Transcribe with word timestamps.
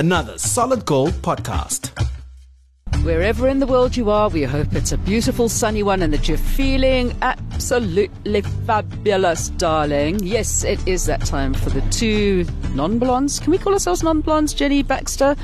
another 0.00 0.38
Solid 0.38 0.86
Gold 0.86 1.12
podcast. 1.20 1.90
Wherever 3.04 3.46
in 3.46 3.60
the 3.60 3.66
world 3.66 3.98
you 3.98 4.08
are, 4.08 4.30
we 4.30 4.44
hope 4.44 4.72
it's 4.72 4.92
a 4.92 4.96
beautiful 4.96 5.50
sunny 5.50 5.82
one 5.82 6.00
and 6.00 6.10
that 6.14 6.26
you're 6.26 6.38
feeling 6.38 7.14
absolutely 7.60 8.40
fabulous, 8.66 9.50
darling. 9.50 10.18
Yes, 10.20 10.64
it 10.64 10.80
is 10.88 11.04
that 11.04 11.20
time 11.26 11.52
for 11.52 11.68
the 11.68 11.82
two 11.90 12.46
non 12.74 12.98
blondes. 12.98 13.38
Can 13.38 13.50
we 13.50 13.58
call 13.58 13.74
ourselves 13.74 14.02
non 14.02 14.22
blondes, 14.22 14.54
Jenni 14.54 14.86
Baxter? 14.86 15.36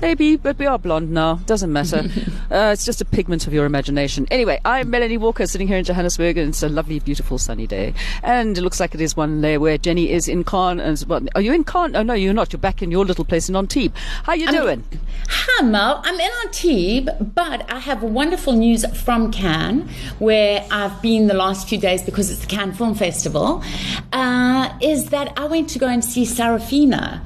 Maybe, 0.00 0.36
but 0.36 0.58
we 0.58 0.66
are 0.66 0.78
blonde 0.78 1.10
now. 1.10 1.36
Doesn't 1.46 1.72
matter. 1.72 1.98
uh, 2.50 2.70
it's 2.72 2.84
just 2.84 3.00
a 3.00 3.04
pigment 3.04 3.46
of 3.46 3.52
your 3.52 3.64
imagination. 3.64 4.26
Anyway, 4.30 4.60
I'm 4.64 4.90
Melanie 4.90 5.16
Walker, 5.16 5.46
sitting 5.46 5.66
here 5.66 5.78
in 5.78 5.84
Johannesburg, 5.84 6.36
and 6.36 6.50
it's 6.50 6.62
a 6.62 6.68
lovely, 6.68 7.00
beautiful, 7.00 7.38
sunny 7.38 7.66
day. 7.66 7.94
And 8.22 8.56
it 8.56 8.60
looks 8.60 8.80
like 8.80 8.94
it 8.94 9.00
is 9.00 9.16
one 9.16 9.40
day 9.40 9.58
where 9.58 9.78
Jenny 9.78 10.10
is 10.10 10.28
in 10.28 10.44
Cannes. 10.44 10.80
As 10.80 11.06
well. 11.06 11.22
Are 11.34 11.40
you 11.40 11.52
in 11.52 11.64
Cannes? 11.64 11.96
Oh 11.96 12.02
no, 12.02 12.14
you're 12.14 12.34
not. 12.34 12.52
You're 12.52 12.60
back 12.60 12.82
in 12.82 12.90
your 12.90 13.04
little 13.04 13.24
place 13.24 13.48
in 13.48 13.56
Antibes. 13.56 13.98
How 14.24 14.32
are 14.32 14.36
you 14.36 14.46
I'm, 14.46 14.54
doing? 14.54 14.84
Hi, 15.28 15.64
Mel. 15.64 16.02
I'm 16.04 16.20
in 16.20 16.30
Antibes, 16.44 17.10
but 17.34 17.70
I 17.70 17.78
have 17.78 18.02
wonderful 18.02 18.52
news 18.52 18.84
from 19.02 19.32
Cannes, 19.32 19.88
where 20.18 20.66
I've 20.70 21.00
been 21.02 21.26
the 21.26 21.34
last 21.34 21.63
few 21.68 21.78
days 21.78 22.02
because 22.02 22.30
it's 22.30 22.40
the 22.40 22.46
Cannes 22.46 22.74
Film 22.74 22.94
Festival. 22.94 23.62
Uh, 24.12 24.76
is 24.80 25.06
that 25.06 25.32
I 25.36 25.46
went 25.46 25.68
to 25.70 25.78
go 25.78 25.88
and 25.88 26.04
see 26.04 26.24
Sarafina 26.24 27.20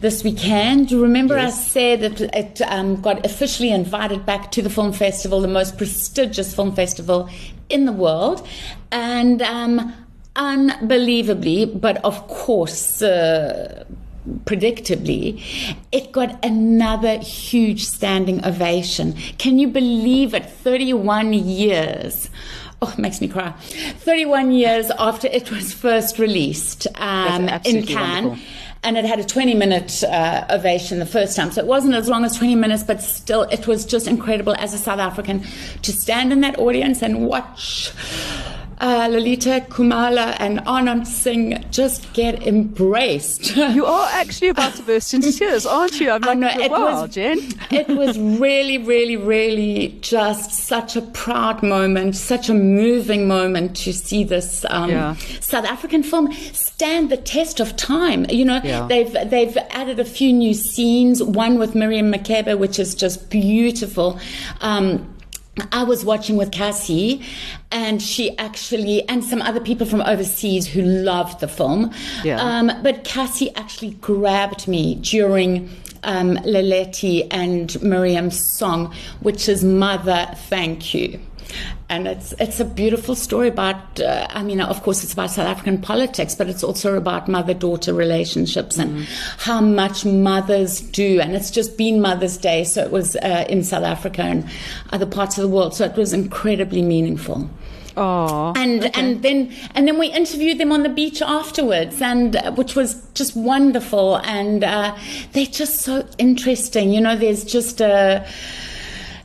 this 0.00 0.22
weekend. 0.22 0.88
Do 0.88 0.96
you 0.96 1.02
remember 1.02 1.36
yes. 1.36 1.56
I 1.56 1.62
said 1.62 2.00
that 2.02 2.20
it 2.36 2.60
um, 2.62 3.00
got 3.00 3.24
officially 3.24 3.70
invited 3.70 4.26
back 4.26 4.52
to 4.52 4.62
the 4.62 4.70
film 4.70 4.92
festival, 4.92 5.40
the 5.40 5.48
most 5.48 5.78
prestigious 5.78 6.54
film 6.54 6.74
festival 6.74 7.30
in 7.68 7.86
the 7.86 7.92
world, 7.92 8.46
and 8.92 9.40
um, 9.42 9.94
unbelievably, 10.36 11.66
but 11.66 12.04
of 12.04 12.28
course. 12.28 13.02
Uh, 13.02 13.84
predictably, 14.44 15.42
it 15.92 16.10
got 16.12 16.42
another 16.44 17.18
huge 17.18 17.84
standing 17.84 18.44
ovation. 18.44 19.12
Can 19.36 19.58
you 19.58 19.68
believe 19.68 20.32
it? 20.34 20.46
31 20.46 21.34
years. 21.34 22.30
Oh, 22.86 22.92
it 22.92 22.98
makes 22.98 23.22
me 23.22 23.28
cry. 23.28 23.50
31 23.52 24.52
years 24.52 24.90
after 24.98 25.26
it 25.28 25.50
was 25.50 25.72
first 25.72 26.18
released 26.18 26.86
um, 26.96 27.48
in 27.64 27.86
Cannes. 27.86 28.26
Wonderful 28.26 28.38
and 28.84 28.98
it 28.98 29.06
had 29.06 29.18
a 29.18 29.24
20 29.24 29.54
minute 29.54 30.04
uh, 30.04 30.44
ovation 30.50 30.98
the 30.98 31.06
first 31.06 31.34
time. 31.34 31.50
So 31.50 31.62
it 31.62 31.66
wasn't 31.66 31.94
as 31.94 32.06
long 32.06 32.22
as 32.22 32.36
20 32.36 32.54
minutes, 32.54 32.82
but 32.82 33.02
still, 33.02 33.42
it 33.44 33.66
was 33.66 33.86
just 33.86 34.06
incredible 34.06 34.54
as 34.58 34.74
a 34.74 34.78
South 34.78 34.98
African 35.00 35.42
to 35.80 35.92
stand 35.92 36.32
in 36.32 36.42
that 36.42 36.58
audience 36.58 37.02
and 37.02 37.26
watch 37.26 37.90
uh, 38.78 39.08
Leleti 39.08 39.66
Khumalo 39.68 40.36
and 40.38 40.58
Anant 40.60 41.06
Singh 41.06 41.64
just 41.70 42.12
get 42.12 42.46
embraced. 42.46 43.56
you 43.56 43.86
are 43.86 44.08
actually 44.12 44.48
about 44.48 44.74
to 44.74 44.82
burst 44.82 45.14
into 45.14 45.32
tears, 45.32 45.66
aren't 45.66 46.00
you? 46.00 46.10
I'm 46.10 46.22
like, 46.22 46.38
know, 46.38 46.48
it 46.48 46.70
wow, 46.70 47.02
was, 47.02 47.14
Jen. 47.14 47.38
it 47.70 47.88
was 47.88 48.18
really, 48.18 48.78
really, 48.78 49.16
really 49.16 49.98
just 50.00 50.52
such 50.52 50.96
a 50.96 51.02
proud 51.02 51.62
moment, 51.62 52.16
such 52.16 52.48
a 52.48 52.54
moving 52.54 53.28
moment 53.28 53.76
to 53.76 53.92
see 53.92 54.24
this 54.24 54.64
um, 54.70 54.90
yeah. 54.90 55.14
South 55.40 55.64
African 55.64 56.02
film 56.02 56.32
stand 56.52 57.10
the 57.10 57.16
test 57.16 57.60
of 57.60 57.76
time. 57.76 58.26
You 58.28 58.44
know, 58.44 58.60
yeah. 58.64 58.86
they've 58.86 59.12
they've 59.12 59.56
added 59.70 60.00
a 60.00 60.04
few 60.04 60.32
new 60.32 60.54
scenes. 60.54 61.22
One 61.22 61.58
with 61.58 61.74
Miriam 61.74 62.12
Makeba, 62.12 62.58
which 62.58 62.78
is 62.78 62.94
just 62.94 63.30
beautiful. 63.30 64.18
Um, 64.60 65.13
I 65.72 65.84
was 65.84 66.04
watching 66.04 66.36
with 66.36 66.50
Cassie, 66.50 67.22
and 67.70 68.02
she 68.02 68.36
actually, 68.38 69.08
and 69.08 69.22
some 69.24 69.40
other 69.42 69.60
people 69.60 69.86
from 69.86 70.00
overseas 70.02 70.66
who 70.66 70.82
loved 70.82 71.40
the 71.40 71.48
film. 71.48 71.92
Yeah. 72.24 72.40
Um, 72.40 72.72
but 72.82 73.04
Cassie 73.04 73.54
actually 73.54 73.92
grabbed 73.92 74.66
me 74.66 74.96
during 74.96 75.70
um, 76.02 76.36
Leleti 76.38 77.26
and 77.30 77.80
Miriam's 77.82 78.40
song, 78.56 78.94
which 79.20 79.48
is 79.48 79.64
Mother, 79.64 80.28
Thank 80.48 80.94
You 80.94 81.20
and 81.88 82.08
it's 82.08 82.32
it's 82.40 82.60
a 82.60 82.64
beautiful 82.64 83.14
story 83.14 83.48
about. 83.48 84.00
Uh, 84.00 84.26
I 84.30 84.42
mean, 84.42 84.60
of 84.60 84.82
course, 84.82 85.04
it's 85.04 85.12
about 85.12 85.30
South 85.30 85.46
African 85.46 85.80
politics, 85.80 86.34
but 86.34 86.48
it's 86.48 86.64
also 86.64 86.96
about 86.96 87.28
mother-daughter 87.28 87.92
relationships 87.92 88.78
and 88.78 88.98
mm. 88.98 89.36
how 89.38 89.60
much 89.60 90.04
mothers 90.04 90.80
do. 90.80 91.20
And 91.20 91.34
it's 91.34 91.50
just 91.50 91.76
been 91.76 92.00
Mother's 92.00 92.38
Day, 92.38 92.64
so 92.64 92.82
it 92.82 92.90
was 92.90 93.16
uh, 93.16 93.44
in 93.48 93.62
South 93.62 93.84
Africa 93.84 94.22
and 94.22 94.48
other 94.92 95.06
parts 95.06 95.36
of 95.36 95.42
the 95.42 95.48
world. 95.48 95.74
So 95.74 95.84
it 95.84 95.96
was 95.96 96.12
incredibly 96.12 96.82
meaningful. 96.82 97.48
Oh, 97.96 98.52
and 98.56 98.84
okay. 98.84 99.00
and 99.00 99.22
then 99.22 99.52
and 99.74 99.86
then 99.86 99.98
we 99.98 100.08
interviewed 100.08 100.58
them 100.58 100.72
on 100.72 100.82
the 100.82 100.88
beach 100.88 101.22
afterwards, 101.22 102.02
and 102.02 102.34
uh, 102.34 102.50
which 102.52 102.74
was 102.74 103.06
just 103.14 103.36
wonderful. 103.36 104.16
And 104.16 104.64
uh, 104.64 104.96
they're 105.32 105.46
just 105.46 105.82
so 105.82 106.06
interesting. 106.18 106.92
You 106.92 107.00
know, 107.00 107.16
there's 107.16 107.44
just 107.44 107.80
a 107.80 108.26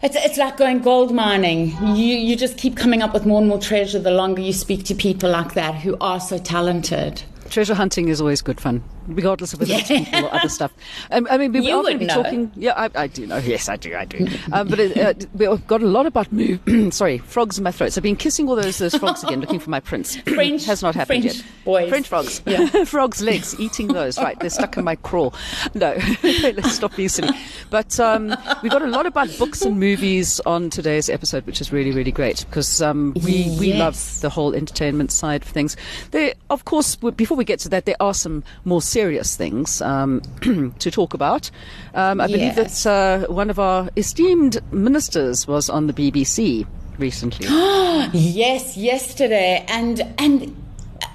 it's, 0.01 0.15
it's 0.15 0.37
like 0.37 0.57
going 0.57 0.79
gold 0.79 1.13
mining. 1.13 1.75
You, 1.95 2.15
you 2.15 2.35
just 2.35 2.57
keep 2.57 2.77
coming 2.77 3.01
up 3.01 3.13
with 3.13 3.25
more 3.25 3.39
and 3.39 3.49
more 3.49 3.59
treasure 3.59 3.99
the 3.99 4.11
longer 4.11 4.41
you 4.41 4.53
speak 4.53 4.85
to 4.85 4.95
people 4.95 5.29
like 5.29 5.53
that 5.53 5.75
who 5.75 5.97
are 5.99 6.19
so 6.19 6.37
talented. 6.37 7.21
Treasure 7.49 7.75
hunting 7.75 8.09
is 8.09 8.21
always 8.21 8.41
good 8.41 8.61
fun 8.61 8.83
regardless 9.15 9.53
of 9.53 9.59
whether 9.59 9.71
yeah. 9.71 9.79
it's 9.79 9.87
people 9.87 10.25
or 10.25 10.33
other 10.33 10.49
stuff. 10.49 10.73
Um, 11.11 11.27
I 11.29 11.37
mean, 11.37 11.51
we 11.51 11.71
are 11.71 11.81
going 11.81 11.93
to 11.93 11.99
be 11.99 12.05
know. 12.05 12.23
talking. 12.23 12.51
Yeah, 12.55 12.73
I, 12.75 13.03
I, 13.03 13.07
do 13.07 13.25
know. 13.25 13.37
Yes, 13.37 13.69
I 13.69 13.75
do. 13.75 13.95
I 13.95 14.05
do. 14.05 14.27
um, 14.51 14.67
but 14.67 14.79
it, 14.79 14.97
uh, 14.97 15.13
we've 15.33 15.67
got 15.67 15.81
a 15.81 15.87
lot 15.87 16.05
about 16.05 16.31
move. 16.31 16.59
sorry, 16.93 17.17
frogs 17.19 17.57
in 17.57 17.63
my 17.63 17.71
throat. 17.71 17.93
So 17.93 17.99
I've 17.99 18.03
been 18.03 18.15
kissing 18.15 18.47
all 18.47 18.55
those 18.55 18.77
those 18.77 18.95
frogs 18.95 19.23
again, 19.23 19.41
looking 19.41 19.59
for 19.59 19.69
my 19.69 19.79
prince. 19.79 20.15
French 20.33 20.65
has 20.65 20.81
not 20.81 20.95
happened 20.95 21.23
French 21.23 21.37
yet. 21.37 21.45
Boys. 21.65 21.89
French 21.89 22.07
frogs. 22.07 22.41
Yeah. 22.45 22.83
frogs 22.85 23.21
legs. 23.21 23.59
Eating 23.59 23.87
those. 23.87 24.17
Right, 24.17 24.39
they're 24.39 24.49
stuck 24.49 24.77
in 24.77 24.83
my 24.83 24.95
crawl. 24.95 25.33
No, 25.73 25.97
let's 26.23 26.73
stop 26.73 26.95
being 26.95 27.09
silly. 27.09 27.37
But 27.69 27.99
um, 27.99 28.35
we've 28.61 28.71
got 28.71 28.81
a 28.81 28.87
lot 28.87 29.05
about 29.05 29.29
books 29.37 29.61
and 29.61 29.79
movies 29.79 30.39
on 30.45 30.69
today's 30.69 31.09
episode, 31.09 31.45
which 31.45 31.61
is 31.61 31.71
really 31.71 31.91
really 31.91 32.11
great 32.11 32.45
because 32.49 32.81
um, 32.81 33.13
we 33.23 33.31
yes. 33.31 33.59
we 33.59 33.73
love 33.73 34.21
the 34.21 34.29
whole 34.29 34.53
entertainment 34.53 35.11
side 35.11 35.41
of 35.41 35.47
things. 35.47 35.75
There, 36.11 36.33
of 36.49 36.65
course, 36.65 36.95
before 36.95 37.37
we 37.37 37.45
get 37.45 37.59
to 37.61 37.69
that, 37.69 37.85
there 37.85 37.95
are 37.99 38.13
some 38.13 38.43
more 38.65 38.81
serious 38.81 38.98
things 39.35 39.81
um, 39.81 40.21
to 40.79 40.91
talk 40.91 41.13
about. 41.13 41.49
Um, 41.93 42.21
I 42.21 42.25
yes. 42.25 42.37
believe 42.37 42.55
that 42.55 42.85
uh, 42.85 43.31
one 43.31 43.49
of 43.49 43.59
our 43.59 43.89
esteemed 43.95 44.59
ministers 44.71 45.47
was 45.47 45.69
on 45.69 45.87
the 45.87 45.93
BBC 45.93 46.65
recently. 46.97 47.47
yes, 48.13 48.77
yesterday, 48.77 49.65
and 49.67 50.01
and 50.17 50.55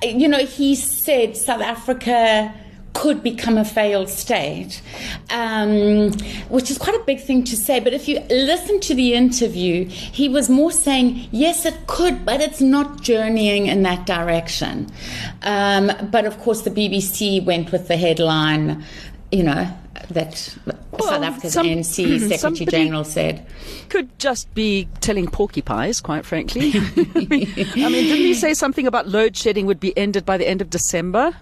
you 0.03 0.29
know 0.29 0.45
he 0.45 0.75
said 0.75 1.37
South 1.37 1.61
Africa 1.61 2.53
could 2.95 3.23
become 3.23 3.59
a 3.59 3.65
failed 3.65 4.09
state, 4.09 4.81
um, 5.31 6.13
which 6.49 6.71
is 6.71 6.79
quite 6.79 6.99
a 6.99 7.05
big 7.05 7.21
thing 7.21 7.45
to 7.45 7.57
say. 7.57 7.81
But 7.81 7.93
if 7.93 8.09
you 8.09 8.21
listen 8.31 8.81
to 8.81 8.95
the 8.95 9.15
interview, 9.15 9.85
he 9.85 10.29
was 10.29 10.49
more 10.49 10.73
saying, 10.73 11.29
yes, 11.31 11.67
it 11.67 11.87
could, 11.87 12.25
but 12.25 12.41
it's 12.41 12.61
not 12.61 13.03
journeying 13.03 13.67
in 13.67 13.83
that 13.83 14.07
direction. 14.07 14.91
Um, 15.43 15.93
but 16.11 16.25
of 16.25 16.39
course, 16.41 16.63
the 16.63 16.71
BBC 16.71 17.45
went 17.45 17.73
with 17.73 17.89
the 17.89 17.97
headline, 17.97 18.85
you 19.31 19.43
know, 19.43 19.69
that 20.11 20.57
well, 20.67 20.79
South 21.01 21.23
Africa's 21.23 21.53
some, 21.53 21.67
ANC 21.67 22.29
Secretary 22.39 22.67
General 22.67 23.05
said. 23.05 23.47
Could 23.89 24.17
just 24.19 24.53
be 24.55 24.89
telling 25.01 25.27
porcupines, 25.27 26.01
quite 26.01 26.25
frankly. 26.25 26.73
I 26.75 27.29
mean, 27.29 27.55
didn't 27.55 28.17
he 28.17 28.35
say 28.35 28.55
something 28.55 28.87
about 28.87 29.09
load 29.09 29.37
shedding 29.37 29.67
would 29.67 29.81
be 29.81 29.97
ended 29.97 30.25
by 30.25 30.37
the 30.37 30.47
end 30.49 30.61
of 30.61 30.71
December? 30.71 31.35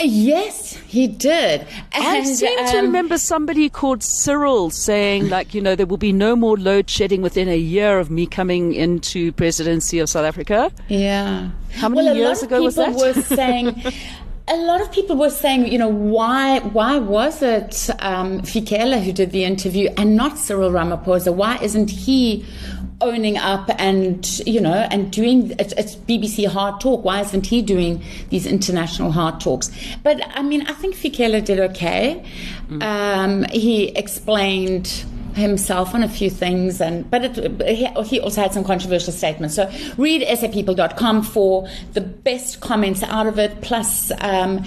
Yes, 0.00 0.74
he 0.74 1.06
did. 1.06 1.60
And, 1.92 2.04
I 2.04 2.24
seem 2.24 2.58
um, 2.58 2.66
to 2.66 2.76
remember 2.78 3.18
somebody 3.18 3.68
called 3.68 4.02
Cyril 4.02 4.70
saying, 4.70 5.28
like, 5.28 5.54
you 5.54 5.60
know, 5.60 5.76
there 5.76 5.86
will 5.86 5.96
be 5.96 6.12
no 6.12 6.34
more 6.34 6.56
load 6.56 6.90
shedding 6.90 7.22
within 7.22 7.48
a 7.48 7.56
year 7.56 7.98
of 7.98 8.10
me 8.10 8.26
coming 8.26 8.74
into 8.74 9.32
presidency 9.32 9.98
of 9.98 10.08
South 10.08 10.24
Africa. 10.24 10.72
Yeah. 10.88 11.50
How 11.72 11.88
many 11.88 12.08
well, 12.08 12.16
years 12.16 12.42
ago 12.42 12.62
was 12.62 12.74
that? 12.76 12.94
Were 12.94 13.12
saying, 13.22 13.82
a 14.48 14.56
lot 14.56 14.80
of 14.80 14.90
people 14.90 15.16
were 15.16 15.30
saying, 15.30 15.70
you 15.70 15.78
know, 15.78 15.88
why 15.88 16.60
why 16.60 16.98
was 16.98 17.42
it 17.42 17.88
um, 18.00 18.40
Fikile 18.42 19.02
who 19.02 19.12
did 19.12 19.30
the 19.30 19.44
interview 19.44 19.88
and 19.96 20.16
not 20.16 20.38
Cyril 20.38 20.70
Ramaphosa? 20.70 21.32
Why 21.32 21.58
isn't 21.58 21.90
he 21.90 22.44
owning 23.02 23.36
up 23.36 23.70
and 23.78 24.40
you 24.46 24.60
know 24.60 24.86
and 24.90 25.10
doing 25.10 25.54
it's, 25.58 25.72
it's, 25.74 25.96
BBC 25.96 26.46
Hard 26.46 26.80
Talk. 26.80 27.04
Why 27.04 27.20
isn't 27.20 27.46
he 27.46 27.62
doing 27.62 28.02
these 28.30 28.46
international 28.46 29.12
hard 29.12 29.40
talks? 29.40 29.70
But 30.02 30.20
I 30.36 30.42
mean, 30.42 30.62
I 30.62 30.72
think 30.72 30.94
Fikile 30.94 31.44
did 31.44 31.60
okay. 31.60 32.24
Mm. 32.68 32.82
Um, 32.82 33.44
he 33.50 33.88
explained 33.88 35.04
himself 35.34 35.94
on 35.94 36.02
a 36.02 36.08
few 36.08 36.28
things 36.28 36.80
and 36.80 37.10
but 37.10 37.24
it, 37.24 37.68
he, 37.68 37.86
he, 38.04 38.20
also 38.20 38.42
had 38.42 38.52
some 38.52 38.62
controversial 38.62 39.14
statements 39.14 39.54
so 39.54 39.70
read 39.96 40.20
sapeople.com 40.20 41.22
for 41.22 41.66
the 41.94 42.02
best 42.02 42.60
comments 42.60 43.02
out 43.04 43.26
of 43.26 43.38
it 43.38 43.58
plus 43.62 44.12
um, 44.20 44.62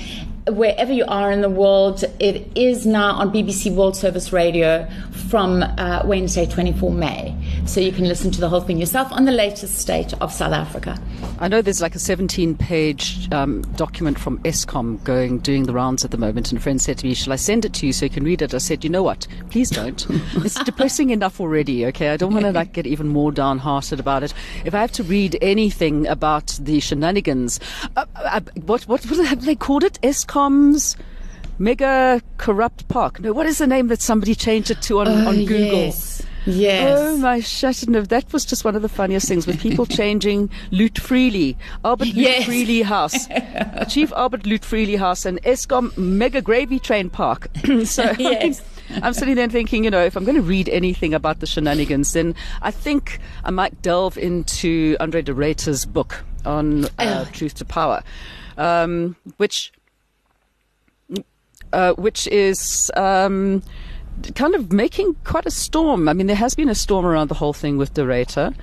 wherever 0.47 0.93
you 0.93 1.05
are 1.07 1.31
in 1.31 1.41
the 1.41 1.49
world, 1.49 2.03
it 2.19 2.47
is 2.55 2.85
now 2.85 3.13
on 3.13 3.31
BBC 3.31 3.73
World 3.73 3.95
Service 3.95 4.31
Radio 4.31 4.87
from 5.29 5.63
uh, 5.63 6.03
Wednesday, 6.05 6.45
24 6.45 6.91
May. 6.91 7.35
So 7.65 7.79
you 7.79 7.91
can 7.91 8.07
listen 8.07 8.29
to 8.31 8.39
the 8.39 8.47
whole 8.47 8.61
thing 8.61 8.77
yourself 8.77 9.11
on 9.11 9.25
the 9.25 9.31
latest 9.31 9.79
state 9.79 10.13
of 10.21 10.31
South 10.31 10.53
Africa. 10.53 10.99
I 11.39 11.47
know 11.47 11.61
there's 11.61 11.81
like 11.81 11.95
a 11.95 11.99
17 11.99 12.55
page 12.55 13.31
um, 13.31 13.63
document 13.75 14.19
from 14.19 14.37
Eskom 14.39 15.03
going, 15.03 15.39
doing 15.39 15.63
the 15.63 15.73
rounds 15.73 16.05
at 16.05 16.11
the 16.11 16.17
moment. 16.17 16.51
And 16.51 16.59
a 16.59 16.61
friend 16.61 16.79
said 16.79 16.99
to 16.99 17.07
me, 17.07 17.15
Shall 17.15 17.33
I 17.33 17.37
send 17.37 17.65
it 17.65 17.73
to 17.73 17.87
you 17.87 17.93
so 17.93 18.05
you 18.05 18.11
can 18.11 18.23
read 18.23 18.41
it? 18.43 18.53
I 18.53 18.59
said, 18.59 18.83
You 18.83 18.89
know 18.91 19.03
what? 19.03 19.27
Please 19.49 19.71
don't. 19.71 20.05
it's 20.35 20.63
depressing 20.63 21.09
enough 21.09 21.41
already, 21.41 21.87
okay? 21.87 22.09
I 22.09 22.17
don't 22.17 22.33
want 22.33 22.45
to 22.45 22.51
like 22.51 22.73
get 22.73 22.85
even 22.85 23.07
more 23.07 23.31
downhearted 23.31 23.99
about 23.99 24.21
it. 24.21 24.33
If 24.63 24.75
I 24.75 24.81
have 24.81 24.91
to 24.93 25.03
read 25.03 25.37
anything 25.41 26.05
about 26.05 26.57
the 26.61 26.79
shenanigans, 26.79 27.59
uh, 27.95 28.05
uh, 28.15 28.41
what, 28.65 28.83
what, 28.83 29.03
what 29.05 29.25
have 29.25 29.45
they 29.45 29.55
called 29.55 29.83
it? 29.83 29.97
Eskom's 30.35 30.97
mega 31.57 32.21
corrupt 32.37 32.87
park. 32.89 33.19
No, 33.21 33.31
what 33.33 33.45
is 33.45 33.57
the 33.59 33.67
name 33.67 33.87
that 33.87 34.01
somebody 34.01 34.35
changed 34.35 34.69
it 34.71 34.81
to 34.83 34.99
on, 34.99 35.07
Oh, 35.07 35.27
on 35.29 35.45
Google? 35.45 35.79
Yes. 35.79 36.21
Yes. 36.47 36.99
Oh 36.99 37.17
my 37.17 37.39
shouldn't 37.39 37.95
have. 37.95 38.09
That 38.09 38.31
was 38.31 38.45
just 38.45 38.63
one 38.63 38.75
of 38.75 38.83
the 38.83 38.89
funniest 38.89 39.27
things 39.27 39.47
with 39.47 39.59
people 39.59 39.85
changing 39.87 40.51
Loot 40.69 40.99
Freely, 40.99 41.57
Albert 41.83 42.05
Loot 42.05 42.15
Yes. 42.15 42.45
Freely 42.45 42.83
House, 42.83 43.27
Chief 43.89 44.11
Albert 44.13 44.45
Loot 44.45 44.63
Freely 44.63 44.95
House, 44.95 45.25
and 45.25 45.41
Eskom 45.41 45.97
Mega 45.97 46.41
Gravy 46.41 46.77
Train 46.79 47.09
Park. 47.09 47.47
so 47.85 48.11
Yes. 48.19 48.61
I'm 49.01 49.13
sitting 49.13 49.33
there 49.33 49.49
thinking, 49.49 49.83
you 49.85 49.89
know, 49.89 50.03
if 50.03 50.15
I'm 50.15 50.23
going 50.23 50.35
to 50.35 50.43
read 50.43 50.69
anything 50.69 51.15
about 51.15 51.39
the 51.39 51.47
shenanigans, 51.47 52.13
then 52.13 52.35
I 52.61 52.69
think 52.69 53.17
I 53.43 53.49
might 53.49 53.81
delve 53.81 54.15
into 54.15 54.95
Andre 54.99 55.23
de 55.23 55.33
Ruyter's 55.33 55.85
book 55.87 56.23
on 56.45 56.85
uh, 56.85 57.25
Oh. 57.25 57.29
Truth 57.33 57.55
to 57.55 57.65
Power, 57.65 58.03
um, 58.59 59.15
which 59.37 59.73
uh, 61.73 61.93
which 61.93 62.27
is 62.27 62.91
um, 62.95 63.61
kind 64.35 64.55
of 64.55 64.71
making 64.71 65.15
quite 65.23 65.45
a 65.45 65.51
storm. 65.51 66.07
I 66.07 66.13
mean, 66.13 66.27
there 66.27 66.35
has 66.35 66.55
been 66.55 66.69
a 66.69 66.75
storm 66.75 67.05
around 67.05 67.27
the 67.29 67.35
whole 67.35 67.53
thing 67.53 67.77
with 67.77 67.93
Doreta. 67.93 68.53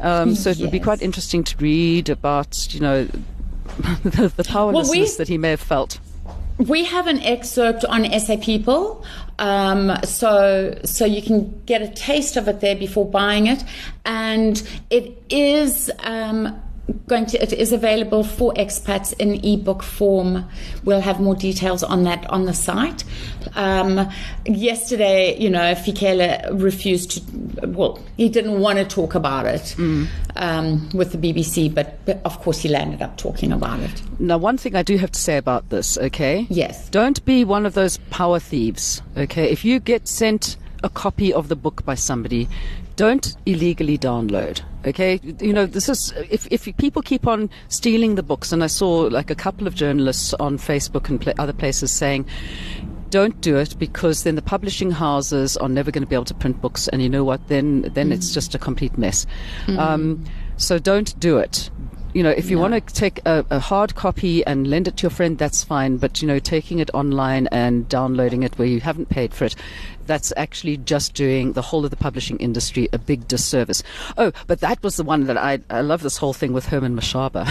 Um, 0.00 0.34
so 0.34 0.50
it 0.50 0.58
would 0.58 0.70
be 0.70 0.80
quite 0.80 1.02
interesting 1.02 1.44
to 1.44 1.56
read 1.58 2.08
about, 2.08 2.72
you 2.74 2.80
know, 2.80 3.04
the, 4.04 4.32
the 4.36 4.44
powerlessness 4.44 5.12
we- 5.12 5.16
that 5.18 5.28
he 5.28 5.38
may 5.38 5.50
have 5.50 5.60
felt. 5.60 5.98
We 6.58 6.84
have 6.84 7.06
an 7.06 7.18
excerpt 7.20 7.84
on 7.86 8.04
SA 8.20 8.36
People, 8.36 9.04
um, 9.38 9.96
so 10.04 10.78
so 10.84 11.04
you 11.06 11.22
can 11.22 11.60
get 11.64 11.80
a 11.82 11.88
taste 11.88 12.36
of 12.36 12.46
it 12.46 12.60
there 12.60 12.76
before 12.76 13.06
buying 13.08 13.46
it, 13.46 13.64
and 14.04 14.62
it 14.90 15.20
is 15.30 15.90
um, 16.00 16.60
going 17.06 17.26
to 17.26 17.42
it 17.42 17.52
is 17.52 17.72
available 17.72 18.24
for 18.24 18.52
expats 18.54 19.12
in 19.18 19.44
ebook 19.44 19.82
form. 19.82 20.48
We'll 20.84 21.00
have 21.00 21.20
more 21.20 21.34
details 21.34 21.82
on 21.82 22.04
that 22.04 22.28
on 22.30 22.44
the 22.44 22.54
site. 22.54 23.04
Um, 23.54 24.08
yesterday, 24.46 25.38
you 25.38 25.50
know, 25.50 25.74
Fikile 25.74 26.48
refused 26.60 27.10
to. 27.12 27.66
Well, 27.68 28.00
he 28.16 28.28
didn't 28.28 28.60
want 28.60 28.78
to 28.78 28.84
talk 28.84 29.14
about 29.14 29.46
it 29.46 29.76
um, 30.36 30.88
with 30.94 31.12
the 31.12 31.18
BBC, 31.18 31.72
but, 31.72 32.04
but 32.04 32.20
of 32.24 32.40
course 32.40 32.60
he 32.60 32.68
landed 32.68 33.02
up 33.02 33.16
talking 33.16 33.52
about 33.52 33.80
it. 33.80 34.02
Now, 34.18 34.38
one 34.38 34.58
thing 34.58 34.74
I 34.74 34.82
do 34.82 34.96
have 34.96 35.12
to 35.12 35.20
say 35.20 35.36
about 35.36 35.68
this, 35.70 35.98
okay? 35.98 36.46
Yes. 36.50 36.88
Don't 36.90 37.24
be 37.24 37.44
one 37.44 37.66
of 37.66 37.74
those 37.74 37.98
power 38.10 38.38
thieves, 38.38 39.02
okay? 39.16 39.50
If 39.50 39.64
you 39.64 39.80
get 39.80 40.08
sent 40.08 40.56
a 40.82 40.88
copy 40.88 41.32
of 41.32 41.48
the 41.48 41.56
book 41.56 41.84
by 41.84 41.94
somebody, 41.94 42.48
don't 42.96 43.36
illegally 43.46 43.98
download, 43.98 44.62
okay? 44.86 45.20
You 45.40 45.52
know, 45.52 45.66
this 45.66 45.88
is, 45.88 46.12
if, 46.30 46.46
if 46.50 46.64
people 46.76 47.02
keep 47.02 47.26
on 47.26 47.50
stealing 47.68 48.14
the 48.14 48.22
books, 48.22 48.52
and 48.52 48.62
I 48.62 48.68
saw 48.68 49.02
like 49.02 49.30
a 49.30 49.34
couple 49.34 49.66
of 49.66 49.74
journalists 49.74 50.34
on 50.34 50.58
Facebook 50.58 51.08
and 51.08 51.20
pla 51.20 51.32
other 51.38 51.52
places 51.52 51.90
saying, 51.90 52.26
don't 53.12 53.38
do 53.42 53.58
it 53.58 53.78
because 53.78 54.24
then 54.24 54.36
the 54.36 54.42
publishing 54.42 54.90
houses 54.90 55.56
are 55.58 55.68
never 55.68 55.90
going 55.90 56.02
to 56.02 56.08
be 56.08 56.14
able 56.14 56.24
to 56.24 56.34
print 56.34 56.60
books, 56.60 56.88
and 56.88 57.02
you 57.02 57.08
know 57.08 57.24
what? 57.24 57.46
Then 57.48 57.82
then 57.92 58.10
it's 58.10 58.32
just 58.32 58.54
a 58.54 58.58
complete 58.58 58.96
mess. 58.96 59.26
Um, 59.78 60.24
so 60.56 60.78
don't 60.78 61.18
do 61.20 61.38
it. 61.38 61.70
You 62.14 62.22
know, 62.22 62.30
if 62.30 62.50
you 62.50 62.58
want 62.58 62.74
to 62.74 62.80
take 62.94 63.20
a, 63.26 63.44
a 63.50 63.58
hard 63.58 63.94
copy 63.94 64.44
and 64.46 64.66
lend 64.66 64.86
it 64.86 64.98
to 64.98 65.02
your 65.02 65.10
friend, 65.10 65.38
that's 65.38 65.62
fine. 65.62 65.98
But 65.98 66.22
you 66.22 66.28
know, 66.28 66.38
taking 66.38 66.78
it 66.78 66.90
online 66.94 67.48
and 67.48 67.88
downloading 67.88 68.42
it 68.42 68.58
where 68.58 68.68
you 68.68 68.80
haven't 68.80 69.08
paid 69.08 69.34
for 69.34 69.44
it, 69.44 69.56
that's 70.12 70.30
actually 70.36 70.76
just 70.76 71.14
doing 71.14 71.54
the 71.54 71.62
whole 71.62 71.86
of 71.86 71.90
the 71.90 71.96
publishing 71.96 72.36
industry 72.36 72.86
a 72.92 72.98
big 72.98 73.26
disservice. 73.28 73.82
Oh, 74.18 74.30
but 74.46 74.60
that 74.60 74.82
was 74.82 74.96
the 74.96 75.04
one 75.04 75.24
that 75.24 75.38
I 75.38 75.60
I 75.70 75.80
love 75.80 76.02
this 76.02 76.18
whole 76.18 76.34
thing 76.34 76.52
with 76.52 76.66
Herman 76.66 76.94
Mashaba. 76.94 77.42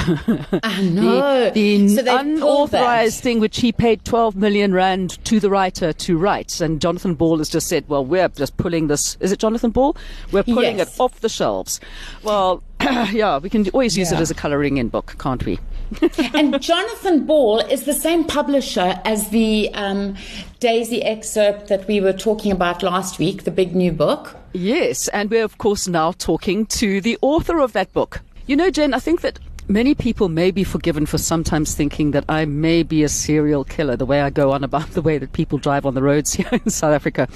I 0.63 0.81
know. 0.83 1.49
The, 1.49 1.87
the 1.87 1.95
So 1.95 2.17
unauthorized 2.19 3.23
thing 3.23 3.39
which 3.39 3.61
he 3.61 3.71
paid 3.71 4.05
12 4.05 4.35
million 4.35 4.73
rand 4.75 5.17
to 5.25 5.39
the 5.39 5.49
writer 5.49 5.91
to 5.91 6.17
write. 6.19 6.61
And 6.61 6.79
Jonathan 6.79 7.15
Ball 7.15 7.39
has 7.39 7.49
just 7.49 7.65
said, 7.67 7.83
well, 7.87 8.05
we're 8.05 8.27
just 8.27 8.57
pulling 8.57 8.87
this. 8.89 9.17
Is 9.21 9.31
it 9.31 9.39
Jonathan 9.39 9.71
Ball? 9.71 9.95
We're 10.31 10.43
pulling 10.43 10.77
Yes. 10.77 10.95
it 10.95 10.99
off 11.01 11.19
the 11.21 11.29
shelves. 11.29 11.79
Well, 12.21 12.61
yeah, 13.11 13.39
we 13.39 13.49
can 13.49 13.67
always 13.69 13.97
use 13.97 14.11
it 14.11 14.19
as 14.19 14.29
a 14.29 14.35
colouring 14.35 14.77
in 14.77 14.89
book, 14.89 15.15
can't 15.17 15.43
we? 15.45 15.57
and 16.33 16.61
Jonathan 16.61 17.25
Ball 17.25 17.59
is 17.59 17.83
the 17.83 17.93
same 17.93 18.23
publisher 18.23 19.01
as 19.03 19.29
the 19.29 19.69
um, 19.73 20.15
Daisy 20.59 21.03
excerpt 21.03 21.67
that 21.67 21.87
we 21.87 21.99
were 21.99 22.13
talking 22.13 22.51
about 22.51 22.83
last 22.83 23.19
week, 23.19 23.43
the 23.43 23.51
big 23.51 23.75
new 23.75 23.91
book. 23.91 24.35
Yes, 24.53 25.07
and 25.09 25.29
we're 25.29 25.43
of 25.43 25.57
course 25.57 25.87
now 25.87 26.11
talking 26.13 26.65
to 26.67 27.01
the 27.01 27.17
author 27.21 27.59
of 27.59 27.73
that 27.73 27.91
book. 27.93 28.21
You 28.47 28.55
know, 28.55 28.69
Jen, 28.69 28.93
I 28.93 28.99
think 28.99 29.21
that 29.21 29.39
many 29.67 29.95
people 29.95 30.29
may 30.29 30.51
be 30.51 30.63
forgiven 30.63 31.05
for 31.05 31.17
sometimes 31.17 31.75
thinking 31.75 32.11
that 32.11 32.25
I 32.27 32.45
may 32.45 32.83
be 32.83 33.03
a 33.03 33.09
serial 33.09 33.63
killer, 33.63 33.95
the 33.95 34.05
way 34.05 34.21
I 34.21 34.29
go 34.29 34.51
on 34.51 34.63
about 34.63 34.91
the 34.91 35.01
way 35.01 35.17
that 35.17 35.33
people 35.33 35.57
drive 35.57 35.85
on 35.85 35.93
the 35.93 36.03
roads 36.03 36.33
here 36.35 36.49
in 36.51 36.69
South 36.69 36.93
Africa. 36.93 37.27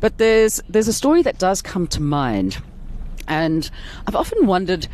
But 0.00 0.18
there's 0.18 0.60
there's 0.68 0.88
a 0.88 0.92
story 0.92 1.22
that 1.22 1.38
does 1.38 1.62
come 1.62 1.86
to 1.88 2.02
mind, 2.02 2.58
and 3.28 3.70
I've 4.06 4.16
often 4.16 4.46
wondered 4.46 4.88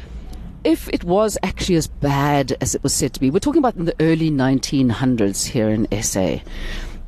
if 0.65 0.89
it 0.89 1.05
was 1.05 1.37
actually 1.43 1.77
as 1.77 1.87
bad 1.87 2.57
as 2.61 2.75
it 2.75 2.83
was 2.83 2.95
said 2.95 3.13
to 3.15 3.21
be. 3.21 3.31
We're 3.31 3.39
talking 3.39 3.59
about 3.59 3.77
in 3.77 3.85
the 3.85 3.97
early 4.01 4.31
1900s 4.31 5.47
here 5.47 5.69
in 5.69 5.87
SA. 6.03 6.39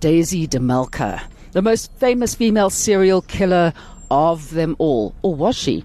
Daisy 0.00 0.46
de 0.46 0.58
Melker, 0.58 1.22
the 1.52 1.62
most 1.62 1.92
famous 1.92 2.34
female 2.34 2.70
serial 2.70 3.22
killer 3.22 3.72
of 4.10 4.50
them 4.50 4.76
all. 4.78 5.14
Or 5.22 5.34
was 5.34 5.56
she? 5.56 5.84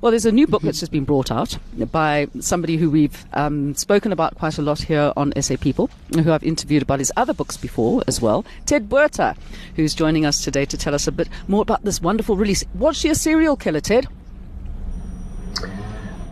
Well, 0.00 0.10
there's 0.12 0.24
a 0.24 0.32
new 0.32 0.46
book 0.46 0.62
that's 0.62 0.80
just 0.80 0.92
been 0.92 1.04
brought 1.04 1.30
out 1.30 1.58
by 1.90 2.28
somebody 2.40 2.76
who 2.76 2.90
we've 2.90 3.24
um, 3.34 3.74
spoken 3.74 4.12
about 4.12 4.36
quite 4.36 4.56
a 4.56 4.62
lot 4.62 4.80
here 4.80 5.12
on 5.16 5.32
SA 5.40 5.56
People, 5.60 5.90
who 6.14 6.32
I've 6.32 6.44
interviewed 6.44 6.82
about 6.82 7.00
his 7.00 7.12
other 7.16 7.34
books 7.34 7.56
before 7.56 8.02
as 8.06 8.20
well. 8.20 8.44
Ted 8.66 8.88
Botha, 8.88 9.36
who's 9.76 9.94
joining 9.94 10.24
us 10.24 10.42
today 10.42 10.64
to 10.66 10.78
tell 10.78 10.94
us 10.94 11.06
a 11.06 11.12
bit 11.12 11.28
more 11.48 11.62
about 11.62 11.84
this 11.84 12.00
wonderful 12.00 12.36
release. 12.36 12.64
Was 12.74 12.96
she 12.96 13.10
a 13.10 13.14
serial 13.14 13.56
killer, 13.56 13.80
Ted? 13.80 14.06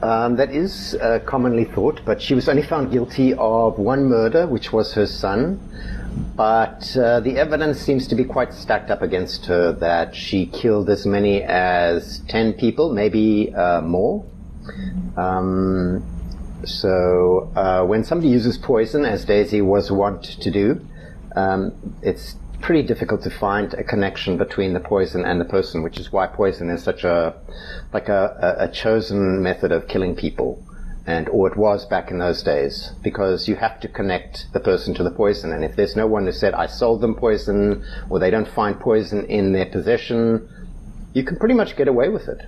Um, 0.02 0.34
that 0.36 0.50
is 0.50 0.96
uh, 0.96 1.20
commonly 1.24 1.64
thought, 1.64 2.00
but 2.04 2.20
she 2.20 2.34
was 2.34 2.48
only 2.48 2.62
found 2.62 2.90
guilty 2.90 3.34
of 3.34 3.78
one 3.78 4.06
murder, 4.06 4.48
which 4.48 4.72
was 4.72 4.92
her 4.94 5.06
son. 5.06 5.60
But 6.36 6.96
uh, 6.96 7.20
the 7.20 7.36
evidence 7.38 7.78
seems 7.78 8.08
to 8.08 8.16
be 8.16 8.24
quite 8.24 8.52
stacked 8.52 8.90
up 8.90 9.00
against 9.00 9.46
her 9.46 9.72
that 9.74 10.16
she 10.16 10.46
killed 10.46 10.90
as 10.90 11.06
many 11.06 11.42
as 11.42 12.18
10 12.28 12.54
people, 12.54 12.92
maybe 12.92 13.54
uh, 13.54 13.80
more. 13.80 14.24
Um, 15.16 16.04
so 16.64 17.52
uh, 17.54 17.84
when 17.84 18.02
somebody 18.02 18.28
uses 18.28 18.58
poison, 18.58 19.04
as 19.04 19.24
Daisy 19.24 19.62
was 19.62 19.92
wont 19.92 20.24
to 20.24 20.50
do, 20.50 20.80
um, 21.36 21.72
it's 22.02 22.34
pretty 22.62 22.82
difficult 22.82 23.22
to 23.22 23.30
find 23.30 23.74
a 23.74 23.84
connection 23.84 24.38
between 24.38 24.72
the 24.72 24.80
poison 24.80 25.24
and 25.24 25.40
the 25.40 25.44
person, 25.44 25.82
which 25.82 25.98
is 25.98 26.12
why 26.12 26.26
poison 26.26 26.70
is 26.70 26.82
such 26.82 27.04
a 27.04 27.34
like 27.92 28.08
a, 28.08 28.56
a, 28.58 28.68
chosen 28.68 29.42
method 29.42 29.72
of 29.72 29.88
killing 29.88 30.14
people. 30.14 30.64
And 31.04 31.28
or 31.30 31.48
it 31.48 31.56
was 31.56 31.84
back 31.84 32.12
in 32.12 32.18
those 32.18 32.44
days, 32.44 32.92
because 33.02 33.48
you 33.48 33.56
have 33.56 33.80
to 33.80 33.88
connect 33.88 34.46
the 34.52 34.60
person 34.60 34.94
to 34.94 35.02
the 35.02 35.10
poison. 35.10 35.52
And 35.52 35.64
if 35.64 35.74
there's 35.74 35.96
no 35.96 36.06
one 36.06 36.26
who 36.26 36.32
said 36.32 36.54
I 36.54 36.66
sold 36.66 37.00
them 37.00 37.16
poison, 37.16 37.84
or 38.08 38.20
they 38.20 38.30
don't 38.30 38.46
find 38.46 38.78
poison 38.78 39.26
in 39.26 39.52
their 39.52 39.66
possession, 39.66 40.48
you 41.12 41.24
can 41.24 41.36
pretty 41.36 41.54
much 41.54 41.76
get 41.76 41.88
away 41.88 42.08
with 42.08 42.28
it. 42.28 42.46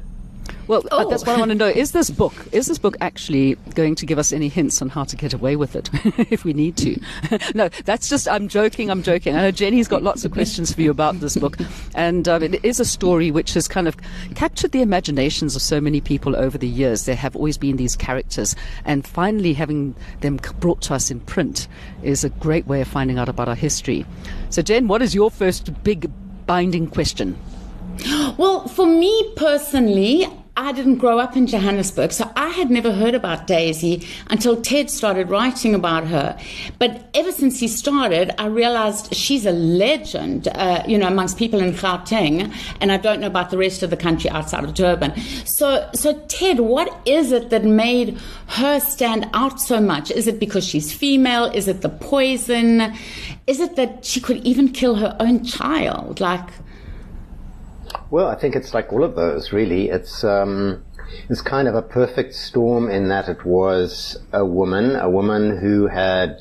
Well, 0.66 0.83
Oh. 0.90 1.09
that's 1.11 1.26
what 1.26 1.37
I 1.37 1.38
want 1.38 1.50
to 1.50 1.54
know. 1.54 1.66
Is 1.66 1.92
this 1.92 2.11
book 2.11 2.33
is 2.52 2.66
this 2.66 2.78
book 2.78 2.97
actually 3.00 3.56
going 3.75 3.94
to 3.97 4.06
give 4.06 4.18
us 4.18 4.33
any 4.33 4.49
hints 4.49 4.80
on 4.80 4.88
how 4.88 5.04
to 5.04 5.16
get 5.16 5.35
away 5.35 5.56
with 5.56 5.76
it 5.76 5.90
if 6.30 6.44
we 6.44 6.52
need 6.52 6.76
to? 6.78 6.99
no, 7.54 7.68
that's 7.85 8.09
just 8.09 8.28
I'm 8.28 8.49
joking. 8.49 8.90
I'm 8.90 9.02
joking. 9.02 9.35
I 9.37 9.42
know 9.42 9.50
Jenni's 9.50 9.88
got 9.88 10.02
lots 10.02 10.25
of 10.25 10.33
questions 10.33 10.73
for 10.73 10.80
you 10.80 10.90
about 10.90 11.21
this 11.21 11.37
book, 11.37 11.56
and 11.94 12.26
um, 12.28 12.42
it 12.42 12.64
is 12.64 12.80
a 12.80 12.85
story 12.85 13.30
which 13.30 13.54
has 13.54 13.68
kind 13.68 13.87
of 13.88 13.97
captured 14.35 14.73
the 14.73 14.83
imaginations 14.83 15.54
of 15.54 15.62
so 15.62 15.80
many 15.80 16.00
people 16.00 16.35
over 16.37 16.56
the 16.56 16.68
years. 16.68 17.04
There 17.04 17.14
have 17.16 17.37
always 17.37 17.59
been 17.59 17.76
these 17.76 17.97
characters, 17.97 18.56
and 18.85 19.06
finally 19.06 19.52
having 19.52 19.94
them 20.21 20.38
brought 20.61 20.80
to 20.83 20.94
us 20.94 21.11
in 21.11 21.21
print 21.21 21.68
is 22.02 22.25
a 22.25 22.30
great 22.30 22.66
way 22.66 22.80
of 22.80 22.88
finding 22.88 23.18
out 23.18 23.28
about 23.28 23.49
our 23.49 23.54
history. 23.54 24.06
So, 24.50 24.62
Jen, 24.62 24.88
what 24.88 25.02
is 25.02 25.14
your 25.14 25.30
first 25.30 25.83
big 25.85 26.11
binding 26.47 26.87
question? 26.87 27.37
Well, 28.37 28.66
for 28.66 28.87
me 28.87 29.33
personally, 29.37 30.26
I 30.56 30.70
didn't 30.70 30.99
grow 30.99 31.18
up 31.18 31.37
in 31.37 31.49
Johannesburg, 31.49 32.12
so 32.12 32.30
I 32.37 32.50
had 32.50 32.70
never 32.70 32.92
heard 32.92 33.16
about 33.16 33.49
Daisy 33.49 34.06
until 34.30 34.62
Ted 34.62 34.88
started 34.88 35.28
writing 35.28 35.75
about 35.75 36.06
her. 36.06 36.38
But 36.78 37.11
ever 37.12 37.32
since 37.32 37.58
he 37.58 37.66
started, 37.66 38.30
I 38.40 38.46
realized 38.46 39.12
she's 39.12 39.46
a 39.46 39.50
legend, 39.50 40.46
uh, 40.46 40.84
you 40.87 40.96
know, 40.96 41.08
amongst 41.08 41.38
people 41.38 41.58
in 41.61 41.73
Gauteng, 41.73 42.54
and 42.80 42.92
I 42.92 42.99
don't 42.99 43.18
know 43.18 43.26
about 43.26 43.50
the 43.50 43.58
rest 43.58 43.82
of 43.82 43.90
the 43.90 43.96
country 43.96 44.30
outside 44.30 44.62
of 44.62 44.75
Durban. 44.75 45.16
So, 45.44 45.90
so 45.92 46.20
Ted, 46.28 46.61
what 46.61 47.00
is 47.04 47.32
it 47.32 47.50
that 47.50 47.64
made 47.64 48.16
her 48.46 48.78
stand 48.78 49.28
out 49.34 49.61
so 49.61 49.80
much? 49.80 50.12
Is 50.12 50.28
it 50.28 50.38
because 50.38 50.64
she's 50.64 50.92
female? 50.92 51.46
Is 51.46 51.66
it 51.66 51.80
the 51.80 51.88
poison? 51.88 52.94
Is 53.49 53.58
it 53.58 53.75
that 53.75 54.04
she 54.04 54.20
could 54.20 54.37
even 54.46 54.68
kill 54.68 54.94
her 54.94 55.16
own 55.18 55.44
child? 55.44 56.20
Like, 56.20 56.49
well, 58.11 58.28
I 58.28 58.34
think 58.34 58.56
it's 58.56 58.75
like 58.75 58.92
all 58.92 59.04
of 59.04 59.14
those, 59.14 59.52
really. 59.52 59.90
It's 59.90 60.25
um, 60.25 60.84
it's 61.28 61.40
kind 61.40 61.68
of 61.68 61.75
a 61.75 61.82
perfect 61.82 62.34
storm 62.34 62.90
in 62.90 63.08
that 63.08 63.28
it 63.28 63.44
was 63.44 64.18
a 64.32 64.44
woman, 64.44 64.96
a 64.96 65.11
woman 65.11 65.58
who 65.58 65.87
had 65.87 66.38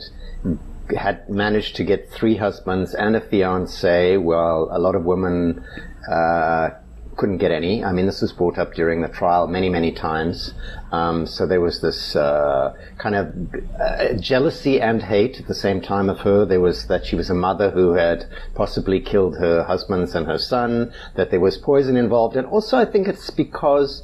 had 0.98 1.30
managed 1.30 1.76
to 1.78 1.84
get 1.84 2.10
three 2.10 2.36
husbands 2.36 2.94
and 2.94 3.16
a 3.16 3.22
fiance. 3.22 4.18
Well, 4.18 4.70
a 4.72 4.80
lot 4.80 4.96
of 4.96 5.06
women 5.06 5.64
uh, 6.10 6.70
couldn't 7.18 7.38
get 7.38 7.52
any. 7.52 7.84
I 7.84 7.92
mean, 7.92 8.06
this 8.06 8.22
was 8.22 8.32
brought 8.34 8.58
up 8.58 8.74
during 8.74 9.02
the 9.02 9.08
trial 9.08 9.48
many, 9.48 9.70
many 9.70 9.92
times. 9.92 10.54
Um, 10.92 11.26
so 11.26 11.46
there 11.46 11.62
was 11.62 11.82
this 11.82 12.16
uh, 12.16 12.74
kind 12.98 13.16
of 13.16 13.34
uh, 13.80 14.14
jealousy 14.20 14.82
and 14.82 15.02
hate 15.02 15.40
at 15.40 15.48
the 15.48 15.56
same 15.56 15.82
time 15.82 16.10
of 16.10 16.20
her. 16.20 16.46
There 16.46 16.62
was 16.62 16.88
that 16.88 17.06
she 17.06 17.16
was 17.16 17.30
a 17.30 17.34
mother 17.34 17.72
who 17.72 17.94
had 17.94 18.26
possibly 18.56 19.00
killed 19.00 19.38
her 19.38 19.64
husbands 19.64 20.16
and 20.16 20.26
her 20.28 20.38
son. 20.38 20.94
That 21.16 21.32
there 21.32 21.40
was 21.40 21.58
poison 21.58 21.98
involved, 21.98 22.36
and 22.36 22.48
also 22.48 22.78
I 22.78 22.86
think 22.86 23.08
it's 23.08 23.30
because. 23.30 24.04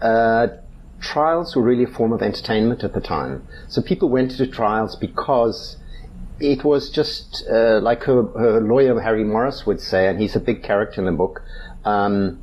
Uh, 0.00 0.48
trials 1.00 1.56
were 1.56 1.62
really 1.62 1.84
a 1.84 1.88
form 1.88 2.12
of 2.12 2.22
entertainment 2.22 2.84
at 2.84 2.92
the 2.94 3.00
time. 3.00 3.46
So 3.68 3.82
people 3.82 4.08
went 4.08 4.30
to 4.32 4.46
trials 4.46 4.94
because 4.94 5.76
it 6.42 6.64
was 6.64 6.90
just 6.90 7.44
uh, 7.48 7.80
like 7.80 8.02
her, 8.04 8.24
her, 8.36 8.60
lawyer 8.60 8.98
Harry 9.00 9.24
Morris 9.24 9.64
would 9.64 9.80
say, 9.80 10.08
and 10.08 10.20
he's 10.20 10.34
a 10.34 10.40
big 10.40 10.62
character 10.62 11.00
in 11.00 11.06
the 11.06 11.12
book. 11.12 11.42
Um, 11.84 12.42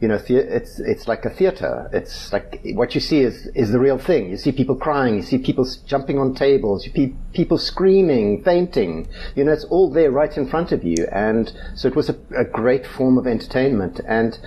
you 0.00 0.06
know, 0.06 0.20
it's 0.28 0.78
it's 0.78 1.08
like 1.08 1.24
a 1.24 1.30
theater. 1.30 1.90
It's 1.92 2.32
like 2.32 2.60
what 2.74 2.94
you 2.94 3.00
see 3.00 3.20
is 3.20 3.46
is 3.54 3.72
the 3.72 3.80
real 3.80 3.98
thing. 3.98 4.30
You 4.30 4.36
see 4.36 4.52
people 4.52 4.76
crying. 4.76 5.16
You 5.16 5.22
see 5.22 5.38
people 5.38 5.66
jumping 5.86 6.20
on 6.20 6.34
tables. 6.34 6.86
You 6.86 6.92
see 6.92 7.16
people 7.32 7.58
screaming, 7.58 8.44
fainting. 8.44 9.08
You 9.34 9.44
know, 9.44 9.52
it's 9.52 9.64
all 9.64 9.90
there 9.90 10.12
right 10.12 10.36
in 10.36 10.48
front 10.48 10.70
of 10.70 10.84
you. 10.84 11.08
And 11.10 11.52
so 11.74 11.88
it 11.88 11.96
was 11.96 12.08
a, 12.08 12.16
a 12.36 12.44
great 12.44 12.86
form 12.86 13.18
of 13.18 13.26
entertainment. 13.26 14.00
And 14.06 14.38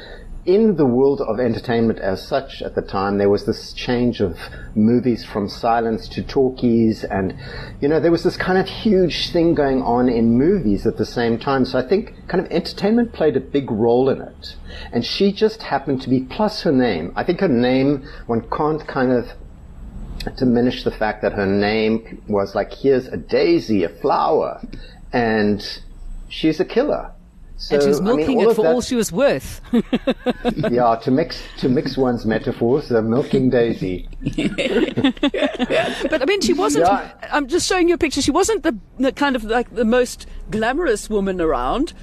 in 0.45 0.75
the 0.75 0.86
world 0.86 1.21
of 1.21 1.39
entertainment 1.39 2.00
as 2.00 2.25
such 2.25 2.62
at 2.62 2.74
the 2.74 2.81
time, 2.81 3.17
there 3.17 3.29
was 3.29 3.45
this 3.45 3.74
change 3.74 4.21
of 4.21 4.38
movies 4.74 5.24
from 5.24 5.48
silence 5.48 6.07
to 6.10 6.24
talkies, 6.24 7.03
and 7.03 7.36
you 7.79 7.88
know 7.88 8.00
there 8.00 8.12
was 8.12 8.24
this 8.24 8.38
kind 8.38 8.57
of 8.57 8.67
huge 8.67 9.29
thing 9.31 9.53
going 9.53 9.81
on 9.83 10.10
in 10.10 10.38
movies 10.38 10.88
at 10.88 10.98
the 10.98 11.05
same 11.05 11.38
time. 11.38 11.63
So 11.65 11.77
I 11.77 11.88
think 11.88 12.15
kind 12.27 12.43
of 12.43 12.51
entertainment 12.51 13.13
played 13.13 13.38
a 13.38 13.39
big 13.39 13.69
role 13.69 14.10
in 14.10 14.21
it, 14.21 14.55
and 14.91 15.05
she 15.05 15.31
just 15.31 15.62
happened 15.62 16.01
to 16.01 16.10
be 16.10 16.21
plus 16.21 16.63
her 16.63 16.71
name. 16.71 17.13
I 17.15 17.24
think 17.24 17.41
her 17.41 17.48
name 17.48 18.07
one 18.25 18.41
can't 18.50 18.86
kind 18.88 19.12
of 19.12 19.31
diminish 20.38 20.83
the 20.83 20.91
fact 20.91 21.21
that 21.21 21.33
her 21.33 21.48
name 21.48 22.24
was 22.27 22.55
like 22.55 22.74
here's 22.74 23.07
a 23.07 23.17
daisy, 23.17 23.83
a 23.83 23.89
flower, 23.89 24.60
and 25.13 25.81
she's 26.29 26.60
a 26.60 26.65
killer. 26.65 27.13
So, 27.62 27.75
and 27.75 27.84
she 27.84 27.89
was 27.89 28.01
milking 28.01 28.24
I 28.24 28.27
mean, 28.27 28.46
all 28.46 28.51
it 28.51 28.56
for 28.56 28.63
that, 28.63 28.74
all 28.74 28.82
she 28.82 28.96
was 28.96 29.12
worth. 29.12 29.62
yeah, 30.72 30.96
to 30.96 31.12
mix 31.12 31.44
to 31.60 31.70
mix 31.70 31.96
one's 31.96 32.25
metaphors, 32.25 32.89
the 32.89 33.03
milking 33.03 33.51
daisy. 33.51 34.10
but 36.10 36.24
I 36.24 36.25
mean, 36.25 36.41
she 36.41 36.53
wasn't. 36.53 36.88
Yeah. 36.88 37.13
I'm 37.32 37.46
just 37.46 37.68
showing 37.68 37.88
you 37.88 37.94
a 37.94 38.00
picture. 38.00 38.20
She 38.20 38.32
wasn't 38.32 38.63
the, 38.63 38.75
the 38.98 39.12
kind 39.12 39.36
of 39.36 39.44
like 39.44 39.75
the 39.75 39.86
most 39.86 40.25
glamorous 40.50 41.08
woman 41.08 41.39
around 41.39 41.94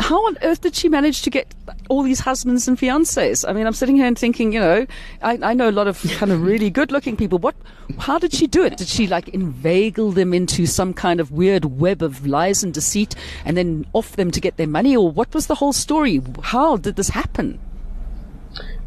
how 0.00 0.26
on 0.26 0.36
earth 0.42 0.60
did 0.60 0.74
she 0.74 0.88
manage 0.88 1.22
to 1.22 1.30
get 1.30 1.54
all 1.88 2.02
these 2.02 2.20
husbands 2.20 2.68
and 2.68 2.78
fiancés? 2.78 3.48
I 3.48 3.52
mean, 3.52 3.66
I'm 3.66 3.72
sitting 3.72 3.96
here 3.96 4.06
and 4.06 4.18
thinking, 4.18 4.52
you 4.52 4.60
know, 4.60 4.86
I, 5.22 5.38
I 5.42 5.54
know 5.54 5.68
a 5.68 5.72
lot 5.72 5.88
of 5.88 6.00
kind 6.18 6.30
of 6.32 6.42
really 6.42 6.70
good 6.70 6.92
looking 6.92 7.16
people. 7.16 7.38
What, 7.38 7.56
how 7.98 8.18
did 8.18 8.32
she 8.32 8.46
do 8.46 8.62
it? 8.62 8.76
Did 8.76 8.88
she 8.88 9.06
like 9.06 9.28
inveigle 9.28 10.12
them 10.12 10.34
into 10.34 10.66
some 10.66 10.92
kind 10.92 11.20
of 11.20 11.32
weird 11.32 11.64
web 11.64 12.02
of 12.02 12.26
lies 12.26 12.62
and 12.62 12.72
deceit 12.72 13.14
and 13.44 13.56
then 13.56 13.86
off 13.92 14.16
them 14.16 14.30
to 14.30 14.40
get 14.40 14.56
their 14.56 14.66
money? 14.66 14.96
Or 14.96 15.10
what 15.10 15.34
was 15.34 15.46
the 15.46 15.56
whole 15.56 15.72
story? 15.72 16.20
How 16.42 16.76
did 16.76 16.96
this 16.96 17.08
happen? 17.10 17.58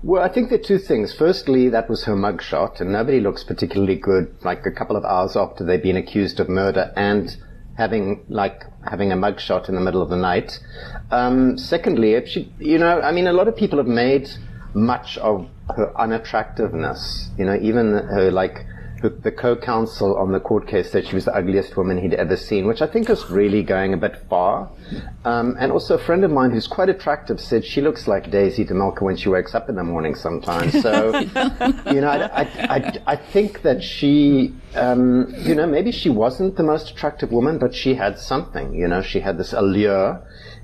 Well, 0.02 0.24
I 0.24 0.30
think 0.30 0.50
there 0.50 0.60
are 0.60 0.64
two 0.64 0.80
things. 0.80 1.14
Firstly, 1.14 1.68
that 1.70 1.90
was 1.90 2.06
her 2.06 2.16
mugshot, 2.16 2.80
and 2.80 2.94
nobody 2.94 3.20
looks 3.20 3.44
particularly 3.44 3.98
good 3.98 4.34
like 4.46 4.66
a 4.66 4.72
couple 4.72 4.96
of 4.96 5.04
hours 5.04 5.36
after 5.36 5.66
they've 5.66 5.84
been 5.84 5.98
accused 5.98 6.40
of 6.40 6.48
murder 6.48 6.94
and 6.96 7.36
having 7.80 8.24
like 8.28 8.66
having 8.88 9.12
a 9.12 9.16
mugshot 9.16 9.70
in 9.70 9.76
the 9.76 9.82
middle 9.82 10.02
of 10.02 10.10
the 10.10 10.18
night. 10.18 10.60
Um, 11.12 11.58
secondly, 11.58 12.14
if 12.14 12.28
she, 12.28 12.52
you 12.60 12.78
know, 12.78 13.02
I 13.02 13.12
mean, 13.12 13.26
a 13.26 13.34
lot 13.34 13.48
of 13.48 13.56
people 13.56 13.78
have 13.80 13.88
made 13.88 14.30
much 14.74 15.18
of 15.18 15.48
her 15.76 15.92
unattractiveness. 15.98 17.30
You 17.38 17.46
know, 17.46 17.58
even 17.60 17.94
her 17.94 18.30
like 18.32 18.66
the 19.08 19.32
co-counsel 19.32 20.18
on 20.18 20.32
the 20.32 20.40
court 20.40 20.68
case 20.68 20.92
said 20.92 21.08
she 21.08 21.16
was 21.16 21.26
the 21.26 21.34
ugliest 21.34 21.78
woman 21.78 21.98
he'd 21.98 22.14
ever 22.14 22.36
seen, 22.36 22.68
which 22.68 22.82
I 22.82 22.88
think 22.88 23.10
is 23.10 23.30
really 23.30 23.64
going 23.64 23.94
a 23.94 23.98
bit 23.98 24.18
far. 24.30 24.70
Um, 25.24 25.56
and 25.60 25.72
also 25.72 25.96
a 25.96 25.98
friend 25.98 26.26
of 26.26 26.32
mine 26.32 26.52
who's 26.52 26.68
quite 26.68 26.90
attractive 26.90 27.40
said 27.40 27.64
she 27.64 27.80
looks 27.82 28.08
like 28.08 28.30
Daisy 28.30 28.66
de 28.66 28.74
Melker 28.74 29.04
when 29.04 29.16
she 29.16 29.30
wakes 29.30 29.56
up 29.56 29.70
in 29.70 29.76
the 29.76 29.84
morning 29.84 30.16
sometimes. 30.16 30.82
So, 30.82 31.18
you 31.92 32.02
know, 32.02 32.10
I, 32.10 32.42
I, 32.42 32.42
I, 32.42 33.02
I, 33.08 33.16
think 33.16 33.62
that 33.62 33.82
she, 33.84 34.54
um, 34.76 35.34
you 35.38 35.56
know, 35.56 35.66
maybe 35.66 35.92
she 35.92 36.10
wasn't 36.10 36.58
the 36.58 36.64
most 36.64 36.90
attractive 36.90 37.32
woman, 37.32 37.58
but 37.58 37.74
she 37.74 37.96
had 37.96 38.20
something, 38.20 38.74
you 38.74 38.88
know, 38.88 39.02
she 39.02 39.22
had 39.22 39.38
this 39.38 39.54
allure. 39.54 40.22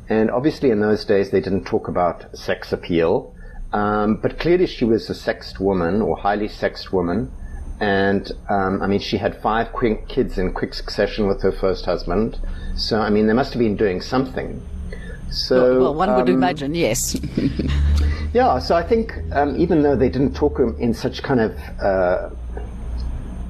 And 0.09 0.29
obviously 0.29 0.71
in 0.71 0.81
those 0.81 1.05
days 1.05 1.31
they 1.31 1.39
didn't 1.39 1.65
talk 1.65 1.87
about 1.87 2.37
sex 2.37 2.73
appeal. 2.73 3.33
Um, 3.71 4.17
but 4.17 4.39
clearly 4.39 4.67
she 4.67 4.85
was 4.85 5.09
a 5.09 5.15
sexed 5.15 5.59
woman 5.59 6.01
or 6.01 6.17
highly 6.17 6.47
sexed 6.47 6.93
woman 6.93 7.31
and 7.79 8.31
um, 8.49 8.81
I 8.81 8.87
mean, 8.87 8.99
she 8.99 9.17
had 9.17 9.41
five 9.41 9.71
quick 9.73 10.07
kids 10.07 10.37
in 10.37 10.53
quick 10.53 10.73
succession 10.73 11.27
with 11.27 11.41
her 11.41 11.51
first 11.51 11.85
husband. 11.85 12.39
So 12.75 12.99
I 12.99 13.09
mean, 13.09 13.27
they 13.27 13.33
must 13.33 13.53
have 13.53 13.59
been 13.59 13.75
doing 13.75 14.01
something. 14.01 14.61
So 15.29 15.81
well, 15.81 15.93
one 15.93 16.09
um, 16.09 16.15
would 16.17 16.29
imagine, 16.29 16.73
yes. 16.75 17.17
yeah. 18.33 18.59
So 18.59 18.75
I 18.75 18.83
think 18.83 19.13
um, 19.31 19.55
even 19.57 19.83
though 19.83 19.95
they 19.95 20.09
didn't 20.09 20.35
talk 20.35 20.59
in 20.59 20.93
such 20.93 21.23
kind 21.23 21.41
of 21.41 21.57
uh, 21.81 22.29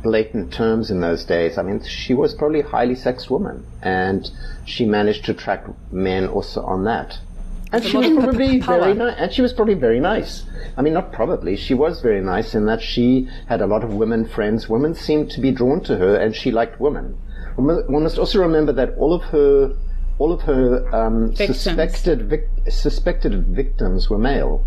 blatant 0.01 0.51
terms 0.51 0.89
in 0.89 1.01
those 1.01 1.25
days, 1.25 1.58
I 1.58 1.63
mean, 1.63 1.84
she 1.84 2.13
was 2.13 2.34
probably 2.34 2.62
a 2.62 2.67
highly 2.67 2.96
sexed 2.96 3.29
woman, 3.29 3.65
and 3.84 4.29
she 4.65 4.86
managed 4.86 5.25
to 5.25 5.32
attract 5.32 5.70
men 5.91 6.27
also 6.27 6.63
on 6.63 6.86
that. 6.86 7.20
And 7.72 7.84
she 7.84 7.98
was 7.98 8.10
probably 8.12 8.60
very 8.60 8.93
nice. 8.93 9.15
And 9.17 9.34
she 9.34 9.41
was 9.41 9.53
probably 9.53 9.74
very 9.74 10.00
nice. 10.00 10.45
I 10.77 10.81
mean, 10.81 10.93
not 10.93 11.12
probably. 11.12 11.55
She 11.57 11.74
was 11.74 12.01
very 12.01 12.22
nice 12.22 12.55
in 12.55 12.65
that 12.67 12.81
she 12.81 13.29
had 13.48 13.62
a 13.62 13.67
lot 13.67 13.84
of 13.84 13.93
women 13.93 14.25
friends. 14.25 14.69
Women 14.69 14.93
seemed 14.93 15.31
to 15.31 15.41
be 15.41 15.51
drawn 15.51 15.81
to 15.81 15.98
her, 15.98 16.15
and 16.15 16.36
she 16.36 16.51
liked 16.51 16.79
women. 16.79 17.17
One 17.55 18.03
must 18.03 18.17
also 18.17 18.39
remember 18.39 18.74
that 18.74 18.95
all 18.98 19.13
of 19.13 19.24
her, 19.24 19.74
all 20.19 20.31
of 20.31 20.41
her 20.41 20.93
um, 20.93 21.36
suspected 21.36 22.29
vic- 22.29 22.50
suspected 22.69 23.48
victims 23.48 24.10
were 24.10 24.17
male. 24.17 24.65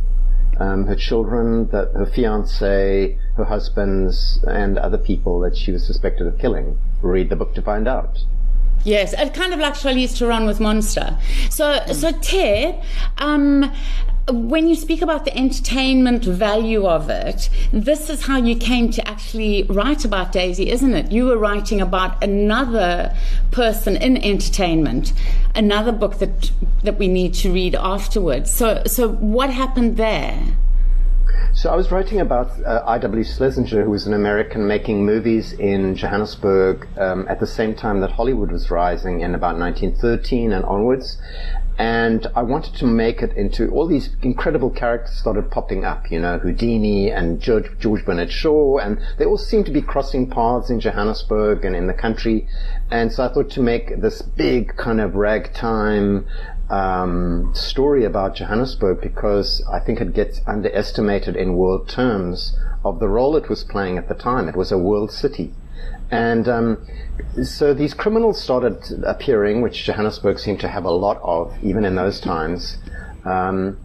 Um, 0.58 0.86
her 0.86 0.96
children, 0.96 1.68
that 1.68 1.92
her 1.94 2.06
fiance, 2.06 3.16
her 3.36 3.44
husbands, 3.44 4.40
and 4.48 4.76
other 4.76 4.98
people 4.98 5.38
that 5.40 5.56
she 5.56 5.70
was 5.70 5.86
suspected 5.86 6.26
of 6.26 6.38
killing. 6.38 6.78
Read 7.00 7.28
the 7.30 7.36
book 7.36 7.54
to 7.54 7.62
find 7.62 7.86
out. 7.86 8.24
Yes, 8.84 9.14
it's 9.16 9.36
kind 9.36 9.52
of 9.52 9.60
like 9.60 9.74
Charlize 9.74 10.16
Theron 10.16 10.46
with 10.46 10.60
Monster. 10.60 11.16
So, 11.50 11.84
so 11.92 12.12
Ted, 12.12 12.82
um, 13.18 13.72
when 14.30 14.68
you 14.68 14.74
speak 14.74 15.00
about 15.02 15.24
the 15.24 15.36
entertainment 15.36 16.24
value 16.24 16.86
of 16.86 17.08
it, 17.08 17.48
this 17.72 18.10
is 18.10 18.26
how 18.26 18.36
you 18.36 18.56
came 18.56 18.90
to 18.90 19.08
actually 19.08 19.64
write 19.64 20.04
about 20.04 20.32
Daisy, 20.32 20.70
isn't 20.70 20.94
it? 20.94 21.10
You 21.10 21.26
were 21.26 21.38
writing 21.38 21.80
about 21.80 22.22
another 22.22 23.16
person 23.50 23.96
in 23.96 24.16
entertainment, 24.18 25.12
another 25.54 25.92
book 25.92 26.18
that 26.18 26.50
that 26.82 26.98
we 26.98 27.08
need 27.08 27.34
to 27.34 27.52
read 27.52 27.74
afterwards. 27.74 28.50
So, 28.50 28.82
so 28.86 29.08
what 29.08 29.50
happened 29.50 29.96
there? 29.96 30.56
So 31.52 31.70
I 31.70 31.76
was 31.76 31.90
writing 31.90 32.20
about 32.20 32.50
uh, 32.64 32.82
I.W. 32.86 33.24
Schlesinger, 33.24 33.84
who 33.84 33.90
was 33.90 34.06
an 34.06 34.14
American 34.14 34.66
making 34.66 35.04
movies 35.04 35.52
in 35.54 35.96
Johannesburg 35.96 36.86
um, 36.96 37.26
at 37.28 37.40
the 37.40 37.46
same 37.46 37.74
time 37.74 38.00
that 38.00 38.12
Hollywood 38.12 38.52
was 38.52 38.70
rising 38.70 39.22
in 39.22 39.34
about 39.34 39.58
1913 39.58 40.52
and 40.52 40.64
onwards. 40.64 41.18
And 41.78 42.26
I 42.34 42.42
wanted 42.42 42.74
to 42.74 42.86
make 42.86 43.22
it 43.22 43.32
into 43.34 43.70
all 43.70 43.86
these 43.86 44.10
incredible 44.22 44.70
characters 44.70 45.16
started 45.16 45.48
popping 45.48 45.84
up, 45.84 46.10
you 46.10 46.18
know, 46.18 46.38
Houdini 46.38 47.12
and 47.12 47.40
George, 47.40 47.70
George 47.78 48.04
Bernard 48.04 48.32
Shaw, 48.32 48.78
and 48.78 49.00
they 49.16 49.24
all 49.24 49.38
seemed 49.38 49.66
to 49.66 49.72
be 49.72 49.80
crossing 49.80 50.28
paths 50.28 50.70
in 50.70 50.80
Johannesburg 50.80 51.64
and 51.64 51.76
in 51.76 51.86
the 51.86 51.94
country. 51.94 52.48
And 52.90 53.12
so 53.12 53.24
I 53.24 53.32
thought 53.32 53.50
to 53.50 53.62
make 53.62 54.00
this 54.00 54.22
big 54.22 54.76
kind 54.76 55.00
of 55.00 55.14
ragtime 55.14 56.26
um, 56.70 57.52
story 57.54 58.04
about 58.04 58.36
Johannesburg 58.36 59.00
because 59.00 59.64
I 59.70 59.80
think 59.80 60.00
it 60.00 60.12
gets 60.14 60.40
underestimated 60.46 61.36
in 61.36 61.54
world 61.54 61.88
terms 61.88 62.58
of 62.84 63.00
the 63.00 63.08
role 63.08 63.36
it 63.36 63.48
was 63.48 63.64
playing 63.64 63.98
at 63.98 64.08
the 64.08 64.14
time. 64.14 64.48
It 64.48 64.56
was 64.56 64.70
a 64.70 64.78
world 64.78 65.10
city. 65.10 65.54
And 66.10 66.48
um, 66.48 66.86
so 67.42 67.74
these 67.74 67.94
criminals 67.94 68.42
started 68.42 69.02
appearing, 69.06 69.62
which 69.62 69.84
Johannesburg 69.84 70.38
seemed 70.38 70.60
to 70.60 70.68
have 70.68 70.84
a 70.84 70.90
lot 70.90 71.20
of, 71.22 71.52
even 71.62 71.84
in 71.84 71.94
those 71.94 72.20
times. 72.20 72.78
Um, 73.24 73.78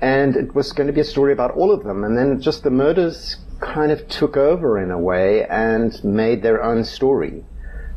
and 0.00 0.36
it 0.36 0.54
was 0.54 0.72
going 0.72 0.88
to 0.88 0.92
be 0.92 1.00
a 1.00 1.04
story 1.04 1.32
about 1.32 1.52
all 1.52 1.72
of 1.72 1.84
them. 1.84 2.04
And 2.04 2.18
then 2.18 2.40
just 2.40 2.62
the 2.62 2.70
murders 2.70 3.36
kind 3.60 3.92
of 3.92 4.06
took 4.08 4.36
over 4.36 4.78
in 4.78 4.90
a 4.90 4.98
way 4.98 5.44
and 5.46 6.02
made 6.04 6.42
their 6.42 6.62
own 6.62 6.84
story. 6.84 7.44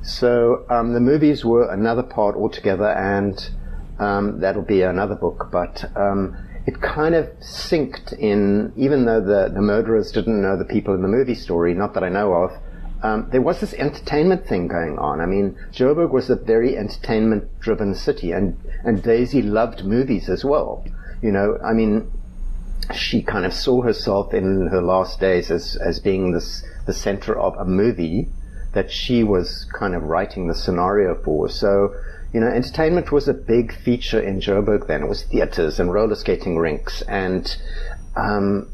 So 0.04 0.65
um, 0.70 0.94
the 0.94 1.00
movies 1.00 1.44
were 1.44 1.70
another 1.72 2.04
part 2.04 2.36
altogether, 2.36 2.89
and 2.89 3.50
um, 3.99 4.39
that'll 4.39 4.61
be 4.63 4.81
another 4.81 5.15
book. 5.15 5.49
But 5.51 5.85
um, 5.95 6.37
it 6.65 6.81
kind 6.81 7.15
of 7.15 7.27
synced 7.39 8.13
in, 8.13 8.73
even 8.75 9.05
though 9.05 9.21
the, 9.21 9.51
the 9.53 9.61
murderers 9.61 10.11
didn't 10.11 10.41
know 10.41 10.57
the 10.57 10.65
people 10.65 10.93
in 10.93 11.01
the 11.01 11.07
movie 11.07 11.35
story, 11.35 11.73
not 11.73 11.93
that 11.93 12.03
I 12.03 12.09
know 12.09 12.33
of, 12.33 12.51
um, 13.03 13.29
there 13.31 13.41
was 13.41 13.59
this 13.59 13.73
entertainment 13.73 14.47
thing 14.47 14.67
going 14.67 14.97
on. 14.97 15.21
I 15.21 15.27
mean, 15.27 15.57
Joburg 15.71 16.11
was 16.11 16.29
a 16.29 16.35
very 16.35 16.75
entertainment-driven 16.75 17.93
city, 17.93 18.31
and 18.31 18.57
and 18.83 19.03
Daisy 19.03 19.43
loved 19.43 19.85
movies 19.85 20.27
as 20.27 20.43
well. 20.43 20.83
You 21.21 21.31
know, 21.31 21.59
I 21.63 21.73
mean, 21.73 22.11
she 22.95 23.21
kind 23.21 23.45
of 23.45 23.53
saw 23.53 23.83
herself 23.83 24.33
in 24.33 24.67
her 24.71 24.81
last 24.81 25.19
days 25.19 25.51
as 25.51 25.75
as 25.75 25.99
being 25.99 26.31
this 26.31 26.63
the 26.87 26.93
center 26.93 27.37
of 27.37 27.55
a 27.57 27.65
movie 27.65 28.29
that 28.73 28.91
she 28.91 29.23
was 29.23 29.65
kind 29.77 29.93
of 29.93 30.03
writing 30.03 30.47
the 30.47 30.55
scenario 30.55 31.15
for. 31.23 31.47
So, 31.47 31.93
you 32.36 32.42
know, 32.42 32.48
entertainment 32.48 33.13
was 33.13 33.30
a 33.30 33.34
big 33.34 33.74
feature 33.74 34.20
in 34.20 34.42
Joburg 34.42 34.88
then. 34.88 35.04
It 35.04 35.08
was 35.08 35.24
theaters 35.24 35.80
and 35.80 35.94
roller 35.94 36.15
skating 36.15 36.58
rinks 36.58 37.01
and 37.04 37.56
um, 38.18 38.68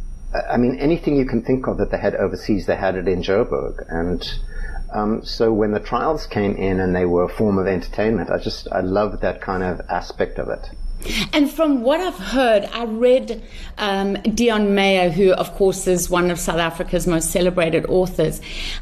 I 0.50 0.58
mean, 0.58 0.80
anything 0.80 1.15
you 1.15 1.25
can 1.25 1.44
think 1.44 1.68
of 1.68 1.77
that 1.77 1.91
they 1.91 2.00
had 2.00 2.15
overseas, 2.15 2.65
they 2.65 2.75
had 2.75 2.96
it 2.96 3.08
in 3.08 3.22
Joburg. 3.22 3.86
And 3.88 4.27
um, 4.91 5.24
so 5.24 5.53
when 5.53 5.74
the 5.74 5.80
trials 5.80 6.25
came 6.25 6.56
in 6.56 6.80
and 6.80 6.96
they 6.96 7.06
were 7.06 7.24
a 7.25 7.30
form 7.30 7.60
of 7.60 7.68
entertainment, 7.68 8.32
I 8.32 8.39
just, 8.39 8.68
I 8.72 8.80
loved 8.80 9.22
that 9.22 9.41
kind 9.41 9.62
of 9.62 9.82
aspect 9.89 10.39
of 10.39 10.50
it. 10.50 10.72
And 11.32 11.51
from 11.51 11.82
what 11.82 12.00
I've 12.00 12.18
heard, 12.18 12.63
I 12.74 12.86
read 12.86 13.44
um, 13.77 14.15
Deon 14.15 14.74
Meyer, 14.74 15.10
who, 15.10 15.34
of 15.34 15.53
course, 15.53 15.86
is 15.86 16.10
one 16.10 16.32
of 16.32 16.39
South 16.39 16.60
Africa's 16.60 17.06
most 17.06 17.30
celebrated 17.30 17.86
authors. 17.88 18.41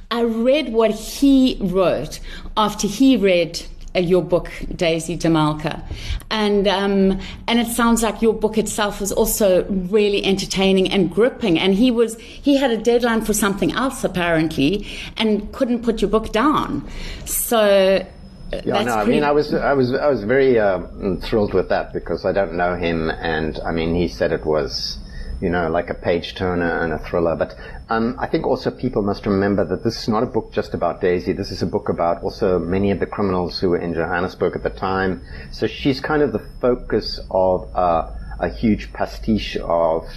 I 0.10 0.22
read 0.22 0.72
what 0.72 0.92
he 0.92 1.58
wrote 1.60 2.22
after 2.56 2.88
he 2.88 3.18
read 3.18 3.66
your 3.96 4.22
book, 4.22 4.52
Daisy 4.76 5.16
de 5.16 5.28
Melker, 5.28 5.82
and 6.30 6.68
um, 6.68 7.20
and 7.48 7.60
it 7.60 7.68
sounds 7.68 8.04
like 8.04 8.22
your 8.22 8.34
book 8.34 8.58
itself 8.58 9.00
was 9.00 9.12
also 9.12 9.66
really 9.66 10.24
entertaining 10.24 10.92
and 10.92 11.12
gripping. 11.12 11.60
And 11.60 11.74
he 11.74 11.92
was 11.92 12.18
he 12.20 12.58
had 12.58 12.72
a 12.72 12.78
deadline 12.78 13.22
for 13.22 13.34
something 13.34 13.72
else 13.72 14.04
apparently, 14.04 14.88
and 15.18 15.52
couldn't 15.54 15.84
put 15.84 16.02
your 16.02 16.10
book 16.10 16.32
down. 16.32 16.88
So. 17.26 18.06
Uh, 18.52 18.62
yeah, 18.66 18.82
no, 18.82 18.96
I 18.96 19.06
mean, 19.06 19.24
I 19.24 19.32
was, 19.32 19.54
I 19.54 19.74
was, 19.74 19.94
I 19.94 20.08
was 20.08 20.24
very 20.24 20.58
uh, 20.58 20.82
thrilled 21.22 21.54
with 21.54 21.70
that 21.70 21.94
because 21.94 22.26
I 22.26 22.32
don't 22.32 22.54
know 22.54 22.76
him, 22.76 23.12
and 23.12 23.60
I 23.64 23.72
mean, 23.72 23.94
he 23.94 24.08
said 24.08 24.32
it 24.32 24.44
was, 24.44 24.98
you 25.42 25.50
know, 25.50 25.70
like 25.70 25.90
a 25.90 25.94
page 25.94 26.36
turner 26.36 26.82
and 26.82 26.92
a 26.92 27.00
thriller. 27.00 27.36
But 27.36 27.56
um, 27.90 28.16
I 28.20 28.28
think 28.28 28.46
also 28.46 28.72
people 28.72 29.02
must 29.02 29.26
remember 29.26 29.64
that 29.66 29.84
this 29.84 30.02
is 30.02 30.08
not 30.08 30.24
a 30.24 30.26
book 30.26 30.52
just 30.52 30.74
about 30.74 31.02
Daisy. 31.02 31.32
This 31.34 31.52
is 31.52 31.62
a 31.62 31.66
book 31.66 31.90
about 31.90 32.24
also 32.24 32.60
many 32.60 32.92
of 32.92 33.00
the 33.00 33.06
criminals 33.06 33.60
who 33.60 33.70
were 33.70 33.78
in 33.78 33.94
Johannesburg 33.94 34.56
at 34.56 34.64
the 34.64 34.70
time. 34.70 35.22
So 35.52 35.68
she's 35.68 36.00
kind 36.00 36.22
of 36.22 36.34
the 36.34 36.46
focus 36.62 37.20
of 37.32 37.74
uh, 37.76 38.12
a 38.40 38.50
huge 38.50 38.92
pastiche 38.92 39.58
of 39.58 40.08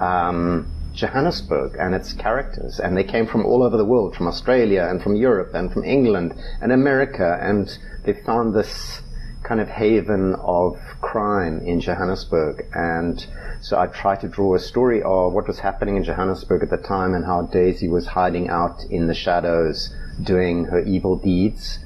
um, 0.00 0.70
Johannesburg 0.92 1.76
and 1.78 1.94
its 1.94 2.12
characters. 2.12 2.80
And 2.80 2.96
they 2.96 3.04
came 3.04 3.26
from 3.26 3.46
all 3.46 3.62
over 3.62 3.76
the 3.76 3.84
world, 3.84 4.16
from 4.16 4.26
Australia 4.26 4.88
and 4.90 5.00
from 5.02 5.14
Europe 5.14 5.54
and 5.54 5.72
from 5.72 5.84
England 5.84 6.34
and 6.60 6.72
America. 6.72 7.38
And 7.40 7.76
they 8.04 8.14
found 8.14 8.54
this 8.54 9.02
kind 9.46 9.60
of 9.60 9.68
haven 9.68 10.34
of 10.40 10.76
crime 11.00 11.60
in 11.60 11.80
Johannesburg. 11.80 12.66
And 12.74 13.24
so 13.60 13.78
I 13.78 13.86
tried 13.86 14.20
to 14.20 14.28
draw 14.28 14.56
a 14.56 14.58
story 14.58 15.02
of 15.02 15.32
what 15.32 15.46
was 15.46 15.60
happening 15.60 15.96
in 15.96 16.02
Johannesburg 16.02 16.64
at 16.64 16.70
the 16.70 16.76
time 16.76 17.14
and 17.14 17.24
how 17.24 17.42
Daisy 17.42 17.88
was 17.88 18.08
hiding 18.08 18.48
out 18.48 18.82
in 18.90 19.06
the 19.06 19.14
shadows 19.14 19.94
doing 20.20 20.64
her 20.64 20.80
evil 20.80 21.16
deeds. 21.16 21.78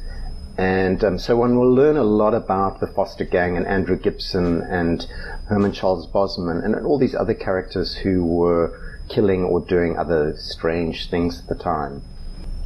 And 0.56 1.04
um, 1.04 1.18
so 1.18 1.36
one 1.36 1.58
will 1.58 1.72
learn 1.72 1.96
a 1.96 2.02
lot 2.02 2.34
about 2.34 2.80
the 2.80 2.86
Foster 2.86 3.24
Gang 3.24 3.56
and 3.56 3.66
Andrew 3.66 3.96
Gibson 3.98 4.62
and 4.62 5.06
Herman 5.46 5.72
Charles 5.72 6.06
Bosman 6.06 6.62
and 6.62 6.74
all 6.86 6.98
these 6.98 7.14
other 7.14 7.34
characters 7.34 7.94
who 7.94 8.24
were 8.24 8.78
killing 9.08 9.44
or 9.44 9.60
doing 9.60 9.98
other 9.98 10.34
strange 10.36 11.10
things 11.10 11.40
at 11.40 11.48
the 11.48 11.62
time. 11.62 12.02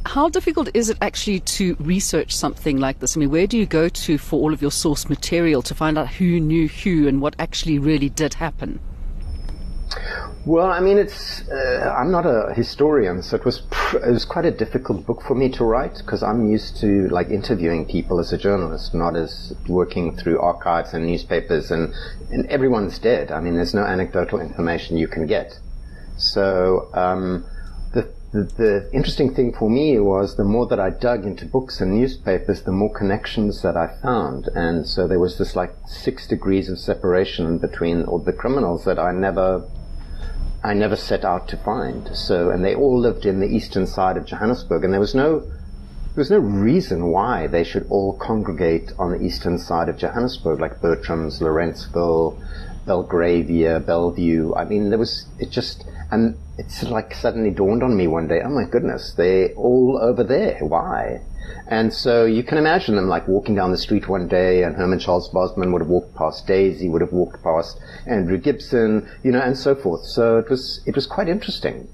How 0.05 0.29
difficult 0.29 0.69
is 0.73 0.89
it 0.89 0.97
actually 1.01 1.39
to 1.41 1.75
research 1.79 2.35
something 2.35 2.77
like 2.77 2.99
this? 2.99 3.17
I 3.17 3.19
mean, 3.19 3.31
where 3.31 3.47
do 3.47 3.57
you 3.57 3.65
go 3.65 3.89
to 3.89 4.17
for 4.17 4.39
all 4.39 4.53
of 4.53 4.61
your 4.61 4.71
source 4.71 5.09
material 5.09 5.61
to 5.63 5.73
find 5.73 5.97
out 5.97 6.07
who 6.07 6.39
knew 6.39 6.67
who 6.67 7.07
and 7.07 7.21
what 7.21 7.35
actually 7.39 7.79
really 7.79 8.09
did 8.09 8.35
happen? 8.35 8.79
Well, 10.45 10.67
I 10.67 10.79
mean, 10.79 10.99
it's 10.99 11.47
uh, 11.49 11.95
I'm 11.97 12.11
not 12.11 12.27
a 12.27 12.53
historian, 12.53 13.23
so 13.23 13.35
it 13.35 13.45
was 13.45 13.61
pr- 13.71 13.97
it 13.97 14.11
was 14.11 14.25
quite 14.25 14.45
a 14.45 14.51
difficult 14.51 15.03
book 15.07 15.23
for 15.23 15.33
me 15.33 15.49
to 15.49 15.63
write 15.63 15.97
because 15.97 16.21
I'm 16.21 16.51
used 16.51 16.77
to 16.81 17.07
like 17.09 17.29
interviewing 17.29 17.85
people 17.85 18.19
as 18.19 18.31
a 18.31 18.37
journalist, 18.37 18.93
not 18.93 19.15
as 19.15 19.55
working 19.67 20.15
through 20.15 20.39
archives 20.39 20.93
and 20.93 21.07
newspapers, 21.07 21.71
and 21.71 21.91
and 22.31 22.45
everyone's 22.45 22.99
dead. 22.99 23.31
I 23.31 23.39
mean, 23.39 23.55
there's 23.55 23.73
no 23.73 23.83
anecdotal 23.83 24.39
information 24.39 24.97
you 24.97 25.07
can 25.07 25.25
get. 25.25 25.57
So 26.17 26.89
um, 26.93 27.45
the, 28.35 28.43
the, 28.43 28.89
interesting 28.91 29.33
thing 29.33 29.53
for 29.53 29.69
me 29.69 29.97
was 29.97 30.35
the 30.35 30.43
more 30.43 30.67
that 30.67 30.79
I 30.79 30.89
dug 30.89 31.25
into 31.25 31.45
books 31.45 31.79
and 31.79 31.97
newspapers, 31.97 32.63
the 32.63 32.71
more 32.73 32.93
connections 32.93 33.61
that 33.61 33.77
I 33.77 33.87
found, 34.01 34.49
and 34.53 34.85
so 34.85 35.07
there 35.07 35.19
was 35.19 35.37
this 35.37 35.55
like 35.55 35.73
six 35.87 36.27
degrees 36.27 36.69
of 36.69 36.77
separation 36.77 37.57
between 37.59 38.03
all 38.03 38.19
the 38.19 38.33
criminals 38.33 38.83
that 38.83 38.99
I 38.99 39.11
never. 39.11 39.63
I 40.63 40.73
never 40.73 40.95
set 40.95 41.23
out 41.23 41.47
to 41.49 41.57
find. 41.57 42.09
So, 42.17 42.49
and 42.49 42.65
they 42.65 42.73
all 42.73 42.99
lived 42.99 43.27
in 43.27 43.39
the 43.39 43.47
eastern 43.47 43.85
side 43.85 44.17
of 44.17 44.25
Johannesburg, 44.25 44.83
and 44.83 44.91
there 44.91 44.99
was 44.99 45.13
no, 45.13 45.41
there 45.41 46.17
was 46.17 46.31
no 46.31 46.39
reason 46.39 47.11
why 47.11 47.45
they 47.45 47.63
should 47.63 47.85
all 47.87 48.17
congregate 48.17 48.91
on 48.97 49.11
the 49.11 49.23
eastern 49.23 49.59
side 49.59 49.89
of 49.89 49.97
Johannesburg, 49.97 50.59
like 50.59 50.81
Bertram's, 50.81 51.39
Lawrenceville, 51.39 52.41
Belgravia, 52.85 53.79
Bellevue. 53.79 54.53
I 54.55 54.65
mean, 54.65 54.89
there 54.89 54.99
was, 54.99 55.25
it 55.39 55.49
just, 55.51 55.85
and 56.11 56.37
it's 56.57 56.83
like 56.83 57.13
suddenly 57.13 57.51
dawned 57.51 57.83
on 57.83 57.97
me 57.97 58.07
one 58.07 58.27
day, 58.27 58.41
oh 58.43 58.49
my 58.49 58.65
goodness, 58.65 59.13
they're 59.13 59.49
all 59.55 59.99
over 60.01 60.23
there. 60.23 60.59
Why? 60.59 61.21
And 61.67 61.93
so 61.93 62.25
you 62.25 62.43
can 62.43 62.57
imagine 62.57 62.95
them 62.95 63.07
like 63.07 63.27
walking 63.27 63.55
down 63.55 63.71
the 63.71 63.77
street 63.77 64.07
one 64.07 64.27
day 64.27 64.63
and 64.63 64.75
Herman 64.75 64.99
Charles 64.99 65.29
Bosman 65.29 65.71
would 65.71 65.81
have 65.81 65.89
walked 65.89 66.15
past 66.15 66.47
Daisy, 66.47 66.89
would 66.89 67.01
have 67.01 67.13
walked 67.13 67.43
past 67.43 67.79
Andrew 68.05 68.37
Gibson, 68.37 69.09
you 69.23 69.31
know, 69.31 69.41
and 69.41 69.57
so 69.57 69.75
forth. 69.75 70.05
So 70.05 70.37
it 70.37 70.49
was, 70.49 70.81
it 70.85 70.95
was 70.95 71.07
quite 71.07 71.27
interesting. 71.27 71.87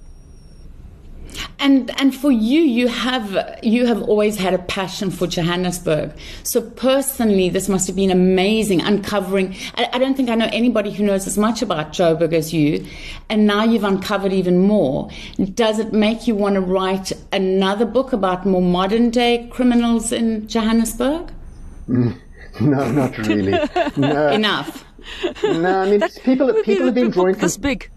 And 1.59 1.91
and 1.99 2.15
for 2.15 2.31
you, 2.31 2.61
you 2.61 2.87
have 2.87 3.59
you 3.61 3.85
have 3.85 4.01
always 4.03 4.37
had 4.37 4.53
a 4.53 4.57
passion 4.57 5.11
for 5.11 5.27
Johannesburg. 5.27 6.13
So 6.43 6.61
personally, 6.61 7.49
this 7.49 7.69
must 7.69 7.87
have 7.87 7.95
been 7.95 8.11
amazing 8.11 8.81
uncovering. 8.81 9.55
I, 9.75 9.89
I 9.93 9.97
don't 9.99 10.15
think 10.15 10.29
I 10.29 10.35
know 10.35 10.49
anybody 10.51 10.91
who 10.91 11.03
knows 11.03 11.27
as 11.27 11.37
much 11.37 11.61
about 11.61 11.93
Joburg 11.93 12.33
as 12.33 12.53
you, 12.53 12.85
and 13.29 13.45
now 13.45 13.63
you've 13.63 13.83
uncovered 13.83 14.33
even 14.33 14.59
more. 14.59 15.09
Does 15.53 15.79
it 15.79 15.93
make 15.93 16.27
you 16.27 16.35
want 16.35 16.55
to 16.55 16.61
write 16.61 17.11
another 17.31 17.85
book 17.85 18.13
about 18.13 18.45
more 18.45 18.61
modern 18.61 19.09
day 19.09 19.47
criminals 19.51 20.11
in 20.11 20.47
Johannesburg? 20.47 21.31
Mm. 21.87 22.17
no, 22.61 22.91
not 22.91 23.17
really. 23.19 23.57
No. 23.97 24.29
Enough. 24.29 24.85
No, 25.43 25.81
I 25.81 25.89
mean 25.89 26.01
people. 26.23 26.53
People 26.63 26.85
have 26.85 26.95
been 26.95 27.11
drawing 27.11 27.35
this 27.35 27.57
big. 27.57 27.89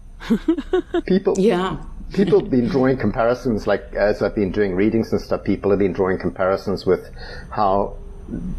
people. 1.05 1.35
Yeah 1.37 1.77
people 2.15 2.39
have 2.39 2.49
been 2.49 2.67
drawing 2.67 2.97
comparisons, 2.97 3.67
like 3.67 3.93
as 3.93 4.21
I've 4.21 4.35
been 4.35 4.51
doing 4.51 4.73
readings 4.75 5.11
and 5.11 5.19
stuff, 5.19 5.43
people 5.43 5.69
have 5.71 5.79
been 5.79 5.93
drawing 5.93 6.17
comparisons 6.17 6.85
with 6.85 7.09
how 7.51 7.97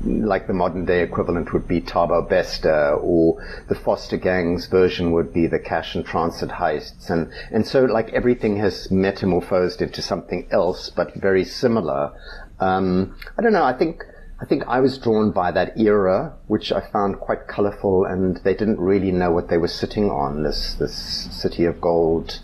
like 0.05 0.47
the 0.47 0.53
modern 0.53 0.85
day 0.85 1.03
equivalent 1.03 1.53
would 1.53 1.67
be 1.67 1.81
Thabo 1.81 2.29
Bester 2.29 2.95
or 2.95 3.43
the 3.69 3.75
Foster 3.75 4.17
Gang's 4.17 4.67
version 4.67 5.11
would 5.13 5.33
be 5.33 5.47
the 5.47 5.59
cash 5.59 5.95
and 5.95 6.05
transit 6.05 6.51
heists. 6.51 7.11
And, 7.11 7.33
and 7.51 7.67
so 7.67 7.85
like 7.85 8.11
everything 8.11 8.59
has 8.59 8.91
metamorphosed 8.91 9.83
into 9.83 10.03
something 10.03 10.47
else, 10.51 10.91
but 10.91 11.15
very 11.15 11.45
similar. 11.45 12.13
Um, 12.61 13.17
I 13.37 13.43
don't 13.43 13.53
know. 13.53 13.65
I 13.65 13.73
think, 13.73 14.05
I 14.41 14.45
think 14.45 14.65
I 14.69 14.81
was 14.81 14.99
drawn 14.99 15.33
by 15.33 15.51
that 15.51 15.77
era, 15.79 16.35
which 16.47 16.71
I 16.71 16.81
found 16.93 17.19
quite 17.19 17.49
colorful 17.49 18.05
and 18.05 18.37
they 18.39 18.55
didn't 18.55 18.79
really 18.79 19.11
know 19.11 19.33
what 19.33 19.49
they 19.49 19.59
were 19.59 19.67
sitting 19.67 20.11
on, 20.11 20.45
this, 20.45 20.75
this 20.75 20.95
city 21.33 21.65
of 21.65 21.81
gold 21.81 22.39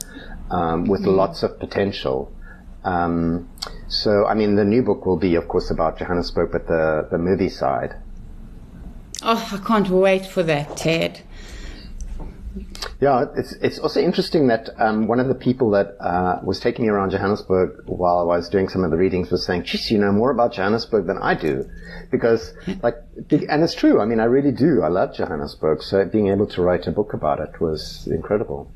um, 0.53 0.85
with 0.85 1.03
mm. 1.03 1.17
lots 1.17 1.43
of 1.43 1.59
potential. 1.59 2.33
Um, 2.85 3.49
so, 3.89 4.27
I 4.27 4.35
mean, 4.35 4.57
the 4.57 4.65
new 4.65 4.83
book 4.83 5.07
will 5.07 5.17
be, 5.17 5.35
of 5.35 5.49
course, 5.49 5.71
about 5.71 5.99
Johannesburg, 5.99 6.51
but 6.53 6.67
the, 6.67 7.09
the 7.11 7.19
movie 7.19 7.49
side. 7.49 7.95
Oh, 9.23 9.51
I 9.53 9.67
can't 9.67 9.89
wait 9.89 10.27
for 10.27 10.43
that, 10.43 10.77
Ted. 10.77 11.23
Yeah, 13.01 13.25
it's 13.37 13.55
it's 13.55 13.79
also 13.79 14.01
interesting 14.01 14.47
that 14.49 14.69
um, 14.79 15.09
one 15.09 15.19
of 15.19 15.27
the 15.27 15.35
people 15.35 15.71
that 15.71 15.97
uh, 16.01 16.39
was 16.45 16.61
taking 16.61 16.85
me 16.85 16.91
around 16.91 17.11
Johannesburg 17.11 17.83
while 17.87 18.19
I 18.19 18.37
was 18.37 18.49
doing 18.49 18.69
some 18.69 18.85
of 18.85 18.91
the 18.91 18.97
readings 18.97 19.31
was 19.31 19.45
saying, 19.45 19.65
"Geez, 19.65 19.91
you 19.91 19.99
know 19.99 20.13
more 20.13 20.31
about 20.31 20.53
Johannesburg 20.53 21.07
than 21.07 21.19
I 21.19 21.35
do," 21.35 21.69
because 22.11 22.53
like, 22.83 22.97
and 23.31 23.63
it's 23.65 23.75
true. 23.75 24.01
I 24.01 24.05
mean, 24.05 24.21
I 24.21 24.25
really 24.25 24.53
do. 24.53 24.83
I 24.83 24.89
love 24.89 25.15
Johannesburg, 25.15 25.83
so 25.83 26.05
being 26.05 26.29
able 26.29 26.47
to 26.49 26.63
write 26.63 26.87
a 26.87 26.93
book 26.93 27.13
about 27.13 27.41
it 27.41 27.61
was 27.61 28.07
incredible. 28.09 28.71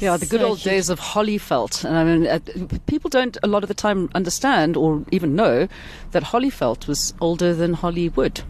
Yeah, 0.00 0.16
the 0.16 0.26
good 0.26 0.40
So 0.40 0.46
old 0.48 0.58
she- 0.60 0.70
days 0.70 0.90
of 0.90 1.00
Hollyveldt. 1.00 1.84
And 1.84 1.96
I 1.96 2.04
mean, 2.04 2.26
uh, 2.26 2.38
people 2.86 3.10
don't 3.10 3.36
a 3.42 3.46
lot 3.48 3.62
of 3.64 3.68
the 3.68 3.74
time 3.74 4.08
understand 4.14 4.76
or 4.76 5.04
even 5.10 5.34
know 5.34 5.68
that 6.12 6.22
Hollyveldt 6.22 6.86
was 6.86 7.14
older 7.20 7.52
than 7.54 7.74
Hollywood, 7.74 8.40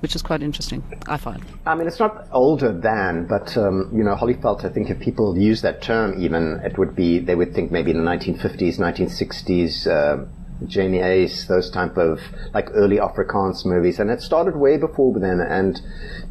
which 0.00 0.14
is 0.14 0.22
quite 0.22 0.42
interesting, 0.42 0.82
I 1.06 1.16
find. 1.16 1.42
I 1.66 1.74
mean, 1.74 1.86
it's 1.86 1.98
not 1.98 2.28
older 2.32 2.72
than, 2.72 3.26
but 3.26 3.56
um, 3.56 3.90
you 3.94 4.04
know, 4.04 4.14
Hollyveldt. 4.16 4.64
I 4.64 4.68
think 4.68 4.90
if 4.90 5.00
people 5.00 5.36
use 5.38 5.62
that 5.62 5.80
term, 5.82 6.22
even 6.22 6.60
it 6.64 6.76
would 6.78 6.94
be 6.94 7.18
they 7.18 7.34
would 7.34 7.54
think 7.54 7.70
maybe 7.72 7.90
in 7.90 7.96
the 8.04 8.10
1950s, 8.10 8.78
1960s. 8.78 9.86
Uh, 9.86 10.26
Jamie 10.66 10.98
Uys, 10.98 11.46
those 11.46 11.70
type 11.70 11.96
of 11.96 12.20
like 12.52 12.68
early 12.72 12.96
Afrikaans 12.96 13.64
movies, 13.64 13.98
and 13.98 14.10
it 14.10 14.20
started 14.20 14.56
way 14.56 14.76
before 14.76 15.18
then. 15.18 15.40
And 15.40 15.80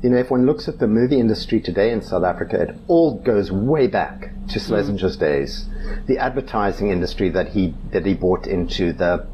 you 0.02 0.10
know, 0.10 0.18
if 0.18 0.30
one 0.30 0.46
looks 0.46 0.68
at 0.68 0.80
the 0.80 0.88
movie 0.88 1.20
industry 1.20 1.60
today 1.60 1.92
in 1.92 2.02
South 2.02 2.24
Africa, 2.24 2.62
it 2.62 2.76
all 2.88 3.20
goes 3.20 3.52
way 3.52 3.88
back 3.88 4.22
to 4.22 4.28
mm-hmm. 4.28 4.74
Schlesinger's 4.74 5.18
days. 5.18 5.66
The 6.08 6.18
advertising 6.18 6.90
industry 6.90 7.30
that 7.30 7.50
he 7.50 7.74
that 7.92 8.06
he 8.06 8.14
bought 8.14 8.48
into, 8.48 8.94
the 8.94 9.26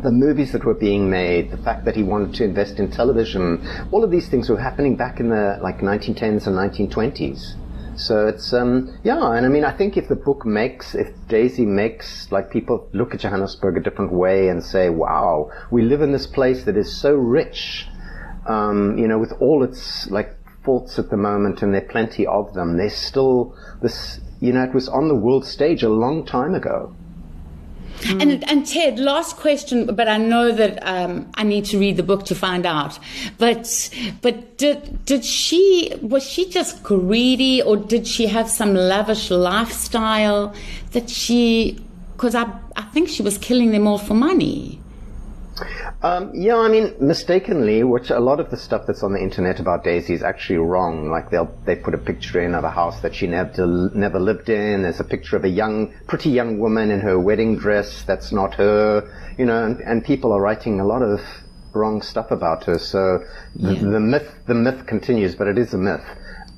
the 0.00 0.10
movies 0.10 0.52
that 0.52 0.64
were 0.64 0.74
being 0.74 1.10
made, 1.10 1.50
the 1.50 1.58
fact 1.58 1.84
that 1.84 1.94
he 1.94 2.02
wanted 2.02 2.34
to 2.34 2.44
invest 2.44 2.78
in 2.78 2.90
television, 2.90 3.66
all 3.90 4.02
of 4.02 4.10
these 4.10 4.28
things 4.28 4.48
were 4.48 4.58
happening 4.58 4.96
back 4.96 5.20
in 5.20 5.28
the 5.28 5.58
like 5.60 5.80
1910s 5.80 6.46
and 6.46 6.56
1920s. 6.56 7.56
So 8.06 8.26
it's 8.26 8.52
um 8.52 8.98
yeah, 9.04 9.32
and 9.32 9.46
I 9.46 9.48
mean 9.48 9.64
I 9.64 9.70
think 9.70 9.96
if 9.96 10.08
the 10.08 10.16
book 10.16 10.44
makes 10.44 10.96
if 10.96 11.08
Daisy 11.28 11.64
makes 11.64 12.32
like 12.32 12.50
people 12.50 12.88
look 12.92 13.14
at 13.14 13.20
Johannesburg 13.20 13.76
a 13.76 13.80
different 13.80 14.12
way 14.12 14.48
and 14.48 14.62
say, 14.62 14.90
wow, 14.90 15.50
we 15.70 15.82
live 15.82 16.02
in 16.02 16.10
this 16.10 16.26
place 16.26 16.64
that 16.64 16.76
is 16.76 16.92
so 17.00 17.14
rich, 17.14 17.86
um, 18.48 18.98
you 18.98 19.06
know, 19.06 19.18
with 19.18 19.32
all 19.38 19.62
its 19.62 20.10
like 20.10 20.36
faults 20.64 20.98
at 20.98 21.10
the 21.10 21.16
moment, 21.16 21.62
and 21.62 21.72
there 21.72 21.84
are 21.84 21.88
plenty 21.88 22.26
of 22.26 22.52
them. 22.54 22.76
There's 22.76 22.96
still 22.96 23.54
this, 23.80 24.20
you 24.40 24.52
know, 24.52 24.64
it 24.64 24.74
was 24.74 24.88
on 24.88 25.06
the 25.06 25.14
world 25.14 25.46
stage 25.46 25.84
a 25.84 25.88
long 25.88 26.26
time 26.26 26.54
ago. 26.54 26.94
And, 28.04 28.48
and 28.50 28.66
Ted, 28.66 28.98
last 28.98 29.36
question, 29.36 29.94
but 29.94 30.08
I 30.08 30.16
know 30.16 30.52
that 30.52 30.78
um, 30.86 31.30
I 31.34 31.44
need 31.44 31.64
to 31.66 31.78
read 31.78 31.96
the 31.96 32.02
book 32.02 32.24
to 32.26 32.34
find 32.34 32.66
out. 32.66 32.98
But 33.38 33.90
but 34.20 34.58
did 34.58 35.04
did 35.04 35.24
she 35.24 35.92
was 36.02 36.28
she 36.28 36.48
just 36.48 36.82
greedy, 36.82 37.62
or 37.62 37.76
did 37.76 38.06
she 38.06 38.26
have 38.26 38.48
some 38.48 38.74
lavish 38.74 39.30
lifestyle 39.30 40.54
that 40.92 41.08
she? 41.08 41.78
Because 42.12 42.34
I 42.34 42.52
I 42.76 42.82
think 42.92 43.08
she 43.08 43.22
was 43.22 43.38
killing 43.38 43.70
them 43.70 43.86
all 43.86 43.98
for 43.98 44.14
money. 44.14 44.81
Um, 46.02 46.30
yeah, 46.34 46.56
I 46.56 46.68
mean, 46.68 46.94
mistakenly, 47.00 47.84
which 47.84 48.10
a 48.10 48.20
lot 48.20 48.40
of 48.40 48.50
the 48.50 48.56
stuff 48.56 48.86
that's 48.86 49.02
on 49.02 49.12
the 49.12 49.20
internet 49.20 49.60
about 49.60 49.84
Daisy 49.84 50.14
is 50.14 50.22
actually 50.22 50.58
wrong. 50.58 51.10
Like 51.10 51.30
they'll 51.30 51.52
they 51.64 51.76
put 51.76 51.94
a 51.94 51.98
picture 51.98 52.40
in 52.40 52.54
of 52.54 52.64
a 52.64 52.70
house 52.70 53.00
that 53.00 53.14
she 53.14 53.26
never 53.26 53.90
never 53.94 54.18
lived 54.18 54.48
in. 54.48 54.82
There's 54.82 55.00
a 55.00 55.04
picture 55.04 55.36
of 55.36 55.44
a 55.44 55.48
young, 55.48 55.92
pretty 56.06 56.30
young 56.30 56.58
woman 56.58 56.90
in 56.90 57.00
her 57.00 57.18
wedding 57.18 57.56
dress. 57.56 58.02
That's 58.02 58.32
not 58.32 58.54
her. 58.54 59.34
You 59.38 59.46
know, 59.46 59.64
and, 59.64 59.80
and 59.80 60.04
people 60.04 60.32
are 60.32 60.40
writing 60.40 60.80
a 60.80 60.86
lot 60.86 61.02
of 61.02 61.20
wrong 61.72 62.02
stuff 62.02 62.30
about 62.30 62.64
her. 62.64 62.78
So 62.78 63.24
the, 63.56 63.74
the 63.74 64.00
myth 64.00 64.30
the 64.46 64.54
myth 64.54 64.86
continues, 64.86 65.34
but 65.34 65.46
it 65.48 65.58
is 65.58 65.74
a 65.74 65.78
myth. 65.78 66.04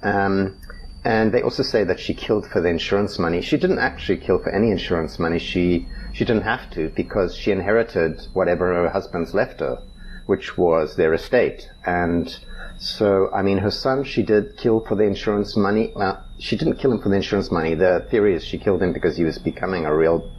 Um, 0.03 0.57
and 1.05 1.33
they 1.33 1.43
also 1.43 1.63
say 1.63 1.85
that 1.85 2.01
she 2.01 2.15
killed 2.15 2.47
for 2.47 2.63
the 2.63 2.69
insurance 2.69 3.19
money. 3.19 3.43
She 3.43 3.59
didn't 3.59 3.79
actually 3.79 4.19
kill 4.19 4.39
for 4.39 4.51
any 4.51 4.71
insurance 4.71 5.19
money. 5.19 5.39
She 5.39 5.87
she 6.15 6.25
didn't 6.25 6.43
have 6.45 6.71
to 6.71 6.91
because 6.91 7.37
she 7.37 7.51
inherited 7.51 8.27
whatever 8.33 8.73
her 8.73 8.89
husband's 8.89 9.35
left 9.35 9.61
her, 9.61 9.83
which 10.27 10.57
was 10.57 10.97
their 10.97 11.13
estate. 11.13 11.69
And 11.85 12.39
so, 12.79 13.31
I 13.35 13.43
mean, 13.43 13.59
her 13.59 13.71
son 13.71 14.05
she 14.05 14.23
did 14.23 14.57
kill 14.57 14.81
for 14.81 14.95
the 14.95 15.03
insurance 15.03 15.57
money. 15.57 15.93
Well, 15.95 16.25
she 16.39 16.57
didn't 16.57 16.77
kill 16.77 16.93
him 16.93 17.03
for 17.03 17.09
the 17.09 17.17
insurance 17.17 17.51
money. 17.51 17.75
The 17.75 18.07
theory 18.11 18.35
is 18.35 18.45
she 18.45 18.59
killed 18.59 18.83
him 18.83 18.93
because 18.93 19.17
he 19.17 19.25
was 19.25 19.39
becoming 19.39 19.85
a 19.87 19.95
real 19.95 20.31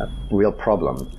a 0.00 0.08
real 0.30 0.52
problem. 0.52 1.10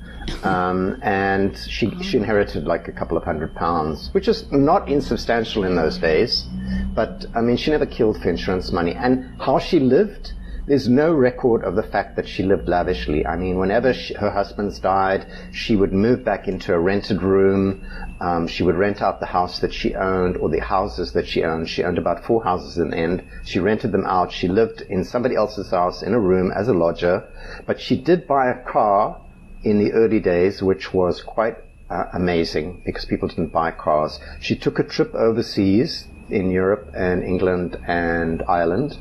Um, 0.44 1.00
and 1.02 1.58
she, 1.58 1.92
she 2.04 2.18
inherited 2.18 2.66
like 2.66 2.88
a 2.88 2.92
couple 2.92 3.16
of 3.16 3.24
hundred 3.24 3.56
pounds, 3.56 4.10
which 4.12 4.28
is 4.28 4.52
not 4.52 4.90
insubstantial 4.90 5.64
in 5.64 5.76
those 5.76 5.98
days. 5.98 6.46
But 6.94 7.26
I 7.36 7.42
mean, 7.42 7.58
she 7.58 7.72
never 7.72 7.86
killed 7.86 8.22
for 8.22 8.30
insurance 8.30 8.72
money. 8.72 8.94
And 8.94 9.40
how 9.40 9.60
she 9.60 9.80
lived, 9.80 10.34
there's 10.68 10.90
no 10.90 11.14
record 11.14 11.64
of 11.64 11.76
the 11.76 11.84
fact 11.84 12.16
that 12.16 12.28
she 12.28 12.42
lived 12.42 12.68
lavishly. 12.68 13.26
I 13.26 13.36
mean, 13.36 13.60
whenever 13.60 13.94
she, 13.94 14.16
her 14.16 14.32
husband's 14.32 14.80
died, 14.80 15.26
she 15.52 15.76
would 15.76 15.94
move 15.94 16.24
back 16.24 16.48
into 16.48 16.74
a 16.74 16.80
rented 16.80 17.22
room. 17.22 17.86
Um, 18.20 18.48
she 18.48 18.64
would 18.64 18.76
rent 18.76 19.02
out 19.02 19.20
the 19.20 19.28
house 19.28 19.60
that 19.60 19.74
she 19.74 19.94
owned 19.94 20.38
or 20.38 20.50
the 20.50 20.60
houses 20.60 21.12
that 21.14 21.28
she 21.28 21.44
owned. 21.44 21.70
She 21.70 21.84
owned 21.84 22.00
about 22.00 22.26
four 22.26 22.44
houses 22.44 22.78
in 22.80 22.90
the 22.90 22.98
end. 22.98 23.24
She 23.44 23.60
rented 23.60 23.92
them 23.92 24.06
out. 24.06 24.32
She 24.32 24.48
lived 24.48 24.82
in 24.82 25.04
somebody 25.04 25.36
else's 25.36 25.70
house 25.70 26.02
in 26.02 26.14
a 26.14 26.20
room 26.20 26.52
as 26.52 26.68
a 26.68 26.74
lodger. 26.74 27.28
But 27.68 27.80
she 27.80 28.02
did 28.02 28.26
buy 28.26 28.50
a 28.50 28.64
car 28.64 29.22
in 29.64 29.78
the 29.78 29.92
early 29.94 30.20
days, 30.20 30.64
which 30.64 30.94
was 30.94 31.22
quite 31.22 31.58
uh, 31.90 32.06
amazing 32.14 32.82
because 32.86 33.06
people 33.06 33.28
didn't 33.28 33.54
buy 33.54 33.70
cars. 33.70 34.20
She 34.40 34.56
took 34.56 34.80
a 34.80 34.84
trip 34.84 35.14
overseas 35.14 36.08
in 36.30 36.50
Europe 36.50 36.90
and 36.96 37.24
England 37.24 37.78
and 37.86 38.42
Ireland. 38.48 38.98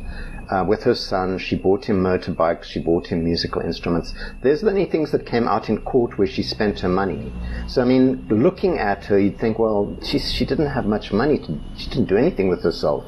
Uh, 0.51 0.65
with 0.67 0.83
her 0.83 0.95
son, 0.95 1.39
she 1.39 1.57
bought 1.57 1.87
him 1.87 2.03
motorbikes, 2.03 2.65
she 2.65 2.81
bought 2.81 3.07
him 3.07 3.25
musical 3.25 3.63
instruments. 3.63 4.15
There's 4.43 4.63
many 4.63 4.85
things 4.85 5.11
that 5.13 5.25
came 5.27 5.49
out 5.49 5.69
in 5.69 5.81
court 5.83 6.19
where 6.19 6.27
she 6.27 6.43
spent 6.43 6.81
her 6.81 6.89
money. 6.89 7.33
So, 7.67 7.81
I 7.81 7.85
mean, 7.85 8.27
looking 8.29 8.79
at 8.79 9.05
her, 9.07 9.19
you'd 9.19 9.39
think, 9.39 9.59
well, 9.59 9.97
she, 10.03 10.19
she 10.19 10.45
didn't 10.45 10.67
have 10.67 10.87
much 10.87 11.13
money. 11.13 11.39
To, 11.39 11.59
she 11.77 11.89
didn't 11.89 12.09
do 12.09 12.17
anything 12.17 12.49
with 12.49 12.63
herself, 12.63 13.05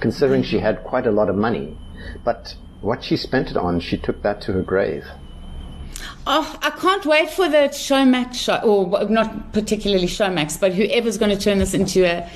considering 0.00 0.42
she 0.42 0.58
had 0.58 0.82
quite 0.84 1.06
a 1.06 1.10
lot 1.10 1.28
of 1.28 1.36
money. 1.36 1.76
But 2.24 2.54
what 2.80 3.04
she 3.04 3.16
spent 3.16 3.50
it 3.50 3.56
on, 3.56 3.80
she 3.80 3.98
took 3.98 4.22
that 4.22 4.40
to 4.42 4.52
her 4.52 4.62
grave. 4.62 5.04
Oh, 6.26 6.58
I 6.62 6.70
can't 6.70 7.04
wait 7.06 7.30
for 7.30 7.48
the 7.48 7.68
Showmax 7.70 8.34
show, 8.34 8.58
or 8.58 9.08
not 9.08 9.52
particularly 9.52 10.06
Showmax, 10.06 10.60
but 10.60 10.74
whoever's 10.74 11.18
going 11.18 11.36
to 11.36 11.42
turn 11.42 11.58
this 11.58 11.74
into 11.74 12.04
a, 12.04 12.30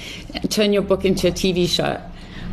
turn 0.48 0.72
your 0.72 0.82
book 0.82 1.04
into 1.04 1.28
a 1.28 1.30
TV 1.30 1.68
show. 1.68 2.00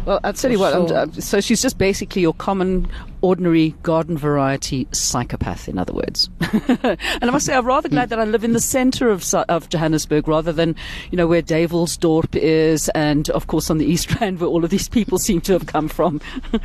Well, 0.05 0.19
I'll 0.23 0.33
tell 0.33 0.51
you 0.51 0.59
what. 0.59 0.73
I'm- 0.73 1.09
uh, 1.09 1.21
so 1.21 1.39
she's 1.41 1.61
just 1.61 1.77
basically 1.77 2.21
your 2.21 2.33
common, 2.33 2.87
ordinary 3.21 3.75
garden 3.83 4.17
variety 4.17 4.87
psychopath, 4.91 5.67
in 5.69 5.77
other 5.77 5.93
words. 5.93 6.29
and 6.41 6.97
I 7.23 7.29
must 7.29 7.45
say, 7.45 7.53
I'm 7.53 7.65
rather 7.65 7.89
glad 7.89 8.09
that 8.09 8.19
I 8.19 8.23
live 8.23 8.43
in 8.43 8.53
the 8.53 8.59
centre 8.61 9.09
of 9.09 9.23
of 9.49 9.69
Johannesburg 9.69 10.27
rather 10.27 10.51
than, 10.51 10.75
you 11.11 11.17
know, 11.17 11.27
where 11.27 11.41
Davelsdorp 11.41 12.35
is, 12.35 12.89
and 12.89 13.29
of 13.31 13.47
course 13.47 13.69
on 13.69 13.77
the 13.77 13.85
East 13.85 14.13
Rand, 14.21 14.39
where 14.39 14.49
all 14.49 14.63
of 14.63 14.69
these 14.69 14.89
people 14.89 15.19
seem 15.19 15.41
to 15.41 15.53
have 15.53 15.65
come 15.67 15.87
from. 15.87 16.21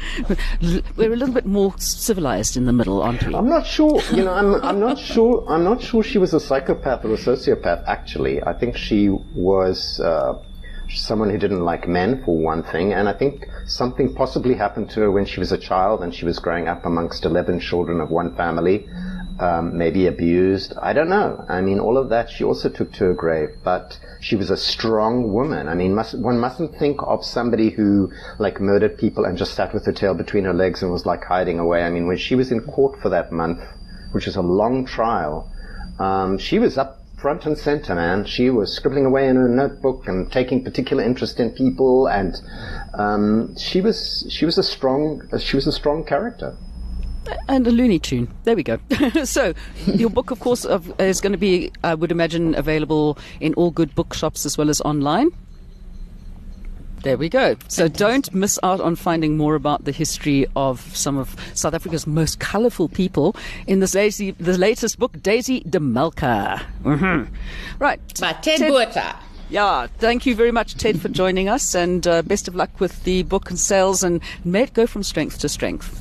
We're 0.96 1.12
a 1.12 1.16
little 1.16 1.34
bit 1.34 1.46
more 1.46 1.74
civilized 1.78 2.56
in 2.56 2.64
the 2.66 2.72
middle, 2.72 3.02
aren't 3.02 3.26
we? 3.26 3.34
I'm 3.34 3.48
not 3.48 3.66
sure. 3.66 4.00
You 4.12 4.24
know, 4.24 4.32
I'm 4.32 4.54
I'm 4.62 4.80
not 4.80 4.98
sure. 4.98 5.44
I'm 5.48 5.64
not 5.64 5.82
sure 5.82 6.02
she 6.02 6.18
was 6.18 6.32
a 6.34 6.40
psychopath 6.40 7.04
or 7.04 7.12
a 7.14 7.16
sociopath. 7.18 7.84
Actually, 7.86 8.42
I 8.42 8.52
think 8.52 8.76
she 8.76 9.08
was 9.34 10.00
uh, 10.00 10.34
someone 10.96 11.30
who 11.30 11.38
didn't 11.38 11.64
like 11.64 11.88
men 11.88 12.22
for 12.24 12.36
one 12.38 12.62
thing, 12.62 12.92
and 12.92 13.08
I 13.08 13.12
think 13.12 13.46
something 13.66 14.14
possibly 14.14 14.54
happened 14.54 14.90
to 14.90 15.00
her 15.00 15.10
when 15.10 15.26
she 15.26 15.40
was 15.40 15.52
a 15.52 15.58
child 15.58 16.02
and 16.02 16.14
she 16.14 16.24
was 16.24 16.38
growing 16.38 16.68
up 16.68 16.84
amongst 16.86 17.24
eleven 17.24 17.60
children 17.60 18.00
of 18.00 18.10
one 18.10 18.34
family. 18.36 18.86
Um, 19.40 19.76
maybe 19.76 20.06
abused. 20.06 20.74
I 20.80 20.92
don't 20.92 21.08
know. 21.08 21.44
I 21.48 21.60
mean, 21.60 21.80
all 21.80 21.98
of 21.98 22.08
that 22.10 22.30
she 22.30 22.44
also 22.44 22.68
took 22.68 22.92
to 22.92 23.06
her 23.06 23.14
grave, 23.14 23.48
but 23.64 23.98
she 24.20 24.36
was 24.36 24.48
a 24.48 24.56
strong 24.56 25.32
woman. 25.32 25.66
I 25.66 25.74
mean, 25.74 25.92
must, 25.92 26.16
one 26.16 26.38
mustn't 26.38 26.78
think 26.78 27.00
of 27.02 27.24
somebody 27.24 27.70
who 27.70 28.12
like 28.38 28.60
murdered 28.60 28.96
people 28.96 29.24
and 29.24 29.36
just 29.36 29.54
sat 29.54 29.74
with 29.74 29.86
her 29.86 29.92
tail 29.92 30.14
between 30.14 30.44
her 30.44 30.54
legs 30.54 30.82
and 30.82 30.92
was 30.92 31.04
like 31.04 31.24
hiding 31.24 31.58
away. 31.58 31.82
I 31.82 31.90
mean, 31.90 32.06
when 32.06 32.16
she 32.16 32.36
was 32.36 32.52
in 32.52 32.60
court 32.60 33.00
for 33.02 33.08
that 33.08 33.32
month, 33.32 33.60
which 34.12 34.28
is 34.28 34.36
a 34.36 34.40
long 34.40 34.86
trial, 34.86 35.50
um, 35.98 36.38
she 36.38 36.60
was 36.60 36.78
up 36.78 37.03
front 37.24 37.46
and 37.46 37.56
center, 37.56 37.94
man. 37.94 38.26
She 38.26 38.50
was 38.50 38.70
scribbling 38.70 39.06
away 39.06 39.26
in 39.28 39.36
her 39.36 39.48
notebook 39.48 40.06
and 40.06 40.30
taking 40.30 40.62
particular 40.62 41.02
interest 41.02 41.40
in 41.40 41.52
people, 41.52 42.06
and 42.06 42.34
um, 42.92 43.56
she 43.56 43.80
was 43.80 44.26
she 44.28 44.44
was 44.44 44.58
a 44.58 44.62
strong 44.62 45.22
she 45.38 45.56
was 45.56 45.66
a 45.66 45.72
strong 45.72 46.04
character. 46.04 46.54
and 47.48 47.66
a 47.66 47.70
Looney 47.70 47.98
Tune. 47.98 48.28
There 48.44 48.54
we 48.54 48.62
go. 48.62 48.78
so, 49.24 49.54
your 49.86 50.10
book, 50.10 50.32
of 50.32 50.40
course, 50.40 50.66
is 50.98 51.22
going 51.22 51.32
to 51.32 51.38
be, 51.38 51.72
I 51.82 51.94
would 51.94 52.12
imagine, 52.12 52.54
available 52.54 53.16
in 53.40 53.54
all 53.54 53.70
good 53.70 53.94
bookshops 53.94 54.44
as 54.44 54.58
well 54.58 54.68
as 54.68 54.82
online. 54.82 55.30
There 57.04 57.18
we 57.18 57.28
go. 57.28 57.54
So 57.68 57.86
don't 57.86 58.32
miss 58.32 58.58
out 58.62 58.80
on 58.80 58.96
finding 58.96 59.36
more 59.36 59.56
about 59.56 59.84
the 59.84 59.92
history 59.92 60.46
of 60.56 60.80
some 60.96 61.18
of 61.18 61.36
South 61.52 61.74
Africa's 61.74 62.06
most 62.06 62.40
colourful 62.40 62.88
people 62.88 63.36
in 63.66 63.80
this 63.80 63.92
Daisy, 63.92 64.30
the 64.30 64.56
latest 64.56 64.98
book, 64.98 65.22
Daisy 65.22 65.60
de 65.60 65.78
Melker. 65.78 66.62
hmm 66.82 67.24
Right. 67.78 68.00
By 68.18 68.32
Ted, 68.32 68.60
Botha. 68.60 69.18
Yeah, 69.50 69.86
thank 69.98 70.24
you 70.24 70.34
very 70.34 70.50
much, 70.50 70.76
Ted, 70.76 70.98
for 70.98 71.10
joining 71.10 71.46
us, 71.46 71.74
and 71.74 72.06
uh, 72.06 72.22
best 72.22 72.48
of 72.48 72.54
luck 72.54 72.80
with 72.80 73.04
the 73.04 73.22
book 73.24 73.50
and 73.50 73.58
sales, 73.58 74.02
and 74.02 74.22
may 74.42 74.62
it 74.62 74.72
go 74.72 74.86
from 74.86 75.02
strength 75.02 75.38
to 75.40 75.48
strength. 75.50 76.00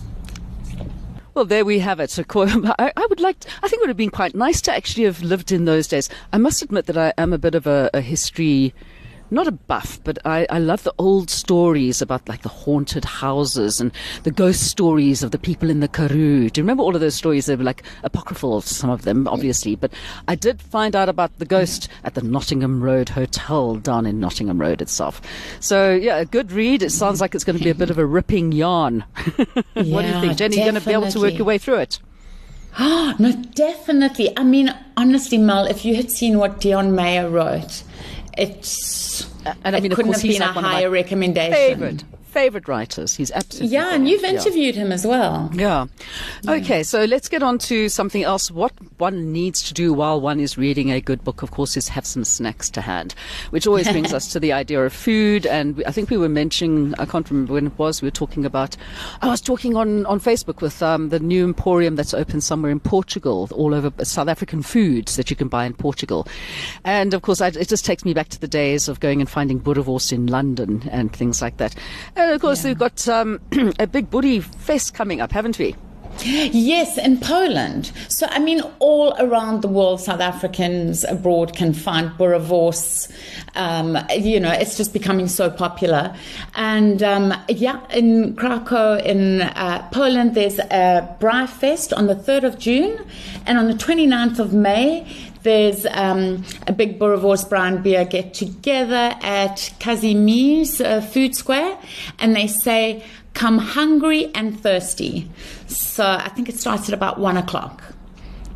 Well, 1.33 1.43
there 1.43 1.65
we 1.65 1.79
have 1.79 1.99
it. 1.99 2.17
I, 2.35 2.93
I 2.95 3.07
would 3.09 3.19
like. 3.19 3.41
To, 3.41 3.49
I 3.61 3.67
think 3.67 3.73
it 3.73 3.81
would 3.81 3.89
have 3.89 3.97
been 3.97 4.09
quite 4.09 4.35
nice 4.35 4.61
to 4.61 4.73
actually 4.73 5.03
have 5.03 5.21
lived 5.21 5.51
in 5.51 5.65
those 5.65 5.89
days. 5.89 6.07
I 6.31 6.37
must 6.37 6.61
admit 6.61 6.85
that 6.85 6.97
I 6.97 7.13
am 7.17 7.33
a 7.33 7.37
bit 7.37 7.55
of 7.55 7.67
a, 7.67 7.89
a 7.93 7.99
history 7.99 8.73
not 9.33 9.47
a 9.47 9.51
buff, 9.51 9.99
but 10.03 10.19
I, 10.25 10.45
I 10.49 10.59
love 10.59 10.83
the 10.83 10.93
old 10.97 11.29
stories 11.29 12.01
about 12.01 12.29
like 12.29 12.43
the 12.43 12.49
haunted 12.49 13.03
houses 13.03 13.81
and 13.81 13.91
the 14.23 14.31
ghost 14.31 14.67
stories 14.67 15.23
of 15.23 15.31
the 15.31 15.37
people 15.37 15.69
in 15.69 15.79
the 15.79 15.87
Karoo. 15.87 16.49
Do 16.49 16.59
you 16.59 16.63
remember 16.63 16.83
all 16.83 16.95
of 16.95 17.01
those 17.01 17.15
stories? 17.15 17.47
They 17.47 17.55
were 17.55 17.63
like 17.63 17.83
apocryphal, 18.03 18.61
some 18.61 18.89
of 18.89 19.01
them, 19.01 19.27
obviously. 19.27 19.75
But 19.75 19.91
I 20.27 20.35
did 20.35 20.61
find 20.61 20.95
out 20.95 21.09
about 21.09 21.37
the 21.39 21.45
ghost 21.45 21.89
at 22.03 22.13
the 22.13 22.21
Nottingham 22.21 22.81
Road 22.81 23.09
Hotel 23.09 23.75
down 23.75 24.05
in 24.05 24.19
Nottingham 24.19 24.61
Road 24.61 24.81
itself. 24.81 25.21
So 25.59 25.93
yeah, 25.93 26.17
a 26.17 26.25
good 26.25 26.51
read. 26.51 26.83
It 26.83 26.91
sounds 26.91 27.19
like 27.19 27.35
it's 27.35 27.43
going 27.43 27.57
to 27.57 27.63
be 27.63 27.69
a 27.69 27.75
bit 27.75 27.89
of 27.89 27.97
a 27.97 28.05
ripping 28.05 28.51
yarn. 28.51 29.03
what 29.15 29.75
do 29.75 29.83
you 29.83 30.21
think, 30.21 30.33
Jenni? 30.37 30.55
You're 30.55 30.65
going 30.65 30.75
to 30.75 30.81
be 30.81 30.93
able 30.93 31.09
to 31.11 31.19
work 31.19 31.33
your 31.33 31.45
way 31.45 31.57
through 31.57 31.79
it. 31.79 31.99
Oh, 32.79 33.15
no, 33.19 33.31
definitely. 33.31 34.37
I 34.37 34.43
mean, 34.43 34.73
honestly, 34.97 35.37
Mel, 35.37 35.65
if 35.65 35.85
you 35.85 35.95
had 35.95 36.11
seen 36.11 36.37
what 36.37 36.59
Deon 36.59 36.93
Meyer 36.95 37.29
wrote, 37.29 37.83
it's 38.37 39.02
and 39.45 39.75
I 39.75 39.79
it 39.79 39.83
mean, 39.83 39.91
of 39.91 39.95
couldn't 39.95 40.11
course, 40.13 40.21
have 40.21 40.31
been 40.31 40.41
like 40.41 40.55
a 40.55 40.61
my 40.61 40.71
higher 40.73 40.89
recommendation. 40.89 41.53
Favorite, 41.53 42.03
favorite 42.33 42.67
writers. 42.67 43.15
He's 43.15 43.31
absolutely 43.31 43.73
Yeah, 43.75 43.93
and 43.93 44.09
you've 44.09 44.21
Yeah. 44.23 44.31
interviewed 44.31 44.75
him 44.75 44.91
as 44.91 45.05
well. 45.05 45.49
Yeah. 45.53 45.85
Okay, 46.47 46.83
so 46.83 47.05
let's 47.05 47.29
get 47.29 47.43
on 47.43 47.57
to 47.59 47.87
something 47.89 48.23
else. 48.23 48.49
What 48.51 48.73
one 48.97 49.31
needs 49.31 49.61
to 49.63 49.73
do 49.73 49.93
while 49.93 50.19
one 50.19 50.39
is 50.39 50.57
reading 50.57 50.91
a 50.91 50.99
good 50.99 51.23
book, 51.23 51.43
of 51.43 51.51
course, 51.51 51.77
is 51.77 51.87
have 51.89 52.05
some 52.05 52.23
snacks 52.25 52.69
to 52.71 52.81
hand, 52.81 53.13
which 53.51 53.67
always 53.67 53.87
brings 53.89 54.13
us 54.17 54.31
to 54.33 54.39
the 54.39 54.51
idea 54.51 54.83
of 54.83 54.91
food. 54.93 55.45
And 55.45 55.83
I 55.85 55.91
think 55.91 56.09
we 56.09 56.17
were 56.17 56.29
mentioning, 56.29 56.93
I 56.97 57.05
can't 57.05 57.29
remember 57.29 57.53
when 57.53 57.67
it 57.67 57.77
was, 57.77 58.01
we 58.01 58.07
were 58.07 58.11
talking 58.11 58.45
about, 58.45 58.75
I 59.21 59.27
was 59.29 59.39
talking 59.41 59.75
on, 59.75 60.05
on 60.07 60.19
Facebook 60.19 60.61
with 60.61 60.81
um, 60.81 61.09
the 61.09 61.19
new 61.19 61.43
emporium 61.45 61.95
that's 61.95 62.13
open 62.13 62.41
somewhere 62.41 62.71
in 62.71 62.79
Portugal, 62.79 63.47
all 63.53 63.73
over 63.75 63.91
South 64.03 64.27
African 64.27 64.61
foods 64.63 65.15
that 65.17 65.29
you 65.29 65.35
can 65.35 65.47
buy 65.47 65.65
in 65.65 65.73
Portugal. 65.73 66.27
And 66.83 67.13
of 67.13 67.21
course, 67.21 67.41
I, 67.41 67.47
it 67.47 67.67
just 67.69 67.85
takes 67.85 68.03
me 68.03 68.13
back 68.13 68.29
to 68.29 68.39
the 68.41 68.47
days 68.47 68.87
of 68.87 68.99
going 68.99 69.21
and 69.21 69.29
finding 69.29 69.59
boerewors 69.59 70.11
in 70.11 70.27
London 70.27 70.87
and 70.91 71.13
things 71.13 71.41
like 71.41 71.57
that. 71.57 71.75
And 72.15 72.22
of 72.29 72.41
course, 72.41 72.63
we've 72.63 72.77
got 72.77 73.07
um, 73.07 73.39
a 73.79 73.87
big 73.87 74.09
Boerie 74.09 74.43
fest 74.43 74.93
coming 74.93 75.21
up, 75.21 75.31
haven't 75.31 75.57
we? 75.59 75.75
Yes, 76.21 76.97
in 76.97 77.17
Poland. 77.17 77.91
So, 78.07 78.27
I 78.29 78.39
mean, 78.39 78.61
all 78.79 79.13
around 79.19 79.61
the 79.61 79.67
world, 79.67 80.01
South 80.01 80.19
Africans 80.19 81.03
abroad 81.03 81.55
can 81.55 81.73
find 81.73 82.09
boerewors. 82.11 83.11
Um, 83.55 83.97
you 84.15 84.39
know, 84.39 84.51
it's 84.51 84.77
just 84.77 84.93
becoming 84.93 85.27
so 85.27 85.49
popular. 85.49 86.15
And 86.55 87.03
um, 87.03 87.33
yeah, 87.49 87.81
in 87.91 88.35
Krakow, 88.35 89.03
in 89.03 89.41
uh, 89.41 89.87
Poland, 89.91 90.35
there's 90.35 90.59
a 90.59 91.15
Braai 91.19 91.47
Fest 91.47 91.93
on 91.93 92.07
the 92.07 92.15
3rd 92.15 92.43
of 92.43 92.59
June. 92.59 92.99
And 93.45 93.57
on 93.57 93.67
the 93.67 93.73
29th 93.73 94.39
of 94.39 94.53
May, 94.53 95.05
there's 95.43 95.85
um, 95.87 96.43
a 96.67 96.73
big 96.73 96.97
Boerewors 96.97 97.47
Brown 97.47 97.81
Beer 97.81 98.05
get 98.05 98.33
together 98.33 99.13
at 99.21 99.73
Kazimierz 99.79 100.83
uh, 100.83 101.01
Food 101.01 101.35
Square. 101.35 101.77
And 102.19 102.35
they 102.35 102.47
say, 102.47 103.03
come 103.33 103.57
hungry 103.57 104.31
and 104.35 104.59
thirsty. 104.59 105.29
So 105.67 106.05
I 106.05 106.29
think 106.29 106.49
it 106.49 106.59
starts 106.59 106.87
at 106.87 106.93
about 106.93 107.19
one 107.19 107.37
o'clock. 107.37 107.83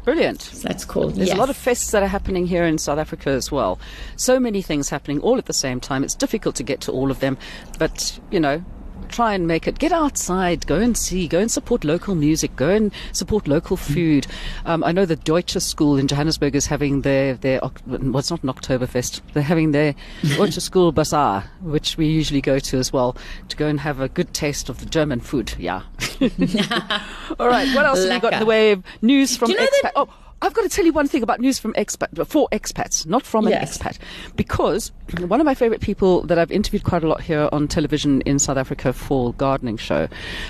Brilliant. 0.04 0.42
So 0.42 0.68
that's 0.68 0.86
cool. 0.86 1.10
There's 1.10 1.28
yes. 1.28 1.36
a 1.36 1.40
lot 1.40 1.50
of 1.50 1.58
fests 1.58 1.92
that 1.92 2.02
are 2.02 2.08
happening 2.08 2.48
here 2.48 2.64
in 2.64 2.78
South 2.78 2.98
Africa 2.98 3.30
as 3.32 3.52
well. 3.52 3.78
So 4.16 4.40
many 4.40 4.62
things 4.62 4.88
happening 4.88 5.20
all 5.20 5.38
at 5.38 5.48
the 5.48 5.54
same 5.54 5.82
time. 5.82 6.02
It's 6.04 6.16
difficult 6.16 6.56
to 6.56 6.64
get 6.64 6.80
to 6.82 6.94
all 6.94 7.12
of 7.12 7.20
them, 7.20 7.38
but 7.78 8.18
you 8.32 8.40
know, 8.40 8.64
try 9.10 9.34
and 9.34 9.48
make 9.48 9.68
it. 9.68 9.80
Get 9.80 9.92
outside, 9.92 10.66
go 10.68 10.76
and 10.80 10.98
see, 10.98 11.28
go 11.28 11.40
and 11.40 11.50
support 11.52 11.84
local 11.84 12.16
music, 12.16 12.56
go 12.56 12.70
and 12.70 12.92
support 13.14 13.48
local 13.48 13.78
food. 13.78 14.28
Um, 14.66 14.84
I 14.84 14.92
know 14.92 15.06
the 15.06 15.16
Deutsche 15.16 15.58
School 15.62 15.98
in 15.98 16.08
Johannesburg 16.08 16.56
is 16.56 16.66
having 16.68 17.02
their 17.02 17.34
their 17.36 17.60
well, 17.86 18.18
it's 18.18 18.30
not 18.32 18.44
an 18.44 18.50
Oktoberfest. 18.50 19.22
They're 19.34 19.44
having 19.44 19.72
their 19.72 19.96
Deutsche 20.36 20.60
School 20.60 20.92
Bazaar, 20.92 21.50
which 21.62 21.98
we 21.98 22.08
usually 22.08 22.42
go 22.42 22.60
to 22.60 22.78
as 22.78 22.94
well, 22.94 23.16
to 23.50 23.58
go 23.58 23.68
and 23.68 23.80
have 23.80 24.00
a 24.00 24.10
good 24.10 24.34
taste 24.34 24.70
of 24.70 24.80
the 24.80 24.86
German 24.86 25.20
food. 25.20 25.54
Yeah. 25.58 25.82
all 27.40 27.48
right. 27.48 27.74
What 27.76 27.86
else 27.86 28.04
have 28.04 28.14
we 28.14 28.20
got 28.20 28.34
in 28.34 28.40
the 28.40 28.46
way 28.46 28.72
of 28.72 28.84
news 29.02 29.36
from 29.38 29.52
you 29.52 29.58
know 29.58 29.64
expat? 29.64 29.82
that- 29.84 29.94
Oh. 29.96 30.10
I've 30.42 30.54
got 30.54 30.62
to 30.64 30.70
tell 30.70 30.86
you 30.86 30.94
one 30.94 31.08
thing 31.08 31.24
about 31.24 31.40
news 31.40 31.58
from 31.58 31.74
expat 31.74 32.28
for 32.28 32.48
expats, 32.52 33.06
not 33.08 33.24
from 33.24 33.48
an 33.48 33.52
Yes. 33.54 33.78
expat, 33.78 33.98
because 34.36 34.92
one 35.20 35.40
of 35.40 35.46
my 35.46 35.56
favourite 35.56 35.82
people 35.82 36.22
that 36.24 36.38
I've 36.38 36.52
interviewed 36.52 36.84
quite 36.84 37.04
a 37.04 37.08
lot 37.08 37.22
here 37.22 37.50
on 37.52 37.68
television 37.68 38.22
in 38.22 38.38
South 38.38 38.58
Africa 38.58 38.94
for 38.94 39.34
gardening 39.34 39.78
show 39.78 40.08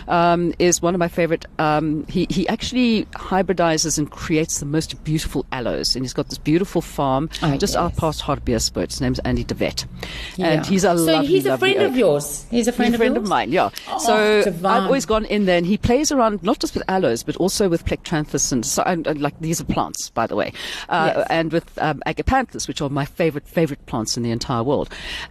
um, 0.09 0.53
is 0.59 0.81
one 0.81 0.93
of 0.93 0.99
my 0.99 1.07
favourite. 1.07 1.45
Um, 1.59 2.05
he 2.07 2.27
he 2.29 2.47
actually 2.49 3.05
hybridizes 3.13 3.97
and 3.97 4.11
creates 4.11 4.59
the 4.59 4.65
most 4.65 5.01
beautiful 5.03 5.45
aloes, 5.51 5.95
and 5.95 6.03
he's 6.03 6.13
got 6.13 6.27
this 6.29 6.37
beautiful 6.37 6.81
farm 6.81 7.29
Oh, 7.41 7.55
just 7.57 7.75
out 7.75 7.95
past 7.95 8.21
Hartbeespoort. 8.21 8.91
His 8.91 8.99
name's 9.01 9.19
Andy 9.19 9.43
de 9.45 9.55
Wet, 9.55 9.85
Yeah. 10.35 10.47
and 10.47 10.65
he's 10.65 10.83
a 10.83 10.97
so 10.97 11.03
lovely, 11.05 11.27
he's 11.27 11.45
a 11.45 11.57
friend 11.57 11.81
of 11.81 11.95
yours. 11.95 12.45
He's 12.51 12.67
a 12.67 12.71
friend 12.71 12.87
He's 12.93 12.95
a 12.95 12.97
friend 12.97 13.17
of 13.17 13.23
of 13.23 13.29
mine, 13.29 13.51
yeah. 13.51 13.69
Oh, 13.89 13.97
so 13.99 14.43
divine. 14.43 14.77
I've 14.77 14.83
always 14.85 15.05
gone 15.05 15.25
in 15.25 15.45
there, 15.45 15.57
and 15.57 15.65
he 15.65 15.77
plays 15.77 16.11
around 16.11 16.43
not 16.43 16.59
just 16.59 16.73
with 16.73 16.83
aloes, 16.89 17.23
but 17.23 17.35
also 17.37 17.69
with 17.69 17.85
plectranthus 17.85 18.51
and, 18.51 18.65
so, 18.65 18.83
and, 18.83 19.07
and 19.07 19.21
like 19.21 19.39
these 19.39 19.61
are 19.61 19.65
plants, 19.77 20.09
by 20.09 20.25
the 20.25 20.35
way, 20.35 20.51
uh, 20.89 21.13
Yes. 21.17 21.27
and 21.29 21.51
with 21.51 21.67
um, 21.77 22.01
agapanthus, 22.07 22.67
which 22.67 22.81
are 22.81 22.89
my 22.89 23.05
favorite 23.05 23.47
favorite 23.47 23.85
plants 23.85 24.17
in 24.17 24.23
the 24.23 24.31
entire 24.31 24.63
world. 24.63 24.89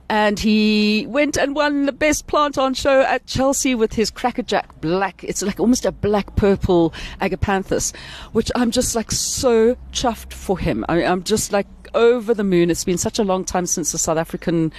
And 0.08 0.38
he 0.38 1.04
went 1.08 1.36
and 1.36 1.56
won 1.56 1.86
the 1.86 1.92
best 1.92 2.28
plant 2.28 2.56
on 2.56 2.72
show 2.74 3.00
at 3.00 3.26
Chelsea 3.26 3.74
with 3.74 3.94
his 3.94 4.08
crackerjack 4.08 4.80
black. 4.80 5.24
It's 5.24 5.42
like 5.42 5.58
almost 5.58 5.84
a 5.84 5.90
black 5.90 6.36
purple 6.36 6.94
agapanthus, 7.20 7.92
which 8.32 8.52
I'm 8.54 8.70
just 8.70 8.94
like 8.94 9.10
so 9.10 9.76
chuffed 9.92 10.32
for 10.32 10.56
him. 10.60 10.84
I, 10.88 11.04
I'm 11.04 11.24
just 11.24 11.52
like 11.52 11.66
over 11.96 12.32
the 12.34 12.44
moon. 12.44 12.70
It's 12.70 12.84
been 12.84 12.98
such 12.98 13.18
a 13.18 13.24
long 13.24 13.44
time 13.44 13.66
since 13.66 13.90
the 13.90 13.98
South 13.98 14.18
African 14.18 14.72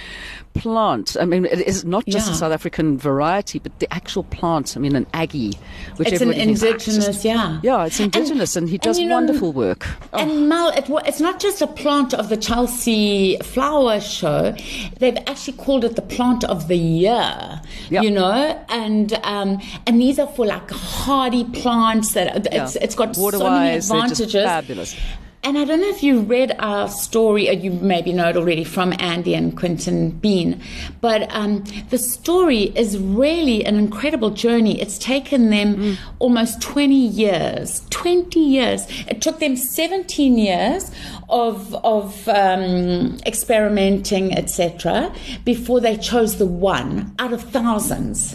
plant. 0.54 1.16
I 1.20 1.24
mean, 1.26 1.44
it 1.44 1.60
is 1.60 1.84
not 1.84 2.06
just 2.06 2.30
a 2.30 2.34
South 2.34 2.52
African 2.52 2.96
variety, 2.96 3.58
but 3.58 3.78
the 3.80 3.92
actual 3.92 4.22
plant. 4.24 4.76
I 4.76 4.80
mean, 4.80 4.96
an 4.96 5.06
Aggie, 5.12 5.58
which 5.96 6.08
It's 6.12 6.22
an 6.22 6.30
"Ah, 6.30 6.32
indigenous, 6.32 7.06
just-" 7.06 7.24
yeah. 7.24 7.60
Yeah, 7.62 7.84
it's 7.86 8.00
indigenous, 8.00 8.56
and, 8.56 8.68
he 8.68 8.76
and 8.76 8.82
does 8.82 8.98
know- 8.98 9.08
wonderful 9.14 9.52
work. 9.52 9.86
Oh, 10.12 10.18
And 10.18 10.48
Mel, 10.48 10.70
it, 10.70 10.86
it's 11.06 11.20
not 11.20 11.38
just 11.40 11.60
a 11.60 11.66
plant 11.66 12.14
of 12.14 12.28
the 12.28 12.36
Chelsea 12.36 13.36
Flower 13.42 14.00
Show. 14.00 14.54
They've 14.98 15.18
actually 15.26 15.56
called 15.58 15.84
it 15.84 15.96
the 15.96 16.02
plant 16.02 16.44
of 16.44 16.68
the 16.68 16.76
year. 16.76 17.60
Yeah. 17.90 18.02
You 18.02 18.10
know, 18.10 18.64
and 18.68 19.12
um, 19.24 19.60
and 19.86 20.00
these 20.00 20.18
are 20.18 20.28
for 20.28 20.46
like 20.46 20.70
hardy 20.70 21.44
plants 21.44 22.12
that 22.14 22.46
it's 22.52 22.74
Yeah. 22.76 22.82
it's 22.84 22.94
got 22.94 23.14
so 23.16 23.20
many 23.20 23.24
Water-wise, 23.38 23.88
they're 23.88 24.00
just 24.02 24.20
advantages. 24.20 24.44
fabulous. 24.44 24.96
And 25.44 25.56
I 25.56 25.64
don't 25.64 25.80
know 25.80 25.88
if 25.88 26.02
you 26.02 26.20
read 26.20 26.54
our 26.58 26.88
story, 26.88 27.48
or 27.48 27.52
you 27.52 27.70
maybe 27.70 28.12
know 28.12 28.28
it 28.28 28.36
already 28.36 28.64
from 28.64 28.92
Andy 28.98 29.34
and 29.34 29.56
Quinton 29.56 30.10
Bean, 30.10 30.60
but 31.00 31.32
um, 31.32 31.64
the 31.90 31.96
story 31.96 32.64
is 32.76 32.98
really 32.98 33.64
an 33.64 33.76
incredible 33.76 34.30
journey. 34.30 34.80
It's 34.80 34.98
taken 34.98 35.50
them 35.50 35.76
Mm. 35.76 35.96
almost 36.18 36.60
20 36.60 36.94
years. 36.94 37.82
20 37.90 38.40
years. 38.40 38.86
It 39.06 39.22
took 39.22 39.38
them 39.38 39.54
17 39.56 40.36
years 40.38 40.90
of, 41.28 41.74
of 41.84 42.28
um, 42.28 43.16
experimenting, 43.24 44.36
etc., 44.36 45.12
before 45.44 45.80
they 45.80 45.96
chose 45.96 46.36
the 46.38 46.46
one 46.46 47.14
out 47.20 47.32
of 47.32 47.42
thousands. 47.42 48.34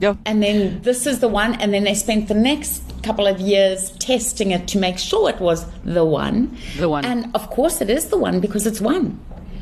Yeah. 0.00 0.14
And 0.24 0.42
then 0.42 0.80
this 0.82 1.06
is 1.06 1.20
the 1.20 1.28
one, 1.28 1.54
and 1.54 1.72
then 1.72 1.84
they 1.84 1.94
spent 1.94 2.28
the 2.28 2.34
next 2.34 2.82
couple 3.02 3.26
of 3.26 3.40
years 3.40 3.90
testing 3.92 4.50
it 4.50 4.68
to 4.68 4.78
make 4.78 4.98
sure 4.98 5.30
it 5.30 5.40
was 5.40 5.66
the 5.84 6.04
one. 6.04 6.56
The 6.78 6.88
one. 6.88 7.04
And 7.04 7.30
of 7.34 7.48
course, 7.50 7.80
it 7.80 7.90
is 7.90 8.06
the 8.06 8.18
one 8.18 8.40
because 8.40 8.66
it's 8.66 8.80
one. 8.80 9.18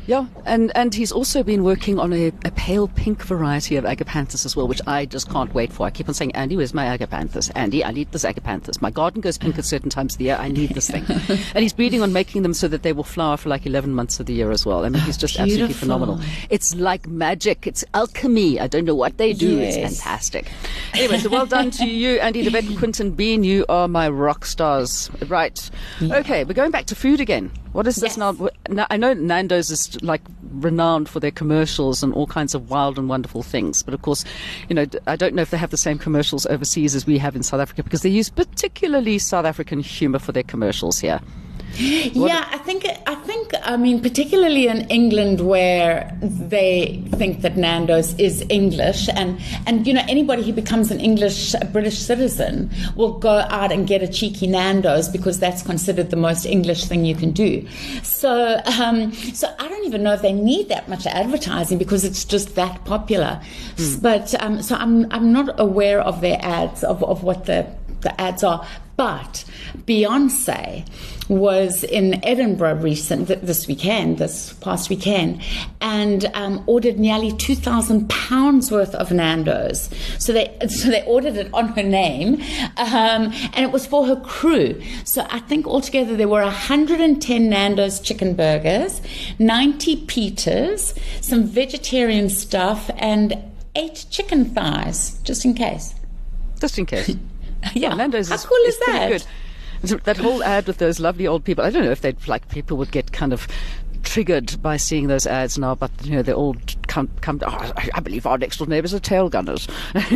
Yeah, 0.09 0.25
and, 0.47 0.71
and 0.73 0.95
he's 0.95 1.11
also 1.11 1.43
been 1.43 1.63
working 1.63 1.99
on 1.99 2.11
a, 2.13 2.29
a 2.43 2.49
pale 2.55 2.87
pink 2.87 3.21
variety 3.21 3.75
of 3.75 3.83
agapanthus 3.85 4.43
as 4.43 4.55
well, 4.55 4.67
which 4.67 4.81
I 4.87 5.05
just 5.05 5.29
can't 5.29 5.53
wait 5.53 5.71
for. 5.71 5.85
I 5.85 5.91
keep 5.91 6.07
on 6.07 6.15
saying, 6.15 6.31
Andy, 6.35 6.57
where's 6.57 6.73
my 6.73 6.97
agapanthus? 6.97 7.51
Andy, 7.53 7.85
I 7.85 7.91
need 7.91 8.11
this 8.11 8.25
agapanthus. 8.25 8.81
My 8.81 8.89
garden 8.89 9.21
goes 9.21 9.37
pink 9.37 9.59
at 9.59 9.65
certain 9.65 9.91
times 9.91 10.15
of 10.15 10.17
the 10.17 10.23
year. 10.23 10.37
I 10.39 10.47
need 10.47 10.71
this 10.71 10.89
thing. 10.89 11.05
and 11.53 11.61
he's 11.61 11.73
breeding 11.73 12.01
on 12.01 12.11
making 12.11 12.41
them 12.41 12.55
so 12.55 12.67
that 12.69 12.81
they 12.81 12.91
will 12.91 13.03
flower 13.03 13.37
for 13.37 13.49
like 13.49 13.67
11 13.67 13.93
months 13.93 14.19
of 14.19 14.25
the 14.25 14.33
year 14.33 14.49
as 14.49 14.65
well. 14.65 14.83
I 14.83 14.89
mean, 14.89 15.03
he's 15.03 15.15
just 15.15 15.39
absolutely 15.39 15.75
phenomenal. 15.75 16.19
It's 16.49 16.73
like 16.73 17.05
magic. 17.05 17.67
It's 17.67 17.85
alchemy. 17.93 18.59
I 18.59 18.65
don't 18.65 18.85
know 18.85 18.95
what 18.95 19.19
they 19.19 19.33
do. 19.33 19.59
It's 19.59 19.77
fantastic. 19.77 20.51
Anyway, 20.95 21.19
so 21.19 21.29
well 21.29 21.45
done 21.45 21.69
to 21.69 21.85
you, 21.85 22.17
Andy 22.19 22.41
de 22.41 22.49
Wet 22.49 22.63
and 22.63 22.79
Quinton 22.79 23.11
Bean. 23.11 23.43
You 23.43 23.63
are 23.69 23.87
my 23.87 24.09
rock 24.09 24.45
stars. 24.45 25.11
Right. 25.27 25.69
Okay, 26.01 26.45
we're 26.45 26.53
going 26.53 26.71
back 26.71 26.85
to 26.85 26.95
food 26.95 27.19
again. 27.19 27.51
What 27.71 27.85
is 27.85 27.97
this 27.97 28.17
Yes. 28.17 28.49
now? 28.69 28.85
I 28.89 28.97
know 28.97 29.13
Nando's 29.13 29.69
is 29.69 30.01
like 30.01 30.21
renowned 30.51 31.07
for 31.07 31.19
their 31.19 31.31
commercials 31.31 32.01
and 32.01 32.13
all 32.13 32.25
kinds 32.25 32.55
of 32.55 32.69
wild 32.69 32.97
and 32.97 33.07
wonderful 33.07 33.43
things, 33.43 33.83
but 33.83 33.93
of 33.93 34.01
course, 34.01 34.25
you 34.67 34.75
know, 34.75 34.87
I 35.05 35.15
don't 35.15 35.35
know 35.35 35.43
if 35.43 35.51
they 35.51 35.57
have 35.57 35.69
the 35.69 35.77
same 35.77 35.99
commercials 35.99 36.45
overseas 36.47 36.95
as 36.95 37.05
we 37.05 37.19
have 37.19 37.35
in 37.35 37.43
South 37.43 37.61
Africa 37.61 37.83
because 37.83 38.01
they 38.01 38.09
use 38.09 38.29
particularly 38.29 39.19
South 39.19 39.45
African 39.45 39.79
humor 39.79 40.19
for 40.19 40.31
their 40.31 40.43
commercials 40.43 40.99
here. 40.99 41.19
Yeah, 41.75 42.47
I 42.51 42.57
think 42.57 42.85
I 43.07 43.15
think 43.15 43.51
I 43.63 43.77
mean 43.77 44.01
particularly 44.01 44.67
in 44.67 44.81
England 44.89 45.41
where 45.41 46.17
they 46.21 47.03
think 47.11 47.41
that 47.41 47.57
Nando's 47.57 48.13
is 48.19 48.45
English 48.49 49.09
and 49.09 49.39
and 49.65 49.85
you 49.87 49.93
know 49.93 50.03
anybody 50.07 50.43
who 50.43 50.53
becomes 50.53 50.91
an 50.91 50.99
English 50.99 51.53
a 51.53 51.65
British 51.65 51.97
citizen 51.97 52.69
will 52.95 53.17
go 53.19 53.45
out 53.49 53.71
and 53.71 53.87
get 53.87 54.01
a 54.03 54.07
cheeky 54.07 54.47
Nando's 54.47 55.07
because 55.09 55.39
that's 55.39 55.61
considered 55.61 56.09
the 56.09 56.15
most 56.15 56.45
English 56.45 56.85
thing 56.85 57.05
you 57.05 57.15
can 57.15 57.31
do. 57.31 57.67
So 58.03 58.61
um, 58.79 59.13
so 59.13 59.47
I 59.59 59.67
don't 59.67 59.85
even 59.85 60.03
know 60.03 60.13
if 60.13 60.21
they 60.21 60.33
need 60.33 60.69
that 60.69 60.89
much 60.89 61.05
advertising 61.05 61.77
because 61.77 62.03
it's 62.03 62.25
just 62.25 62.55
that 62.55 62.83
popular. 62.85 63.41
Mm. 63.75 64.01
But 64.01 64.41
um, 64.41 64.61
so 64.61 64.75
I'm 64.75 65.11
I'm 65.11 65.31
not 65.31 65.59
aware 65.59 66.01
of 66.01 66.21
their 66.21 66.39
ads 66.41 66.83
of, 66.83 67.03
of 67.03 67.23
what 67.23 67.45
the 67.45 67.67
the 68.01 68.19
ads 68.19 68.43
are. 68.43 68.65
But 68.99 69.45
Beyonce 69.85 70.85
was 71.29 71.85
in 71.85 72.21
Edinburgh 72.25 72.81
recent 72.81 73.29
this 73.29 73.65
weekend, 73.65 74.17
this 74.17 74.51
past 74.55 74.89
weekend, 74.89 75.41
and 75.79 76.25
um, 76.33 76.61
ordered 76.67 76.99
nearly 76.99 77.31
two 77.31 77.55
thousand 77.55 78.09
pounds 78.09 78.73
worth 78.73 78.93
of 78.95 79.13
Nando's. 79.13 79.89
So 80.17 80.33
they 80.33 80.53
so 80.67 80.89
they 80.89 81.05
ordered 81.05 81.37
it 81.37 81.49
on 81.53 81.69
her 81.69 81.83
name, 81.83 82.41
um, 82.75 83.31
and 83.53 83.59
it 83.59 83.71
was 83.71 83.87
for 83.87 84.05
her 84.05 84.17
crew. 84.17 84.81
So 85.05 85.25
I 85.29 85.39
think 85.39 85.65
altogether 85.65 86.17
there 86.17 86.27
were 86.27 86.43
hundred 86.43 86.99
and 86.99 87.21
ten 87.21 87.49
Nando's 87.49 88.01
chicken 88.01 88.35
burgers, 88.35 89.01
ninety 89.39 89.95
pitas, 90.07 90.93
some 91.23 91.45
vegetarian 91.45 92.27
stuff, 92.27 92.91
and 92.97 93.37
eight 93.75 94.07
chicken 94.09 94.43
thighs, 94.43 95.17
just 95.23 95.45
in 95.45 95.53
case. 95.53 95.95
Just 96.59 96.77
in 96.77 96.85
case. 96.85 97.15
yeah, 97.73 97.93
Nando's 97.93 98.29
How 98.29 98.35
is, 98.35 98.45
cool 98.45 98.57
is, 98.65 98.75
is 98.75 98.79
that? 98.85 99.09
good. 99.09 99.25
That 100.03 100.17
whole 100.17 100.43
ad 100.43 100.67
with 100.67 100.77
those 100.77 100.99
lovely 100.99 101.25
old 101.25 101.45
people. 101.45 101.63
I 101.63 101.69
don't 101.69 101.85
know 101.85 101.91
if 101.91 102.01
they'd 102.01 102.27
like 102.27 102.49
people 102.49 102.75
would 102.77 102.91
get 102.91 103.13
kind 103.13 103.31
of 103.31 103.47
triggered 104.03 104.61
by 104.61 104.75
seeing 104.77 105.07
those 105.07 105.25
ads 105.27 105.57
now, 105.57 105.75
but 105.75 105.91
you 106.03 106.11
know 106.11 106.21
they 106.21 106.33
all 106.33 106.55
come. 106.87 107.09
come 107.21 107.39
oh, 107.45 107.71
I 107.93 107.99
believe 108.01 108.25
our 108.25 108.37
next 108.37 108.57
door 108.57 108.67
neighbours 108.67 108.93
are 108.93 108.99
tail 108.99 109.29
gunners, 109.29 109.67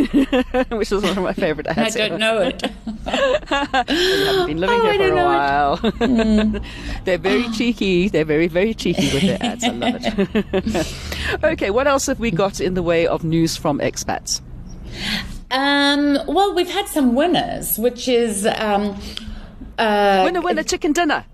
which 0.70 0.92
is 0.92 1.02
one 1.02 1.16
of 1.16 1.22
my 1.22 1.32
favourite 1.32 1.66
ads. 1.66 1.96
I 1.96 2.08
don't 2.08 2.18
know 2.20 2.40
it. 2.42 2.62
you 2.62 4.24
haven't 4.26 4.46
been 4.48 4.58
living 4.58 4.80
Oh, 4.80 4.90
here 4.90 5.08
for 5.08 5.12
a 5.12 5.24
while. 5.24 5.76
Hmm. 5.78 6.56
They're 7.04 7.18
very 7.18 7.48
cheeky. 7.52 8.08
They're 8.08 8.24
very 8.26 8.48
very 8.48 8.74
cheeky 8.74 9.12
with 9.14 9.22
their 9.22 9.38
ads. 9.42 9.64
I 9.64 9.68
love 9.68 9.94
it. 9.98 11.44
okay, 11.44 11.70
what 11.70 11.86
else 11.86 12.06
have 12.06 12.20
we 12.20 12.30
got 12.30 12.60
in 12.60 12.74
the 12.74 12.82
way 12.82 13.06
of 13.06 13.24
news 13.24 13.56
from 13.56 13.78
expats? 13.78 14.42
Um, 15.50 16.18
well, 16.26 16.54
we've 16.54 16.70
had 16.70 16.88
some 16.88 17.14
winners, 17.14 17.78
which 17.78 18.08
is 18.08 18.46
um, 18.46 19.00
uh, 19.78 20.22
Winner, 20.24 20.40
winner, 20.40 20.62
chicken 20.64 20.92
dinner. 20.92 21.24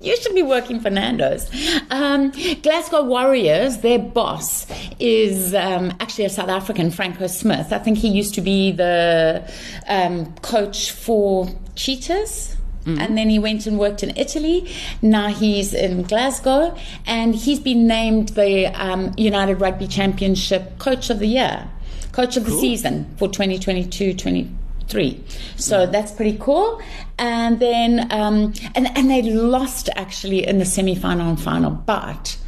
you 0.00 0.16
should 0.16 0.34
be 0.34 0.42
working 0.42 0.80
for 0.80 0.90
Nando's. 0.90 1.50
Um, 1.90 2.32
Glasgow 2.62 3.04
Warriors, 3.04 3.78
their 3.78 3.98
boss 3.98 4.66
is 4.98 5.54
um, 5.54 5.92
actually 6.00 6.24
a 6.24 6.30
South 6.30 6.48
African, 6.48 6.90
Franco 6.90 7.26
Smith. 7.26 7.72
I 7.72 7.78
think 7.78 7.98
he 7.98 8.08
used 8.08 8.34
to 8.34 8.40
be 8.40 8.72
the 8.72 9.50
um, 9.86 10.34
coach 10.36 10.92
for 10.92 11.48
Cheetahs. 11.74 12.56
And 12.86 13.18
then 13.18 13.28
he 13.28 13.40
went 13.40 13.66
and 13.66 13.80
worked 13.80 14.04
in 14.04 14.16
Italy. 14.16 14.70
Now 15.02 15.26
he's 15.26 15.74
in 15.74 16.04
Glasgow, 16.04 16.78
and 17.04 17.34
he's 17.34 17.58
been 17.58 17.88
named 17.88 18.28
the 18.30 18.66
um, 18.80 19.12
United 19.16 19.56
Rugby 19.56 19.88
Championship 19.88 20.78
Coach 20.78 21.10
of 21.10 21.18
the 21.18 21.26
Year, 21.26 21.68
Coach 22.16 22.38
of 22.38 22.46
the 22.46 22.50
Season 22.50 23.04
for 23.18 23.28
2022 23.28 24.14
23. 24.14 25.22
So 25.56 25.84
that's 25.84 26.12
pretty 26.12 26.38
cool. 26.40 26.80
And 27.18 27.60
then, 27.60 28.10
um, 28.10 28.54
and, 28.74 28.88
and 28.96 29.10
they 29.10 29.20
lost 29.20 29.90
actually 29.96 30.46
in 30.46 30.58
the 30.58 30.64
semi 30.64 30.94
final 30.94 31.28
and 31.28 31.38
final, 31.38 31.70
but 31.72 32.38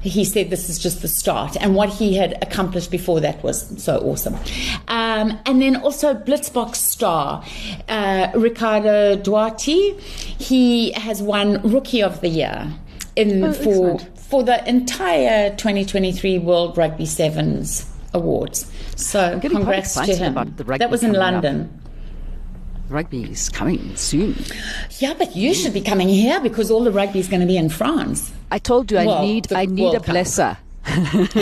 he 0.00 0.24
said 0.24 0.50
this 0.50 0.70
is 0.70 0.78
just 0.78 1.02
the 1.02 1.08
start. 1.08 1.56
And 1.60 1.74
what 1.74 1.88
he 1.88 2.14
had 2.14 2.40
accomplished 2.40 2.92
before 2.92 3.18
that 3.18 3.42
was 3.42 3.82
so 3.82 3.98
awesome. 3.98 4.36
Um, 4.86 5.36
and 5.44 5.60
then 5.60 5.74
also 5.74 6.14
Blitzboks 6.14 6.76
star, 6.76 7.44
uh, 7.88 8.28
Ricardo 8.32 9.16
Duarte, 9.16 9.98
he 10.38 10.92
has 10.92 11.20
won 11.20 11.60
Rookie 11.68 12.00
of 12.00 12.20
the 12.20 12.28
Year 12.28 12.72
in 13.16 13.42
Oh, 13.42 13.52
for 13.52 13.90
excellent. 13.94 14.18
for 14.20 14.44
the 14.44 14.68
entire 14.68 15.50
2023 15.50 16.38
World 16.38 16.78
Rugby 16.78 17.06
Sevens 17.06 17.90
awards. 18.14 18.70
So 18.96 19.38
congrats 19.40 19.94
to 19.94 20.14
him. 20.14 20.32
about 20.32 20.56
the 20.56 20.64
rugby 20.64 20.78
that 20.78 20.90
was 20.90 21.02
in 21.02 21.12
coming 21.12 21.22
up. 21.22 21.32
London. 21.44 21.80
Rugby 22.88 23.24
is 23.30 23.48
coming 23.48 23.94
soon. 23.96 24.36
Yeah, 24.98 25.14
but 25.14 25.34
you 25.36 25.54
should 25.54 25.74
be 25.74 25.80
coming 25.80 26.08
here 26.08 26.40
because 26.40 26.70
all 26.70 26.84
the 26.84 26.92
rugby 26.92 27.18
is 27.18 27.28
going 27.28 27.40
to 27.40 27.46
be 27.46 27.56
in 27.56 27.68
France. 27.68 28.32
I 28.50 28.58
told 28.58 28.90
you 28.92 28.98
I 28.98 29.06
Well, 29.06 29.22
need 29.22 29.52
I 29.52 29.66
need 29.66 29.82
a 29.82 29.90
World 29.98 30.04
blesser. 30.04 30.56
if, 30.88 31.36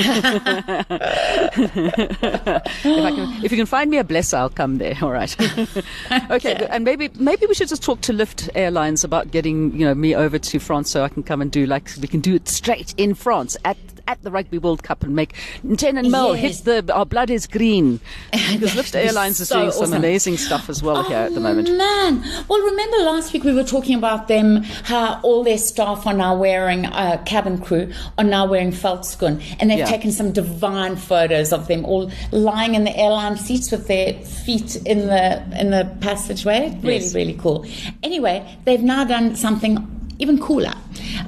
I 2.87 3.11
can, 3.11 3.45
if 3.45 3.51
you 3.53 3.59
can 3.59 3.67
find 3.67 3.91
me 3.91 3.99
a 3.99 4.05
blesser, 4.05 4.35
I'll 4.39 4.49
come 4.49 4.79
there. 4.79 4.97
All 5.03 5.11
right. 5.11 5.35
okay, 6.31 6.55
good. 6.55 6.69
and 6.71 6.83
maybe 6.85 7.11
maybe 7.19 7.47
we 7.47 7.55
should 7.55 7.69
just 7.69 7.83
talk 7.83 8.01
to 8.03 8.13
Lift 8.13 8.49
Airlines 8.55 9.05
about 9.05 9.31
getting 9.31 9.73
you 9.79 9.85
know 9.87 9.95
me 9.95 10.15
over 10.15 10.39
to 10.39 10.59
France 10.59 10.91
so 10.91 11.05
I 11.05 11.09
can 11.09 11.23
come 11.23 11.43
and 11.43 11.51
do 11.51 11.67
like 11.67 11.91
we 12.01 12.09
can 12.09 12.21
do 12.21 12.35
it 12.35 12.49
straight 12.49 12.95
in 12.97 13.15
France 13.15 13.57
at 13.65 13.77
at 14.07 14.23
the 14.23 14.31
Rugby 14.31 14.59
World 14.59 14.83
Cup 14.83 15.03
and 15.03 15.15
make 15.17 15.35
ten 15.77 15.97
and 15.97 16.11
Mel 16.11 16.37
Yes. 16.37 16.65
hit 16.65 16.87
the 16.87 16.95
our 16.95 17.07
blood 17.07 17.31
is 17.31 17.47
green 17.47 18.01
because 18.33 18.75
Lift 18.75 18.95
Airlines 18.95 19.41
is 19.41 19.49
so 19.49 19.61
doing 19.61 19.73
some 19.73 19.93
amazing 19.93 20.37
stuff 20.37 20.69
as 20.69 20.83
well 20.83 21.03
here 21.05 21.17
at 21.19 21.35
the 21.35 21.41
moment. 21.41 21.69
Oh, 21.71 21.77
man. 21.77 22.23
Well, 22.49 22.61
remember 22.61 22.99
last 22.99 23.33
week 23.33 23.45
we 23.45 23.53
were 23.53 23.65
talking 23.65 23.97
about 23.97 24.29
them, 24.29 24.63
how 24.85 25.21
all 25.23 25.43
their 25.45 25.59
staff 25.59 26.07
are 26.07 26.15
now 26.15 26.37
wearing, 26.37 26.87
uh, 26.87 27.23
cabin 27.25 27.59
crew 27.59 27.93
are 28.19 28.25
now 28.25 28.47
wearing 28.47 28.73
Veldskoen, 28.73 29.43
and 29.59 29.71
they've 29.71 29.79
Yeah. 29.79 29.87
taken 29.87 30.13
some 30.13 30.33
divine 30.33 30.97
photos 30.97 31.53
of 31.53 31.67
them 31.69 31.85
all 31.85 32.11
lying 32.33 32.75
in 32.75 32.85
the 32.85 32.97
airline 32.97 33.37
seats 33.37 33.71
with 33.71 33.87
their 33.87 34.13
feet 34.15 34.77
in 34.85 35.07
the 35.07 35.43
in 35.59 35.71
the 35.71 35.89
passageway. 36.01 36.77
Really, 36.83 36.97
Yes. 36.97 37.15
really 37.15 37.35
cool. 37.35 37.65
Anyway, 38.03 38.45
they've 38.65 38.83
now 38.83 39.05
done 39.05 39.35
something 39.37 39.87
even 40.19 40.39
cooler, 40.39 40.75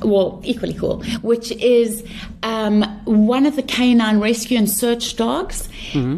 well, 0.03 0.41
equally 0.45 0.75
cool, 0.75 1.03
which 1.23 1.53
is 1.53 2.05
um, 2.43 2.83
one 3.05 3.47
of 3.47 3.57
the 3.57 3.63
canine 3.63 4.21
rescue 4.21 4.59
and 4.59 4.69
search 4.71 5.17
dogs 5.17 5.69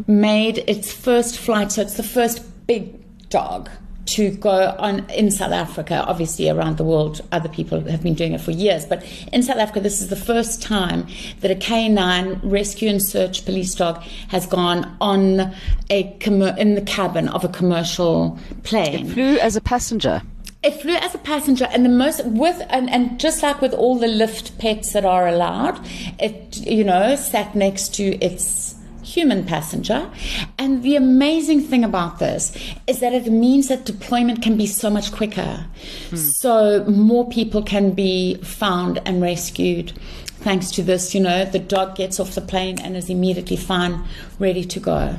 made 0.07 0.59
its 0.67 0.93
first 0.93 1.39
flight. 1.39 1.73
So 1.73 1.83
it's 1.83 1.97
the 1.97 2.03
first 2.03 2.45
big 2.67 2.95
dog 3.31 3.71
to 4.07 4.31
go 4.31 4.75
on 4.79 5.01
in 5.11 5.31
South 5.31 5.53
Africa. 5.53 6.03
Obviously, 6.07 6.49
around 6.49 6.79
the 6.79 6.85
world, 6.85 7.21
other 7.31 7.49
people 7.49 7.81
have 7.81 8.03
been 8.03 8.15
doing 8.15 8.33
it 8.33 8.41
for 8.41 8.53
years, 8.53 8.87
but 8.87 9.05
in 9.33 9.43
South 9.43 9.59
Africa, 9.59 9.81
this 9.81 10.01
is 10.01 10.09
the 10.09 10.17
first 10.17 10.63
time 10.63 11.07
that 11.41 11.51
a 11.51 11.55
canine 11.55 12.41
rescue 12.43 12.89
and 12.89 13.03
search 13.03 13.45
police 13.45 13.75
dog 13.75 14.03
has 14.29 14.47
gone 14.47 14.97
on 15.01 15.53
a 15.91 16.05
commer- 16.21 16.57
in 16.57 16.75
the 16.75 16.81
cabin 16.81 17.29
of 17.29 17.45
a 17.45 17.49
commercial 17.49 18.39
plane. 18.63 19.11
Flew 19.11 19.39
as 19.39 19.57
a 19.57 19.61
passenger. 19.61 20.23
It 20.61 20.81
flew 20.81 20.95
as 20.95 21.15
a 21.15 21.19
passenger, 21.19 21.69
and 21.71 21.85
the 21.85 21.89
most 21.89 22.25
with 22.25 22.61
and, 22.69 22.91
and 22.91 23.21
just 23.21 23.45
like 23.45 23.61
with 23.61 23.73
all 23.73 23.97
the 23.97 24.09
lift 24.09 24.59
pets 24.59 24.93
that 24.93 25.05
are 25.05 25.29
allowed, 25.29 25.79
it 26.19 26.57
you 26.57 26.83
know 26.83 27.15
sat 27.15 27.55
next 27.55 27.95
to 27.95 28.17
its 28.19 28.75
human 29.03 29.45
passenger. 29.45 30.11
And 30.59 30.83
the 30.83 30.97
amazing 30.97 31.63
thing 31.63 31.85
about 31.85 32.19
this 32.19 32.57
is 32.89 32.99
that 32.99 33.15
it 33.15 33.31
means 33.31 33.69
that 33.69 33.85
deployment 33.85 34.43
can 34.43 34.57
be 34.57 34.67
so 34.67 34.91
much 34.91 35.13
quicker, 35.13 35.65
hmm. 36.11 36.17
so 36.17 36.85
more 36.85 37.29
people 37.29 37.63
can 37.63 37.93
be 37.93 38.35
found 38.43 39.01
and 39.07 39.23
rescued. 39.23 39.93
Thanks 40.41 40.73
to 40.73 40.83
this, 40.83 41.15
you 41.15 41.21
know, 41.21 41.45
the 41.45 41.59
dog 41.59 41.97
gets 41.97 42.19
off 42.19 42.35
the 42.35 42.41
plane 42.41 42.81
and 42.81 42.97
is 42.97 43.09
immediately 43.09 43.57
fine, 43.57 44.05
ready 44.39 44.65
to 44.65 44.81
go 44.81 45.17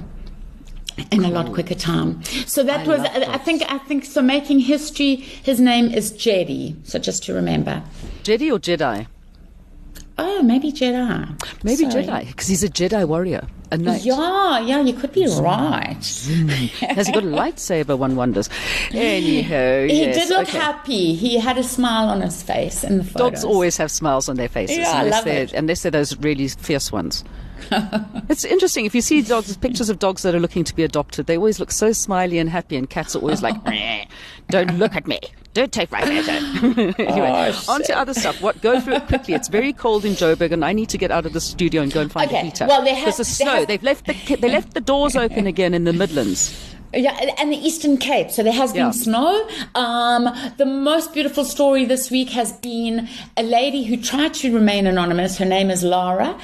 in 1.12 1.24
a 1.26 1.30
lot 1.30 1.54
quicker 1.54 1.76
time. 1.76 2.24
So 2.46 2.64
that 2.64 2.86
I 2.86 2.88
was, 2.88 3.00
I, 3.02 3.34
I 3.34 3.38
think, 3.38 3.64
I 3.72 3.78
think 3.80 4.06
so. 4.06 4.22
Making 4.22 4.60
history. 4.60 5.16
His 5.18 5.60
name 5.60 5.90
is 5.92 6.12
Jedi. 6.14 6.76
So 6.88 7.00
just 7.00 7.24
to 7.26 7.34
remember. 7.34 7.82
Jedi 8.24 8.52
or 8.52 8.60
Jedi? 8.60 9.08
Oh, 10.22 10.44
maybe 10.44 10.72
Jedi. 10.72 11.64
Maybe 11.64 11.90
Sorry. 11.90 12.04
Jedi 12.04 12.28
because 12.28 12.48
he's 12.48 12.64
a 12.64 12.68
Jedi 12.70 13.08
warrior. 13.08 13.48
A 13.72 13.78
knight. 13.78 14.04
Yeah, 14.04 14.60
yeah, 14.60 14.82
you 14.82 14.94
could 14.94 15.14
be 15.14 15.28
right. 15.28 15.96
Has 15.96 16.26
he 17.08 17.14
got 17.14 17.24
a 17.24 17.28
lightsaber? 17.28 17.98
One 17.98 18.16
wonders. 18.16 18.50
Anyhow, 18.92 19.86
He 19.86 20.02
yes, 20.02 20.16
did 20.28 20.30
look 20.30 20.50
okay. 20.50 20.58
happy. 20.58 21.14
He 21.14 21.38
had 21.38 21.58
a 21.58 21.64
smile 21.64 22.10
on 22.10 22.22
his 22.22 22.42
face 22.42 22.84
in 22.84 22.98
the 22.98 23.04
photos. 23.04 23.16
Dogs 23.32 23.44
always 23.46 23.78
have 23.78 23.92
smiles 23.92 24.28
on 24.28 24.38
their 24.38 24.50
faces, 24.50 24.80
Yeah, 24.80 24.92
I 24.92 25.04
love 25.04 25.24
they're 25.24 25.44
it. 25.44 25.54
unless 25.54 25.84
they're 25.84 25.92
those 25.92 26.18
really 26.18 26.48
fierce 26.48 26.92
ones. 26.92 27.24
it's 28.30 28.46
interesting 28.46 28.86
if 28.86 28.94
you 28.96 29.02
see 29.02 29.22
dogs, 29.22 29.56
pictures 29.58 29.90
of 29.90 30.00
dogs 30.00 30.22
that 30.24 30.36
are 30.36 30.40
looking 30.40 30.64
to 30.64 30.76
be 30.76 30.84
adopted. 30.84 31.26
They 31.28 31.38
always 31.38 31.60
look 31.60 31.72
so 31.72 31.92
smiley 31.92 32.38
and 32.40 32.50
happy, 32.50 32.76
and 32.76 32.90
cats 32.90 33.16
are 33.16 33.20
always 33.20 33.42
like, 33.42 33.56
"Don't 34.50 34.78
look 34.78 34.96
at 34.96 35.08
me, 35.08 35.20
don't 35.54 35.72
take 35.72 35.92
my 35.92 36.02
photo." 36.02 36.32
anyway, 37.04 37.52
Oh, 37.54 37.66
on 37.70 37.84
to 37.84 37.98
other 37.98 38.14
stuff. 38.14 38.42
What? 38.42 38.62
Go 38.62 38.80
through 38.80 38.96
it 38.96 39.08
quickly. 39.08 39.34
It's 39.34 39.48
very 39.48 39.74
cold 39.74 40.06
in 40.06 40.14
Joburg, 40.14 40.52
and 40.52 40.64
I 40.66 40.74
need 40.74 40.90
to 40.90 40.98
get 40.98 41.12
out 41.12 41.26
of 41.26 41.34
the 41.34 41.42
studio 41.42 41.82
and 41.82 41.92
go 41.92 42.02
and 42.02 42.12
find 42.12 42.32
a 42.32 42.42
heater. 42.42 42.66
well, 42.68 42.84
they 42.84 42.96
have- 42.96 43.06
There's 43.06 43.20
a 43.20 43.24
they 43.24 43.44
snow. 43.46 43.56
have- 43.56 43.68
They've 43.68 43.84
left 43.84 44.06
the 44.06 44.36
they 44.36 44.50
left 44.50 44.74
the 44.74 44.82
doors 44.82 45.16
open 45.16 45.48
again 45.48 45.74
in 45.74 45.84
the 45.84 45.94
Midlands. 45.94 46.76
Yeah, 46.94 47.34
and 47.38 47.52
the 47.54 47.58
Eastern 47.58 47.98
Cape. 47.98 48.32
So 48.32 48.42
there 48.42 48.54
has 48.54 48.74
been 48.74 48.86
Yeah. 48.88 48.92
snow. 48.92 49.48
Um, 49.76 50.30
the 50.58 50.66
most 50.66 51.14
beautiful 51.14 51.46
story 51.46 51.86
this 51.86 52.10
week 52.10 52.30
has 52.32 52.52
been 52.54 53.08
a 53.38 53.44
lady 53.44 53.84
who 53.84 53.96
tried 53.96 54.34
to 54.36 54.52
remain 54.54 54.88
anonymous. 54.88 55.38
Her 55.38 55.46
name 55.46 55.70
is 55.70 55.84
Lara 55.84 56.36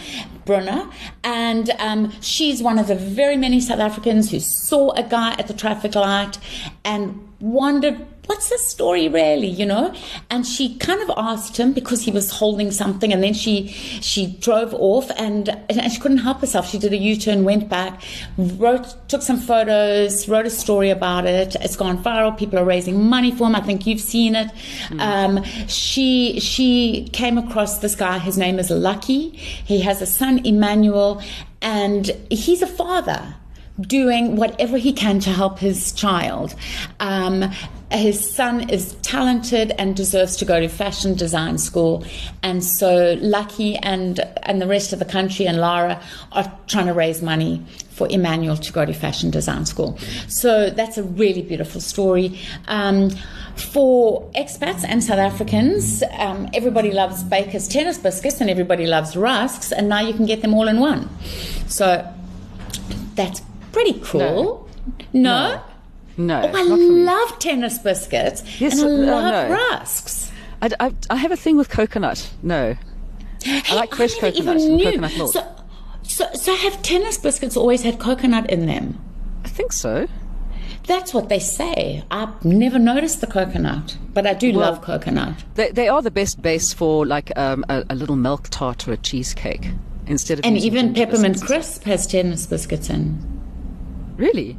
Brunner, 0.45 0.87
and 1.23 1.71
um, 1.79 2.11
she's 2.21 2.61
one 2.61 2.77
of 2.77 2.85
the 2.87 2.95
very 2.95 3.37
many 3.37 3.59
South 3.59 3.79
Africans 3.79 4.29
who 4.29 4.39
saw 4.39 4.91
a 4.91 5.01
guy 5.01 5.31
at 5.39 5.47
the 5.47 5.53
traffic 5.53 5.95
light 5.95 6.37
and 6.83 7.27
wondered. 7.39 8.05
What's 8.27 8.49
the 8.49 8.57
story 8.57 9.07
really, 9.07 9.47
you 9.47 9.65
know? 9.65 9.93
And 10.29 10.45
she 10.45 10.75
kind 10.77 11.01
of 11.01 11.11
asked 11.17 11.57
him 11.57 11.73
because 11.73 12.03
he 12.03 12.11
was 12.11 12.31
holding 12.31 12.71
something, 12.71 13.13
and 13.13 13.21
then 13.21 13.33
she 13.33 13.67
she 13.67 14.27
drove 14.27 14.73
off, 14.73 15.11
and 15.17 15.49
and 15.69 15.91
she 15.91 15.99
couldn't 15.99 16.19
help 16.19 16.41
herself. 16.41 16.69
She 16.69 16.79
did 16.79 16.93
a 16.93 16.97
U 16.97 17.15
turn, 17.17 17.43
went 17.43 17.69
back, 17.69 18.01
wrote, 18.37 18.95
took 19.09 19.21
some 19.21 19.37
photos, 19.37 20.27
wrote 20.27 20.45
a 20.45 20.49
story 20.49 20.89
about 20.89 21.25
it. 21.25 21.55
It's 21.61 21.75
gone 21.75 22.01
viral. 22.03 22.37
People 22.37 22.59
are 22.59 22.65
raising 22.65 23.03
money 23.03 23.31
for 23.31 23.47
him. 23.47 23.55
I 23.55 23.61
think 23.61 23.85
you've 23.85 24.01
seen 24.01 24.35
it. 24.35 24.51
Um, 24.99 25.43
she 25.67 26.39
she 26.39 27.09
came 27.13 27.37
across 27.37 27.79
this 27.79 27.95
guy. 27.95 28.17
His 28.17 28.37
name 28.37 28.59
is 28.59 28.69
Lucky. 28.69 29.29
He 29.31 29.81
has 29.81 30.01
a 30.01 30.05
son, 30.05 30.45
Emmanuel, 30.45 31.21
and 31.61 32.11
he's 32.29 32.61
a 32.61 32.67
father 32.67 33.35
doing 33.81 34.35
whatever 34.37 34.77
he 34.77 34.93
can 34.93 35.19
to 35.19 35.29
help 35.29 35.59
his 35.59 35.91
child. 35.91 36.55
Um, 36.99 37.51
his 37.91 38.33
son 38.33 38.69
is 38.69 38.93
talented 39.01 39.71
and 39.77 39.95
deserves 39.95 40.35
to 40.37 40.45
go 40.45 40.59
to 40.59 40.67
fashion 40.67 41.13
design 41.13 41.57
school, 41.57 42.03
and 42.41 42.63
so 42.63 43.17
Lucky 43.21 43.77
and 43.77 44.19
and 44.43 44.61
the 44.61 44.67
rest 44.67 44.91
of 44.93 44.99
the 44.99 45.05
country 45.05 45.45
and 45.47 45.57
Lara 45.57 46.01
are 46.31 46.51
trying 46.67 46.87
to 46.87 46.93
raise 46.93 47.21
money 47.21 47.63
for 47.91 48.07
Emmanuel 48.09 48.57
to 48.57 48.73
go 48.73 48.85
to 48.85 48.93
fashion 48.93 49.29
design 49.29 49.65
school. 49.65 49.97
So 50.27 50.69
that's 50.69 50.97
a 50.97 51.03
really 51.03 51.41
beautiful 51.41 51.79
story. 51.79 52.39
Um, 52.67 53.11
for 53.55 54.29
expats 54.31 54.83
and 54.85 55.01
South 55.01 55.19
Africans, 55.19 56.03
um, 56.17 56.49
everybody 56.53 56.91
loves 56.91 57.23
Baker's 57.23 57.69
tennis 57.69 57.97
biscuits 57.97 58.41
and 58.41 58.49
everybody 58.49 58.85
loves 58.85 59.15
rusks, 59.15 59.71
and 59.71 59.87
now 59.87 60.01
you 60.01 60.13
can 60.13 60.25
get 60.25 60.41
them 60.41 60.53
all 60.53 60.67
in 60.67 60.79
one. 60.79 61.09
So 61.67 62.05
that's 63.15 63.41
pretty 63.71 63.99
cool. 64.03 64.69
No? 65.13 65.53
No, 65.53 65.61
Oh, 66.17 66.47
I 66.47 66.63
not 66.63 66.67
for 66.67 66.75
me. 66.77 67.03
love 67.03 67.39
tennis 67.39 67.77
biscuits 67.79 68.43
Yes, 68.61 68.81
and 68.81 68.89
I 68.89 68.93
uh, 68.93 69.21
love 69.21 69.49
no. 69.49 69.55
rusks. 69.55 70.31
I, 70.61 70.69
I, 70.79 70.93
I 71.09 71.15
have 71.17 71.31
a 71.31 71.35
thing 71.37 71.57
with 71.57 71.69
coconut. 71.69 72.31
No. 72.41 72.75
I 73.45 73.75
like 73.75 73.93
fresh 73.93 74.13
never 74.21 74.31
coconut 74.31 74.57
even 74.61 74.71
and 74.73 74.81
coconut 74.81 75.17
milk. 75.17 75.33
So, 75.33 75.55
so, 76.03 76.25
so 76.33 76.55
have 76.55 76.81
tennis 76.81 77.17
biscuits 77.17 77.57
always 77.57 77.83
had 77.83 77.99
coconut 77.99 78.49
in 78.49 78.65
them? 78.65 78.99
I 79.43 79.49
think 79.49 79.71
so. 79.73 80.07
That's 80.87 81.13
what 81.13 81.29
they 81.29 81.39
say. 81.39 82.03
I've 82.11 82.45
never 82.45 82.77
noticed 82.79 83.19
the 83.21 83.27
coconut, 83.27 83.97
but 84.13 84.25
I 84.27 84.33
do 84.35 84.51
Well- 84.53 84.71
love 84.71 84.81
coconut. 84.81 85.43
They, 85.55 85.71
they 85.71 85.87
are 85.87 86.01
the 86.01 86.11
best 86.11 86.41
base 86.41 86.73
for 86.73 87.05
like 87.05 87.31
um, 87.37 87.65
a, 87.69 87.83
a 87.89 87.95
little 87.95 88.15
milk 88.15 88.47
tart 88.49 88.87
or 88.87 88.93
a 88.93 88.97
cheesecake 88.97 89.69
instead 90.07 90.39
of 90.39 90.45
And 90.45 90.57
even 90.57 90.93
peppermint 90.93 91.33
biscuits. 91.33 91.47
crisp 91.51 91.83
has 91.85 92.07
tennis 92.07 92.45
biscuits 92.45 92.89
in. 92.89 93.19
Really? 94.17 94.57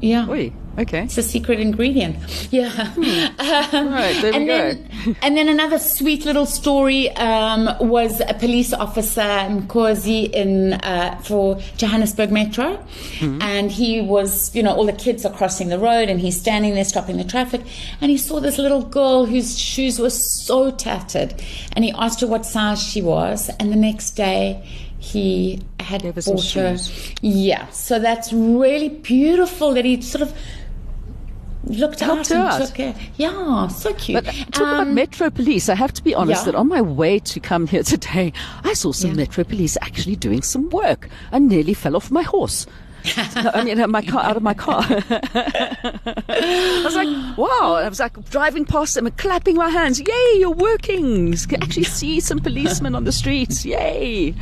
Yeah. 0.00 0.28
Oi, 0.28 0.52
okay. 0.78 1.04
It's 1.04 1.18
a 1.18 1.22
secret 1.22 1.60
ingredient. 1.60 2.16
Yeah. 2.50 2.70
Um, 2.98 3.92
Right, 3.92 4.16
there 4.22 4.32
we 4.32 4.36
and 4.38 4.46
go. 4.46 4.56
Then, 4.74 5.16
and 5.22 5.36
then 5.36 5.48
another 5.48 5.78
sweet 5.78 6.24
little 6.24 6.46
story 6.46 7.10
um, 7.16 7.68
was 7.80 8.20
a 8.20 8.34
police 8.34 8.72
officer 8.72 9.20
Mkosi 9.20 10.30
in 10.30 10.74
uh, 10.74 11.18
for 11.24 11.56
Johannesburg 11.76 12.30
Metro, 12.30 12.76
Hmm. 13.18 13.40
and 13.42 13.70
he 13.70 14.00
was, 14.00 14.54
you 14.54 14.62
know, 14.62 14.74
all 14.74 14.86
the 14.86 14.92
kids 14.92 15.24
are 15.26 15.32
crossing 15.32 15.68
the 15.68 15.78
road, 15.78 16.08
and 16.08 16.20
he's 16.20 16.38
standing 16.38 16.74
there 16.74 16.84
stopping 16.84 17.16
the 17.16 17.24
traffic, 17.24 17.60
and 18.00 18.10
he 18.10 18.16
saw 18.18 18.40
this 18.40 18.58
little 18.58 18.82
girl 18.82 19.26
whose 19.26 19.58
shoes 19.58 19.98
were 19.98 20.10
so 20.10 20.70
tattered, 20.70 21.34
and 21.74 21.84
he 21.84 21.92
asked 21.92 22.20
her 22.20 22.26
what 22.26 22.44
size 22.46 22.82
she 22.82 23.02
was, 23.02 23.50
and 23.58 23.72
the 23.72 23.76
next 23.76 24.10
day. 24.12 24.62
He 25.04 25.60
had 25.80 26.00
Gave 26.02 26.14
bought 26.14 26.50
her, 26.52 26.78
shoes. 26.78 27.12
yeah. 27.20 27.68
So 27.68 27.98
that's 27.98 28.32
really 28.32 28.88
beautiful 28.88 29.74
that 29.74 29.84
he 29.84 30.00
sort 30.00 30.22
of 30.22 30.32
looked 31.66 32.00
Helped 32.00 32.30
out 32.30 32.30
and 32.30 32.40
out. 32.40 32.66
took 32.68 32.76
her. 32.78 32.94
Yeah, 33.16 33.68
so 33.68 33.92
cute. 33.94 34.24
But 34.24 34.32
talk 34.52 34.56
about 34.62 34.80
Um, 34.88 34.94
Metro 34.94 35.30
Police. 35.30 35.68
I 35.68 35.74
have 35.74 35.92
to 35.94 36.02
be 36.04 36.14
honest 36.14 36.42
yeah. 36.42 36.52
that 36.52 36.54
on 36.58 36.68
my 36.68 36.80
way 36.80 37.18
to 37.20 37.40
come 37.40 37.66
here 37.66 37.82
today, 37.94 38.32
I 38.64 38.74
saw 38.74 38.92
some 38.92 39.10
Yeah. 39.10 39.16
Metro 39.16 39.44
Police 39.44 39.76
actually 39.80 40.16
doing 40.16 40.42
some 40.42 40.68
work. 40.70 41.08
I 41.32 41.38
nearly 41.38 41.74
fell 41.74 41.96
off 41.96 42.10
my 42.10 42.22
horse. 42.22 42.66
No, 43.36 43.50
I 43.52 43.62
mean, 43.64 43.78
uh, 43.78 43.86
my 43.86 44.00
car 44.00 44.22
out 44.24 44.34
of 44.38 44.42
my 44.42 44.54
car. 44.54 44.82
I 44.88 46.80
was 46.84 46.94
like, 46.94 47.36
wow! 47.36 47.74
I 47.74 47.86
was 47.88 48.00
like 48.00 48.30
driving 48.30 48.64
past 48.64 48.94
them 48.94 49.06
and 49.06 49.14
clapping 49.18 49.56
my 49.56 49.68
hands. 49.68 50.00
Yay! 50.00 50.38
You're 50.38 50.50
working. 50.50 51.32
You 51.32 51.36
can 51.46 51.62
actually 51.62 51.84
see 51.84 52.18
some 52.20 52.38
policemen 52.38 52.94
on 52.94 53.04
the 53.04 53.12
streets. 53.12 53.64
Yay! 53.66 54.34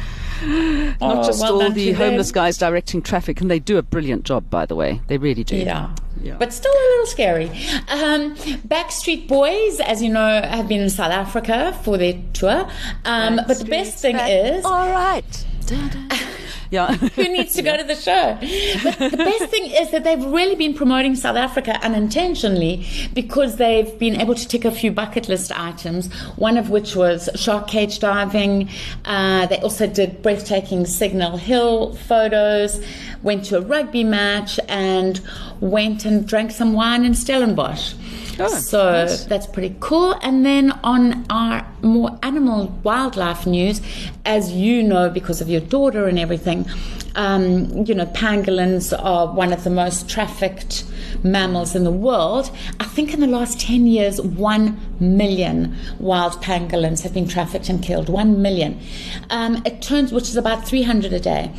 Not 0.43 0.97
Oh, 1.01 1.23
just 1.25 1.41
well 1.41 1.63
all 1.63 1.71
the 1.71 1.93
them. 1.93 1.95
homeless 1.97 2.33
guys 2.33 2.57
directing 2.59 3.03
traffic, 3.03 3.41
and 3.41 3.51
they 3.51 3.59
do 3.59 3.79
a 3.79 3.83
brilliant 3.83 4.25
job, 4.25 4.49
by 4.51 4.67
the 4.67 4.75
way. 4.75 5.01
They 5.09 5.19
really 5.19 5.45
do. 5.45 5.57
Yeah. 5.57 5.95
Yeah. 6.23 6.37
But 6.39 6.53
still 6.53 6.71
a 6.73 6.87
little 6.91 7.07
scary. 7.07 7.49
Um, 7.89 8.37
Backstreet 8.69 9.27
Boys, 9.27 9.81
as 9.81 10.03
you 10.03 10.09
know, 10.13 10.41
have 10.43 10.69
been 10.69 10.81
in 10.81 10.91
South 10.91 11.11
Africa 11.11 11.77
for 11.83 11.99
their 11.99 12.15
tour. 12.33 12.69
Um, 13.05 13.41
but 13.49 13.59
the 13.59 13.65
best 13.65 13.99
thing 13.99 14.17
is, 14.17 14.65
all 14.65 14.89
right. 14.91 15.25
Yeah. 16.73 16.95
who 17.17 17.29
needs 17.29 17.55
to 17.57 17.63
go 17.63 17.77
to 17.77 17.85
the 17.85 17.95
show? 17.95 18.39
But 18.83 19.11
the 19.11 19.17
best 19.19 19.51
thing 19.51 19.71
is 19.71 19.91
that 19.91 20.05
they've 20.05 20.25
really 20.25 20.55
been 20.55 20.73
promoting 20.73 21.15
South 21.17 21.37
Africa 21.37 21.79
unintentionally 21.85 22.87
because 23.13 23.57
they've 23.57 23.99
been 23.99 24.19
able 24.19 24.35
to 24.35 24.49
tick 24.49 24.65
a 24.65 24.73
few 24.73 24.91
bucket 24.91 25.29
list 25.29 25.53
items, 25.53 26.11
one 26.37 26.57
of 26.57 26.71
which 26.71 26.97
was 26.97 27.29
shark 27.35 27.69
cage 27.69 27.99
diving. 27.99 28.71
Uh, 29.05 29.45
they 29.49 29.59
also 29.59 29.87
did 29.87 30.23
breathtaking 30.23 30.87
Signal 30.87 31.37
Hill 31.37 31.95
photos, 31.95 32.83
went 33.23 33.45
to 33.45 33.59
a 33.59 33.61
rugby 33.61 34.03
match, 34.03 34.59
and 34.67 35.21
went 35.63 36.05
and 36.05 36.27
drank 36.27 36.51
some 36.51 36.73
wine 36.73 37.05
in 37.05 37.15
Stellenbosch. 37.15 37.95
Oh, 38.41 38.49
so 38.49 38.93
nice. 38.93 39.25
that's 39.27 39.47
pretty 39.47 39.77
cool. 39.79 40.15
And 40.23 40.45
then 40.45 40.73
on 40.83 41.25
our 41.31 41.65
more 41.83 42.19
animal 42.23 42.67
wildlife 42.83 43.47
news, 43.47 43.81
as 44.25 44.53
you 44.53 44.83
know 44.83 45.09
because 45.09 45.41
of 45.41 45.49
your 45.49 45.61
daughter 45.61 46.09
and 46.09 46.19
everything, 46.19 46.67
um, 47.15 47.85
you 47.87 47.95
know, 47.95 48.07
pangolins 48.07 48.93
are 48.99 49.33
one 49.33 49.53
of 49.53 49.63
the 49.63 49.71
most 49.71 50.09
trafficked 50.09 50.85
mammals 51.23 51.77
in 51.77 51.85
the 51.85 51.93
world. 51.93 52.51
I 52.81 52.85
think 52.85 53.15
in 53.15 53.21
the 53.21 53.27
last 53.27 53.61
10 53.61 53.87
years, 53.87 54.21
1 54.21 54.81
million 54.99 55.77
wild 56.01 56.43
pangolins 56.43 57.03
have 57.03 57.15
been 57.15 57.29
trafficked 57.29 57.69
and 57.69 57.83
killed. 57.83 58.09
1 58.09 58.43
million. 58.43 58.81
Um, 59.31 59.63
it 59.65 59.81
turns, 59.81 60.13
which 60.13 60.25
is 60.25 60.37
about 60.37 60.67
300 60.67 61.13
a 61.13 61.21
day. 61.21 61.53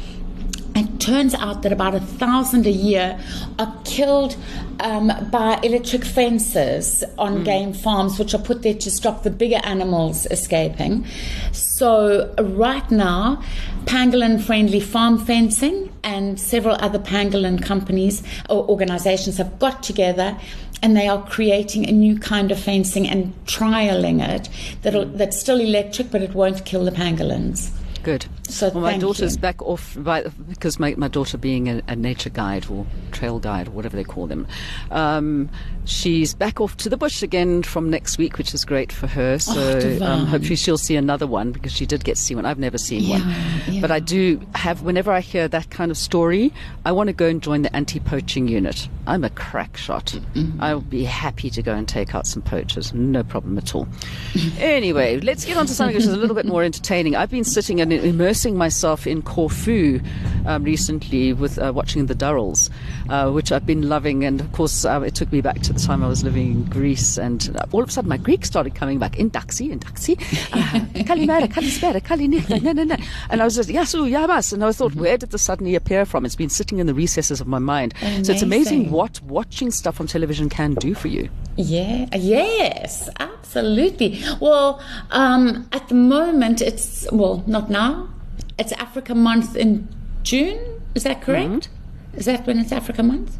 Turns 1.03 1.33
out 1.33 1.63
that 1.63 1.73
about 1.73 1.95
a 1.95 1.99
thousand 1.99 2.65
a 2.65 2.71
year 2.71 3.19
are 3.59 3.75
killed 3.83 4.37
um, 4.79 5.11
by 5.29 5.59
electric 5.61 6.05
fences 6.05 7.03
on 7.17 7.43
game 7.43 7.73
farms, 7.73 8.17
which 8.17 8.33
are 8.33 8.41
put 8.41 8.61
there 8.61 8.73
to 8.75 8.89
stop 8.89 9.23
the 9.23 9.29
bigger 9.29 9.59
animals 9.65 10.25
escaping. 10.27 11.05
So, 11.51 12.33
right 12.39 12.89
now, 12.89 13.43
pangolin 13.83 14.41
friendly 14.41 14.79
farm 14.79 15.17
fencing 15.17 15.91
and 16.05 16.39
several 16.39 16.77
other 16.79 16.99
pangolin 16.99 17.61
companies 17.61 18.23
or 18.49 18.65
organizations 18.69 19.35
have 19.39 19.59
got 19.59 19.83
together 19.83 20.39
and 20.81 20.95
they 20.95 21.09
are 21.09 21.21
creating 21.27 21.85
a 21.89 21.91
new 21.91 22.17
kind 22.17 22.49
of 22.49 22.57
fencing 22.57 23.09
and 23.09 23.33
trialing 23.45 24.25
it 24.25 24.47
that'll, 24.83 25.03
that's 25.03 25.37
still 25.37 25.59
electric 25.59 26.11
but 26.11 26.21
it 26.21 26.33
won't 26.33 26.63
kill 26.63 26.85
the 26.85 26.91
pangolins. 26.91 27.71
Good. 28.03 28.25
So 28.49 28.69
well, 28.69 28.81
my 28.81 28.97
daughter's 28.97 29.35
you. 29.35 29.41
back 29.41 29.61
off 29.61 29.95
by, 29.97 30.23
because 30.49 30.77
my, 30.77 30.93
my 30.97 31.07
daughter, 31.07 31.37
being 31.37 31.69
a, 31.69 31.81
a 31.87 31.95
nature 31.95 32.29
guide 32.29 32.65
or 32.69 32.85
trail 33.11 33.39
guide 33.39 33.69
or 33.69 33.71
whatever 33.71 33.95
they 33.95 34.03
call 34.03 34.27
them, 34.27 34.45
um, 34.91 35.49
she's 35.85 36.33
back 36.33 36.59
off 36.59 36.75
to 36.77 36.89
the 36.89 36.97
bush 36.97 37.23
again 37.23 37.63
from 37.63 37.89
next 37.89 38.17
week, 38.17 38.37
which 38.37 38.53
is 38.53 38.65
great 38.65 38.91
for 38.91 39.07
her. 39.07 39.39
So 39.39 39.53
um, 39.53 39.57
Oh, 39.77 39.79
divine. 39.79 40.25
hopefully 40.25 40.55
she'll 40.57 40.77
see 40.77 40.97
another 40.97 41.25
one 41.25 41.51
because 41.53 41.71
she 41.71 41.85
did 41.85 42.03
get 42.03 42.17
to 42.17 42.21
see 42.21 42.35
one. 42.35 42.45
I've 42.45 42.59
never 42.59 42.77
seen 42.77 43.07
one, 43.09 43.21
Yeah, 43.69 43.79
but 43.81 43.91
I 43.91 43.99
do 43.99 44.41
have. 44.55 44.81
Whenever 44.81 45.11
I 45.11 45.21
hear 45.21 45.47
that 45.47 45.69
kind 45.69 45.89
of 45.89 45.97
story, 45.97 46.51
I 46.85 46.91
want 46.91 47.07
to 47.07 47.13
go 47.13 47.27
and 47.27 47.41
join 47.41 47.61
the 47.61 47.73
anti-poaching 47.73 48.49
unit. 48.49 48.89
I'm 49.07 49.23
a 49.23 49.29
crack 49.29 49.77
shot. 49.77 50.07
Mm-hmm. 50.35 50.61
I'll 50.61 50.81
be 50.81 51.05
happy 51.05 51.49
to 51.49 51.61
go 51.61 51.73
and 51.73 51.87
take 51.87 52.13
out 52.13 52.27
some 52.27 52.41
poachers. 52.41 52.93
No 52.93 53.23
problem 53.23 53.57
at 53.57 53.73
all. 53.73 53.87
anyway, 54.59 55.19
let's 55.21 55.45
get 55.45 55.55
on 55.57 55.65
to 55.65 55.73
something 55.73 55.95
which 55.95 56.05
is 56.05 56.11
a 56.13 56.17
little 56.17 56.35
bit 56.35 56.45
more 56.45 56.63
entertaining. 56.63 57.15
I've 57.15 57.31
been 57.31 57.43
sitting 57.45 57.79
and 57.79 57.91
immersing 57.93 58.32
immersing 58.33 58.57
myself 58.57 59.05
in 59.05 59.21
Corfu 59.21 59.99
um, 60.47 60.63
recently 60.63 61.33
with 61.33 61.59
uh, 61.59 61.71
watching 61.71 62.07
the 62.07 62.15
Durrells, 62.15 62.71
uh, 63.09 63.29
which 63.31 63.51
I've 63.51 63.67
been 63.67 63.87
loving. 63.87 64.25
And 64.25 64.41
of 64.41 64.51
course, 64.53 64.85
uh, 64.85 65.01
it 65.01 65.13
took 65.13 65.31
me 65.31 65.39
back 65.39 65.61
to 65.61 65.71
the 65.71 65.79
time 65.79 66.03
I 66.03 66.07
was 66.07 66.23
living 66.23 66.51
in 66.51 66.63
Greece. 66.65 67.19
And 67.19 67.55
uh, 67.55 67.67
all 67.71 67.83
of 67.83 67.89
a 67.89 67.91
sudden, 67.91 68.09
my 68.09 68.17
Greek 68.17 68.43
started 68.43 68.73
coming 68.73 68.97
back 68.97 69.19
in 69.19 69.29
taxi, 69.29 69.71
in 69.71 69.79
taxi. 69.79 70.15
Kalimera, 71.05 71.47
kalispera, 71.47 72.01
kalinita, 72.01 72.59
no, 72.63 72.71
no, 72.71 72.83
no. 72.83 72.95
And 73.29 73.39
I 73.39 73.45
was 73.45 73.53
just, 73.55 73.69
yasu, 73.69 74.09
yamas. 74.09 74.51
And 74.51 74.65
I 74.65 74.71
thought, 74.71 74.95
where 74.95 75.15
did 75.15 75.29
this 75.29 75.43
suddenly 75.43 75.75
appear 75.75 76.03
from? 76.03 76.25
It's 76.25 76.35
been 76.35 76.49
sitting 76.49 76.79
in 76.79 76.87
the 76.87 76.95
recesses 76.95 77.39
of 77.39 77.45
my 77.45 77.59
mind. 77.59 77.93
So 78.23 78.33
it's 78.33 78.41
amazing 78.41 78.79
Amazing. 78.79 78.91
what 78.91 79.21
watching 79.21 79.69
stuff 79.69 80.01
on 80.01 80.07
television 80.07 80.49
can 80.49 80.73
do 80.73 80.95
for 80.95 81.07
you. 81.07 81.29
Yeah, 81.55 82.07
yes, 82.15 83.09
absolutely. 83.19 84.23
Well, 84.39 84.81
um, 85.11 85.69
at 85.71 85.87
the 85.87 85.95
moment, 85.95 86.61
it's, 86.61 87.07
well, 87.11 87.43
not 87.45 87.69
now. 87.69 88.09
It's 88.57 88.71
Africa 88.73 89.15
Month 89.15 89.55
in 89.55 89.87
June. 90.23 90.81
Is 90.95 91.03
that 91.03 91.21
correct? 91.21 91.65
Hmm. 91.65 92.17
Is 92.17 92.25
that 92.25 92.45
when 92.45 92.59
it's 92.59 92.71
Africa 92.71 93.01
Month? 93.03 93.37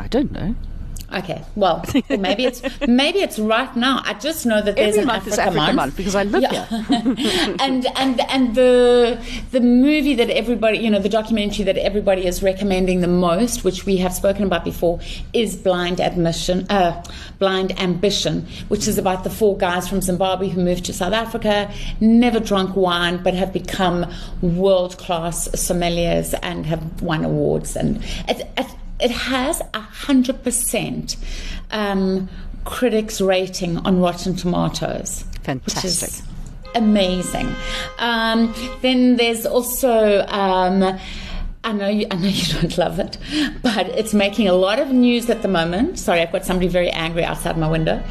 I 0.00 0.08
don't 0.08 0.32
know. 0.32 0.54
Okay, 1.12 1.44
well, 1.54 1.84
maybe 2.10 2.44
it's 2.44 2.62
maybe 2.86 3.20
it's 3.20 3.38
right 3.38 3.74
now. 3.76 4.02
I 4.04 4.14
just 4.14 4.44
know 4.44 4.60
that 4.60 4.74
there's 4.74 4.96
Every 4.96 5.02
an 5.02 5.06
month 5.06 5.28
Africa, 5.28 5.42
Africa 5.42 5.72
month 5.72 5.96
because 5.96 6.14
I 6.16 6.24
live 6.24 6.50
here. 6.50 6.66
and 7.60 7.86
and 7.96 8.20
and 8.28 8.54
the 8.56 9.24
the 9.52 9.60
movie 9.60 10.14
that 10.16 10.30
everybody, 10.30 10.78
you 10.78 10.90
know, 10.90 10.98
the 10.98 11.08
documentary 11.08 11.64
that 11.64 11.76
everybody 11.76 12.26
is 12.26 12.42
recommending 12.42 13.02
the 13.02 13.08
most, 13.08 13.62
which 13.62 13.86
we 13.86 13.98
have 13.98 14.12
spoken 14.12 14.44
about 14.44 14.64
before, 14.64 14.98
is 15.32 15.54
Blind 15.54 16.00
Admission, 16.00 16.66
uh, 16.70 17.04
Blind 17.38 17.78
Ambition, 17.80 18.44
which 18.66 18.88
is 18.88 18.98
about 18.98 19.22
the 19.22 19.30
four 19.30 19.56
guys 19.56 19.88
from 19.88 20.00
Zimbabwe 20.00 20.48
who 20.48 20.60
moved 20.60 20.84
to 20.86 20.92
South 20.92 21.12
Africa, 21.12 21.72
never 22.00 22.40
drunk 22.40 22.74
wine, 22.74 23.22
but 23.22 23.32
have 23.32 23.52
become 23.52 24.10
world 24.42 24.98
class 24.98 25.46
sommeliers 25.48 26.36
and 26.42 26.66
have 26.66 27.00
won 27.00 27.24
awards, 27.24 27.76
and 27.76 28.02
it, 28.28 28.48
it, 28.56 28.66
it 29.00 29.10
has 29.10 29.60
a 29.74 29.80
hundred 29.80 30.42
percent 30.42 31.16
um, 31.70 32.28
critics 32.64 33.20
rating 33.20 33.78
on 33.78 34.00
Rotten 34.00 34.34
Tomatoes. 34.36 35.24
Which 35.46 35.84
is 35.84 36.00
Fantastic. 36.00 36.24
amazing. 36.74 37.54
Um, 37.98 38.52
then 38.82 39.16
there's 39.16 39.46
also. 39.46 40.26
Um, 40.26 40.98
I 41.62 41.72
know 41.72 41.88
you. 41.88 42.06
I 42.10 42.16
know 42.16 42.28
you 42.28 42.60
don't 42.60 42.78
love 42.78 42.98
it, 43.00 43.18
but 43.62 43.88
it's 43.88 44.14
making 44.14 44.46
a 44.48 44.52
lot 44.52 44.78
of 44.78 44.90
news 44.90 45.28
at 45.30 45.42
the 45.42 45.48
moment. 45.48 45.98
Sorry, 45.98 46.20
I've 46.20 46.30
got 46.32 46.44
somebody 46.44 46.68
very 46.68 46.90
angry 46.90 47.24
outside 47.24 47.56
my 47.58 47.68
window. 47.68 48.02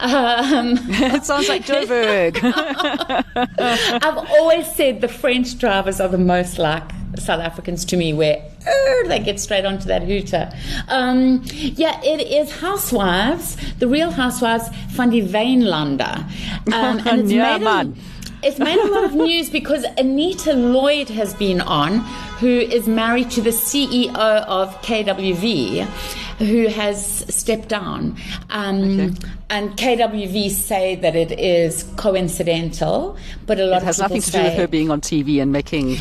Um, 0.00 0.78
it 0.90 1.24
sounds 1.24 1.48
like 1.48 1.64
Joburg. 1.64 2.38
I've 4.02 4.18
always 4.30 4.72
said 4.74 5.00
the 5.00 5.08
French 5.08 5.58
drivers 5.58 6.00
are 6.00 6.08
the 6.08 6.18
most 6.18 6.58
like 6.58 6.82
South 7.16 7.40
Africans 7.40 7.84
to 7.86 7.96
me, 7.96 8.12
where 8.12 8.42
er, 8.66 9.08
they 9.08 9.18
get 9.18 9.38
straight 9.40 9.64
onto 9.64 9.86
that 9.86 10.02
hooter. 10.02 10.50
Um, 10.88 11.42
yeah, 11.52 12.00
it 12.02 12.20
is 12.20 12.50
Housewives, 12.60 13.56
the 13.78 13.88
Real 13.88 14.10
Housewives 14.10 14.68
van 14.90 15.10
die 15.10 15.20
Wynlande. 15.22 16.24
Um, 16.72 16.98
and 17.06 17.20
it's 17.22 17.32
Yeah, 17.32 17.58
made 17.58 17.66
a- 17.66 17.92
it's 18.42 18.58
made 18.58 18.78
a 18.78 18.86
lot 18.92 19.04
of 19.04 19.14
news 19.26 19.48
because 19.48 19.84
Anita 19.96 20.52
Lloyd 20.52 21.08
has 21.08 21.32
been 21.34 21.60
on, 21.62 21.98
who 22.40 22.48
is 22.48 22.86
married 22.86 23.30
to 23.30 23.40
the 23.40 23.50
CEO 23.50 24.14
of 24.14 24.74
KWV, 24.82 25.86
who 26.38 26.66
has 26.68 27.24
stepped 27.34 27.68
down. 27.68 28.16
Um, 28.50 29.14
And 29.50 29.76
KWV 29.76 30.50
say 30.50 30.96
that 30.96 31.14
it 31.14 31.30
is 31.38 31.84
coincidental, 31.96 33.16
but 33.46 33.60
a 33.60 33.66
lot 33.66 33.76
It 33.76 33.82
of 33.82 33.82
has 33.84 33.98
nothing 34.00 34.20
to 34.22 34.30
do 34.32 34.42
with 34.42 34.54
her 34.54 34.66
being 34.66 34.90
on 34.90 35.00
TV 35.00 35.40
and 35.40 35.52
making. 35.52 36.00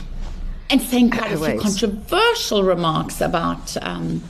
And 0.69 0.81
saying 0.81 1.09
quite 1.11 1.31
a 1.31 1.37
few 1.37 1.59
controversial 1.59 2.63
remarks 2.63 3.21
about 3.21 3.75
um, 3.81 4.21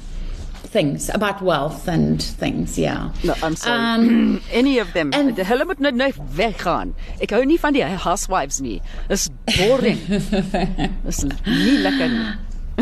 things, 0.53 1.09
about 1.13 1.41
wealth 1.41 1.87
and 1.87 2.21
things. 2.21 2.77
Yeah. 2.77 3.11
No, 3.23 3.35
I'm 3.43 3.55
sorry. 3.55 3.79
Um, 3.79 4.41
Any 4.51 4.79
of 4.79 4.91
them. 4.93 5.11
and- 5.13 5.35
De 5.35 5.43
hulle 5.45 5.65
moet 5.65 5.79
nou 5.79 5.91
nou 5.91 6.11
weggaan. 6.35 6.93
Ek 7.21 7.29
hou 7.31 7.43
nie 7.45 7.57
van 7.59 7.73
die 7.73 7.83
housewives 7.85 8.59
nie. 8.61 8.81
Dis 9.09 9.29
boring. 9.57 9.99
Dis 11.05 11.23
nie 11.45 11.77
lekker 11.85 12.09
nie. 12.09 12.33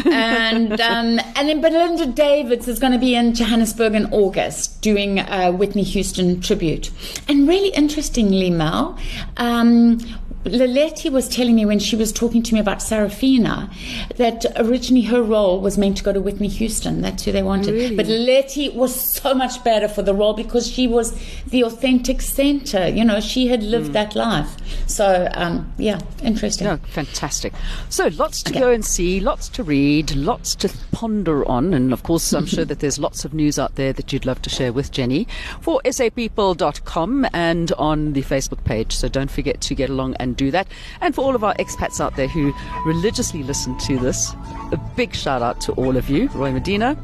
and 0.10 0.80
um, 0.80 1.20
and 1.36 1.50
then 1.50 1.60
Belinda 1.60 2.06
Davids 2.06 2.70
is 2.70 2.80
going 2.80 2.94
to 2.94 2.98
be 3.00 3.14
in 3.14 3.34
Johannesburg 3.36 3.94
in 3.94 4.06
August 4.14 4.82
doing 4.82 5.20
a 5.20 5.52
Whitney 5.52 5.84
Houston 5.84 6.40
tribute. 6.40 6.90
And 7.28 7.46
really 7.46 7.74
interestingly, 7.76 8.50
Mel, 8.50 8.98
um, 9.36 10.00
Leleti 10.44 11.12
was 11.12 11.28
telling 11.28 11.56
me 11.56 11.66
when 11.66 11.80
she 11.80 11.96
was 11.96 12.12
talking 12.12 12.42
to 12.44 12.54
me 12.54 12.60
about 12.60 12.80
Sarafina 12.80 13.72
that 14.18 14.46
originally 14.58 15.06
her 15.06 15.22
role 15.22 15.62
was 15.62 15.78
meant 15.78 15.98
to 15.98 16.04
go 16.04 16.12
to 16.12 16.22
Whitney 16.22 16.48
Houston. 16.48 17.02
That's 17.02 17.24
who 17.24 17.32
they 17.32 17.44
wanted. 17.44 17.74
Really? 17.74 17.96
But 17.96 18.08
Leleti 18.08 18.74
was 18.74 18.94
so 18.94 19.34
much 19.34 19.64
better 19.64 19.88
for 19.88 20.02
the 20.02 20.14
role 20.14 20.34
because 20.34 20.68
she 20.68 20.88
was 20.88 21.14
the 21.46 21.64
authentic 21.64 22.22
center. 22.22 22.88
You 22.88 23.06
know, 23.06 23.20
she 23.20 23.48
had 23.48 23.64
lived 23.64 23.94
that 23.94 24.16
life. 24.16 24.58
So, 24.88 25.30
um, 25.34 25.72
yeah, 25.78 26.00
interesting. 26.24 26.68
No, 26.68 26.78
fantastic. 26.78 27.54
So 27.90 28.08
lots 28.08 28.44
to 28.44 28.54
go 28.54 28.72
and 28.72 28.84
see, 28.84 29.20
lots 29.20 29.48
to 29.50 29.64
read, 29.64 30.16
lots 30.16 30.56
to 30.56 30.70
ponder 30.92 31.48
on, 31.48 31.74
and 31.74 31.94
of 31.94 32.04
course, 32.04 32.34
I'm 32.34 32.46
sure 32.48 32.66
that 32.66 32.80
there's 32.80 33.00
lots 33.00 33.26
of 33.26 33.34
news 33.34 33.60
out 33.60 33.76
there 33.76 33.94
that 33.94 34.12
you'd 34.12 34.26
love 34.26 34.42
to 34.44 34.50
share 34.50 34.74
with 34.74 34.92
Jenni 34.92 35.28
for 35.62 35.82
sapeople.com 35.86 37.28
and 37.34 37.72
on 37.74 38.14
the 38.14 38.24
Facebook 38.24 38.64
page. 38.64 38.96
So 38.96 39.08
don't 39.08 39.32
forget 39.32 39.62
to 39.62 39.76
get 39.76 39.90
along 39.90 40.16
and 40.16 40.31
do 40.34 40.52
that. 40.52 40.68
And 41.02 41.14
for 41.16 41.22
all 41.24 41.36
of 41.36 41.44
our 41.44 41.54
expats 41.56 42.00
out 42.00 42.16
there 42.16 42.28
who 42.28 42.54
religiously 42.86 43.44
listen 43.44 43.78
to 43.80 43.98
this, 43.98 44.34
a 44.72 44.80
big 44.96 45.14
shout 45.16 45.42
out 45.42 45.62
to 45.62 45.72
all 45.74 45.98
of 45.98 46.10
you. 46.10 46.28
Roy 46.30 46.52
Medina, 46.52 46.96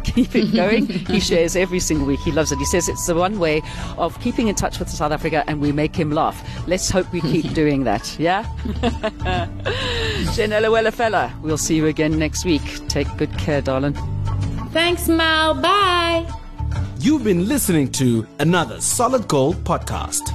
keep 0.04 0.34
it 0.34 0.54
going. 0.54 0.86
he 1.06 1.20
shares 1.20 1.56
every 1.56 1.80
single 1.80 2.06
week. 2.06 2.20
He 2.20 2.32
loves 2.32 2.52
it. 2.52 2.58
He 2.58 2.64
says 2.64 2.88
it's 2.88 3.06
the 3.06 3.14
one 3.14 3.38
way 3.38 3.62
of 3.96 4.18
keeping 4.20 4.48
in 4.48 4.54
touch 4.54 4.78
with 4.78 4.88
South 4.88 5.12
Africa 5.12 5.44
and 5.46 5.60
we 5.60 5.72
make 5.72 5.94
him 5.96 6.10
laugh. 6.10 6.42
Let's 6.66 6.90
hope 6.90 7.10
we 7.12 7.20
keep 7.20 7.52
doing 7.54 7.84
that. 7.84 8.18
Yeah? 8.18 8.44
Janella 10.34 10.92
fella. 10.92 11.32
We'll 11.42 11.58
see 11.58 11.76
you 11.76 11.86
again 11.86 12.18
next 12.18 12.44
week. 12.44 12.62
Take 12.88 13.08
good 13.16 13.36
care, 13.38 13.60
darling. 13.60 13.94
Thanks, 14.72 15.08
Mal. 15.08 15.54
Bye. 15.54 16.26
You've 17.00 17.24
been 17.24 17.48
listening 17.48 17.92
to 17.92 18.26
another 18.38 18.80
Solid 18.80 19.28
Gold 19.28 19.56
podcast. 19.64 20.34